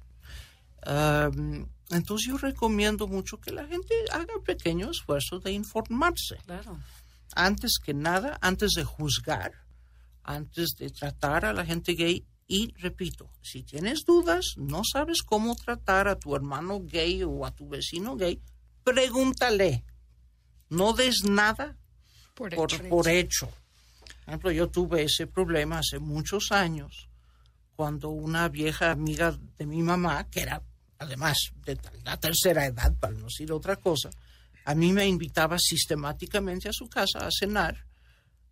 Um, 0.88 1.68
entonces 1.94 2.28
yo 2.28 2.38
recomiendo 2.38 3.08
mucho 3.08 3.40
que 3.40 3.52
la 3.52 3.66
gente 3.68 3.94
haga 4.12 4.34
pequeño 4.46 4.92
esfuerzo 4.92 5.40
de 5.40 5.52
informarse. 5.52 6.38
Claro. 6.46 6.80
Antes 7.36 7.74
que 7.84 7.94
nada, 7.94 8.38
antes 8.42 8.72
de 8.72 8.84
juzgar, 8.84 9.54
antes 10.24 10.76
de 10.78 10.90
tratar 10.90 11.46
a 11.46 11.54
la 11.54 11.66
gente 11.66 11.94
gay. 11.94 12.26
Y 12.48 12.74
repito, 12.78 13.30
si 13.42 13.64
tienes 13.64 14.04
dudas, 14.06 14.56
no 14.58 14.82
sabes 14.84 15.24
cómo 15.24 15.56
tratar 15.56 16.08
a 16.08 16.20
tu 16.20 16.36
hermano 16.36 16.82
gay 16.82 17.24
o 17.24 17.46
a 17.46 17.52
tu 17.52 17.68
vecino 17.70 18.16
gay, 18.16 18.42
pregúntale. 18.84 19.86
No 20.70 20.94
des 20.94 21.24
nada 21.24 21.78
Por 22.34 22.54
por, 22.54 22.74
hecho. 22.74 22.90
por 22.90 23.08
hecho. 23.08 23.48
Por 23.48 24.28
ejemplo, 24.28 24.52
yo 24.52 24.70
tuve 24.70 25.04
ese 25.04 25.28
problema 25.28 25.80
hace 25.80 26.00
muchos 26.00 26.52
años 26.52 27.10
cuando 27.76 28.10
una 28.10 28.50
vieja 28.50 28.92
amiga 28.92 29.38
de 29.58 29.66
mi 29.66 29.82
mamá, 29.82 30.30
que 30.30 30.42
era 30.42 30.62
además 31.04 31.38
de 31.66 31.78
la 32.04 32.18
tercera 32.20 32.66
edad, 32.66 32.94
para 33.00 33.14
no 33.14 33.26
decir 33.26 33.52
otra 33.52 33.76
cosa, 33.78 34.10
a 34.66 34.76
mí 34.76 34.92
me 34.94 35.08
invitaba 35.08 35.58
sistemáticamente 35.60 36.70
a 36.70 36.74
su 36.74 36.88
casa 36.88 37.28
a 37.28 37.30
cenar 37.32 37.86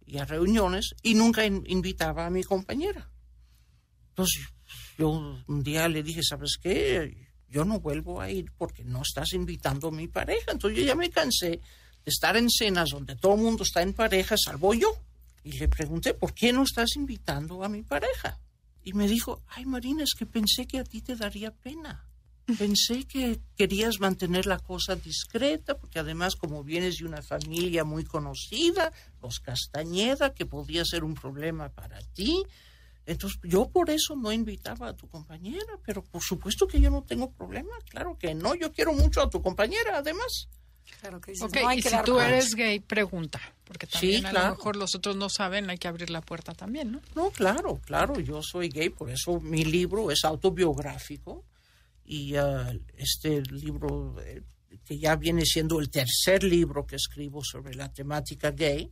y 0.06 0.18
a 0.18 0.26
reuniones 0.26 0.91
y 1.04 1.14
nunca 1.16 1.45
in- 1.45 1.64
invitaba 1.68 2.26
a 2.26 2.30
mi 2.30 2.43
compañera. 2.43 3.10
Entonces 4.10 4.43
yo 4.97 5.10
un 5.47 5.64
día 5.64 5.88
le 5.88 6.04
dije, 6.04 6.22
¿sabes 6.24 6.58
qué? 6.62 7.30
Yo 7.49 7.66
no 7.66 7.80
vuelvo 7.80 8.22
a 8.22 8.30
ir 8.30 8.52
porque 8.58 8.84
no 8.84 9.02
estás 9.02 9.34
invitando 9.34 9.88
a 9.88 9.91
mi 9.91 10.08
pareja. 10.08 10.52
Entonces 10.52 10.80
yo 10.80 10.86
ya 10.86 10.95
me 10.95 11.10
cansé 11.10 11.49
de 11.49 11.62
estar 12.06 12.36
en 12.38 12.49
cenas 12.49 12.89
donde 12.89 13.16
todo 13.16 13.36
el 13.36 13.41
mundo 13.41 13.64
está 13.64 13.82
en 13.82 13.93
pareja, 13.93 14.36
salvo 14.38 14.74
yo. 14.74 14.89
Y 15.43 15.54
le 15.54 15.68
pregunté, 15.68 16.14
¿por 16.14 16.34
qué 16.34 16.54
no 16.54 16.64
estás 16.64 16.95
invitando 16.95 17.64
a 17.64 17.70
mi 17.70 17.84
pareja? 17.84 18.39
Y 18.84 18.93
me 18.93 19.08
dijo, 19.08 19.43
ay 19.47 19.66
Marina, 19.66 20.04
es 20.04 20.14
que 20.18 20.26
pensé 20.26 20.66
que 20.68 20.80
a 20.80 20.84
ti 20.84 21.02
te 21.02 21.16
daría 21.16 21.52
pena. 21.52 22.08
Pensé 22.58 23.06
que 23.06 23.39
querías 23.56 23.99
mantener 23.99 24.45
la 24.45 24.60
cosa 24.60 24.95
discreta, 24.95 25.78
porque 25.78 25.99
además 25.99 26.36
como 26.36 26.64
vienes 26.64 26.97
de 26.97 27.06
una 27.06 27.22
familia 27.22 27.84
muy 27.84 28.04
conocida, 28.04 28.91
los 29.22 29.39
Castañeda, 29.39 30.34
que 30.34 30.45
podía 30.45 30.86
ser 30.86 31.04
un 31.04 31.14
problema 31.14 31.70
para 31.70 31.99
ti. 32.14 32.43
Entonces 33.06 33.39
yo 33.43 33.70
por 33.70 33.89
eso 33.89 34.16
no 34.16 34.32
invitaba 34.32 34.89
a 34.89 34.95
tu 34.95 35.08
compañera, 35.08 35.80
pero 35.86 36.04
por 36.04 36.22
supuesto 36.22 36.68
que 36.68 36.80
yo 36.80 36.91
no 36.91 37.04
tengo 37.04 37.32
problema, 37.32 37.72
claro 37.89 38.18
que 38.18 38.34
no, 38.34 38.56
yo 38.56 38.72
quiero 38.72 38.93
mucho 38.93 39.22
a 39.22 39.30
tu 39.30 39.41
compañera 39.41 39.97
además. 39.97 40.47
Claro 40.99 41.22
que 41.22 41.32
dices, 41.32 41.47
Ok, 41.47 41.56
no 41.62 41.68
hay 41.70 41.80
y 41.80 41.82
que 41.82 41.89
si 41.89 41.95
dar 41.95 42.06
tú 42.06 42.20
eres 42.20 42.54
gay, 42.54 42.80
pregunta. 42.80 43.39
Porque 43.64 43.88
también 43.88 44.26
a 44.26 44.32
claro. 44.32 44.49
lo 44.49 44.56
mejor 44.56 44.76
los 44.76 44.93
otros 44.95 45.16
no 45.16 45.30
saben, 45.30 45.70
hay 45.70 45.78
que 45.78 45.88
abrir 45.88 46.10
la 46.10 46.22
puerta 46.22 46.54
también, 46.54 46.91
¿no? 46.91 47.02
No, 47.16 47.32
claro, 47.32 47.80
claro, 47.86 48.20
yo 48.20 48.41
soy 48.43 48.70
gay, 48.70 48.89
por 48.89 49.10
eso 49.10 49.39
mi 49.39 49.64
libro 49.64 50.12
es 50.12 50.26
autobiográfico 50.26 51.45
y 52.12 52.36
ah, 52.36 52.70
este 52.97 53.41
libro 53.43 54.18
eh, 54.20 54.43
que 54.84 54.99
ya 54.99 55.16
viene 55.16 55.45
siendo 55.45 55.80
el 55.80 55.89
tercer 55.89 56.43
libro 56.43 56.86
que 56.86 56.97
escribo 56.97 57.41
sobre 57.41 57.74
la 57.74 57.93
temática 57.93 58.51
gay. 58.51 58.91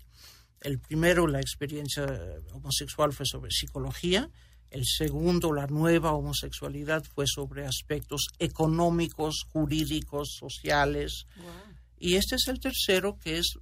El 0.61 0.79
primero, 0.79 1.27
la 1.27 1.41
experiencia 1.41 2.05
homosexual, 2.53 3.11
fue 3.11 3.25
sobre 3.25 3.51
psicología. 3.51 4.29
El 4.69 4.85
segundo, 4.85 5.51
la 5.51 5.67
nueva 5.67 6.13
homosexualidad, 6.13 7.03
fue 7.03 7.25
sobre 7.27 7.65
aspectos 7.65 8.27
económicos, 8.39 9.45
jurídicos, 9.51 10.37
sociales. 10.39 11.25
Y 11.99 12.15
este 12.15 12.35
es 12.35 12.47
el 12.47 12.61
tercero, 12.61 13.17
que 13.17 13.39
es 13.39 13.59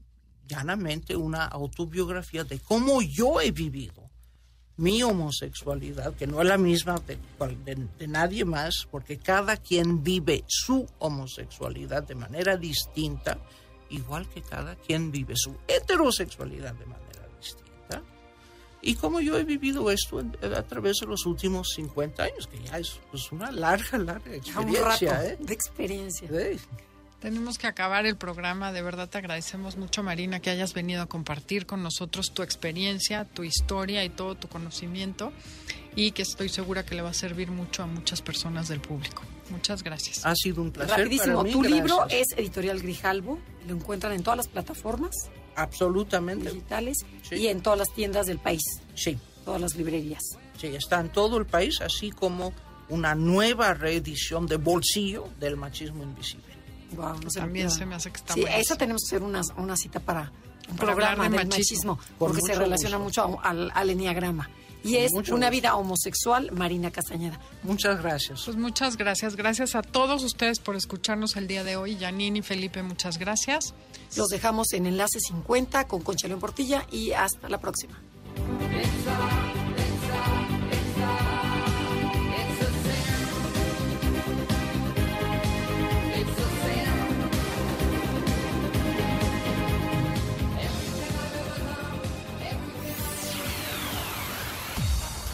llanamente 0.47 1.15
una 1.15 1.45
autobiografía 1.45 2.43
de 2.43 2.59
cómo 2.59 3.01
yo 3.01 3.41
he 3.41 3.49
vivido 3.49 4.11
mi 4.77 5.01
homosexualidad, 5.03 6.13
que 6.15 6.27
no 6.27 6.41
es 6.41 6.47
la 6.47 6.57
misma 6.57 6.95
de, 7.07 7.17
cual- 7.37 7.63
de- 7.65 7.87
de 7.97 8.07
nadie 8.07 8.45
más, 8.45 8.87
porque 8.91 9.17
cada 9.17 9.57
quien 9.57 10.03
vive 10.03 10.43
su 10.47 10.87
homosexualidad 10.99 12.03
de 12.03 12.15
manera 12.15 12.57
distinta, 12.57 13.37
igual 13.89 14.27
que 14.29 14.41
cada 14.41 14.75
quien 14.75 15.11
vive 15.11 15.33
su 15.35 15.55
heterosexualidad 15.67 16.73
de 16.75 16.85
manera 16.85 17.27
distinta. 17.39 18.03
Y 18.81 18.93
como 18.95 19.19
yo 19.19 19.37
he 19.37 19.43
vivido 19.43 19.89
esto 19.89 20.19
en- 20.19 20.37
a 20.55 20.61
través 20.63 20.97
de 21.01 21.07
los 21.07 21.25
últimos 21.25 21.69
50 21.75 22.23
años, 22.23 22.47
que 22.47 22.59
ya 22.63 22.77
es 22.77 22.99
pues, 23.09 23.31
una 23.31 23.51
larga, 23.51 23.97
larga 23.97 24.31
Ya 24.37 24.59
un 24.59 24.73
rato 24.75 25.05
experiencia. 25.05 25.25
¿eh? 25.25 25.37
de 25.39 25.53
experiencia. 25.53 26.29
Sí. 26.29 26.59
Tenemos 27.19 27.57
que 27.57 27.65
acabar 27.65 28.05
el 28.05 28.15
programa. 28.15 28.71
De 28.71 28.81
verdad 28.83 29.09
te 29.09 29.17
agradecemos 29.17 29.75
mucho, 29.75 30.03
Marina, 30.03 30.39
que 30.39 30.51
hayas 30.51 30.73
venido 30.73 31.01
a 31.01 31.07
compartir 31.07 31.65
con 31.65 31.81
nosotros 31.81 32.31
tu 32.31 32.43
experiencia, 32.43 33.25
tu 33.25 33.43
historia 33.43 34.03
y 34.03 34.09
todo 34.09 34.35
tu 34.35 34.47
conocimiento. 34.47 35.33
Y 35.95 36.11
que 36.11 36.21
estoy 36.21 36.47
segura 36.47 36.85
que 36.85 36.93
le 36.93 37.01
va 37.01 37.09
a 37.09 37.13
servir 37.15 37.49
mucho 37.49 37.81
a 37.81 37.87
muchas 37.87 38.21
personas 38.21 38.67
del 38.67 38.81
público. 38.81 39.23
Muchas 39.49 39.81
gracias. 39.81 40.23
Ha 40.27 40.35
sido 40.35 40.61
un 40.61 40.71
placer. 40.71 40.95
Rapidísimo, 40.95 41.37
para 41.37 41.43
mí, 41.47 41.51
tu 41.51 41.63
libro 41.63 42.05
es 42.09 42.27
Editorial 42.37 42.79
Grijalbo, 42.81 43.39
lo 43.67 43.73
encuentran 43.73 44.13
en 44.13 44.21
todas 44.21 44.37
las 44.37 44.47
plataformas 44.47 45.15
Absolutamente. 45.55 46.51
digitales 46.51 46.97
Sí. 47.23 47.35
y 47.37 47.47
en 47.47 47.61
todas 47.61 47.79
las 47.79 47.91
tiendas 47.95 48.27
del 48.27 48.37
país, 48.37 48.61
Sí. 48.93 49.17
todas 49.43 49.59
las 49.59 49.73
librerías. 49.75 50.21
Sí, 50.59 50.67
está 50.67 50.99
en 50.99 51.09
todo 51.11 51.37
el 51.37 51.47
país, 51.47 51.81
así 51.81 52.11
como 52.11 52.53
una 52.89 53.15
nueva 53.15 53.73
reedición 53.73 54.45
de 54.45 54.57
Bolsillo 54.57 55.27
del 55.39 55.57
Machismo 55.57 56.03
Invisible. 56.03 56.56
Wow, 56.95 57.19
También 57.33 57.69
se 57.69 57.85
me 57.85 57.95
hace 57.95 58.09
que 58.11 58.17
está 58.17 58.33
Sí, 58.33 58.41
buenísimo. 58.41 58.61
esa 58.63 58.75
tenemos 58.77 59.01
que 59.03 59.15
hacer 59.15 59.23
una, 59.23 59.41
una 59.57 59.75
cita 59.75 59.99
para 59.99 60.31
un 60.69 60.75
Para 60.77 60.87
programa 60.93 61.25
hablar 61.25 61.31
de 61.31 61.37
del 61.39 61.47
machismo. 61.47 61.99
porque 62.17 62.41
se 62.41 62.55
relaciona 62.55 62.97
gusto. 62.97 63.27
mucho 63.27 63.39
a- 63.43 63.49
al, 63.49 63.71
al 63.73 63.89
enneagrama. 63.89 64.49
Y 64.83 64.95
es 64.97 65.11
mucho 65.11 65.35
Una 65.35 65.47
gusto. 65.47 65.51
vida 65.61 65.75
homosexual, 65.75 66.51
Marina 66.53 66.91
Castañeda. 66.91 67.39
Muchas 67.63 68.01
gracias. 68.01 68.43
Pues 68.45 68.55
muchas 68.55 68.95
gracias. 68.95 69.35
Gracias 69.35 69.75
a 69.75 69.81
todos 69.81 70.23
ustedes 70.23 70.59
por 70.59 70.75
escucharnos 70.77 71.35
el 71.35 71.47
día 71.47 71.63
de 71.65 71.75
hoy. 71.75 71.97
Janine 71.99 72.39
y 72.39 72.41
Felipe, 72.41 72.81
muchas 72.83 73.17
gracias. 73.17 73.73
Los 74.15 74.29
dejamos 74.29 74.71
en 74.73 74.85
Enlace 74.85 75.19
50 75.19 75.87
con 75.87 76.03
Concha 76.03 76.27
León 76.27 76.39
Portilla 76.39 76.85
y 76.91 77.11
hasta 77.11 77.49
la 77.49 77.57
próxima. 77.59 77.99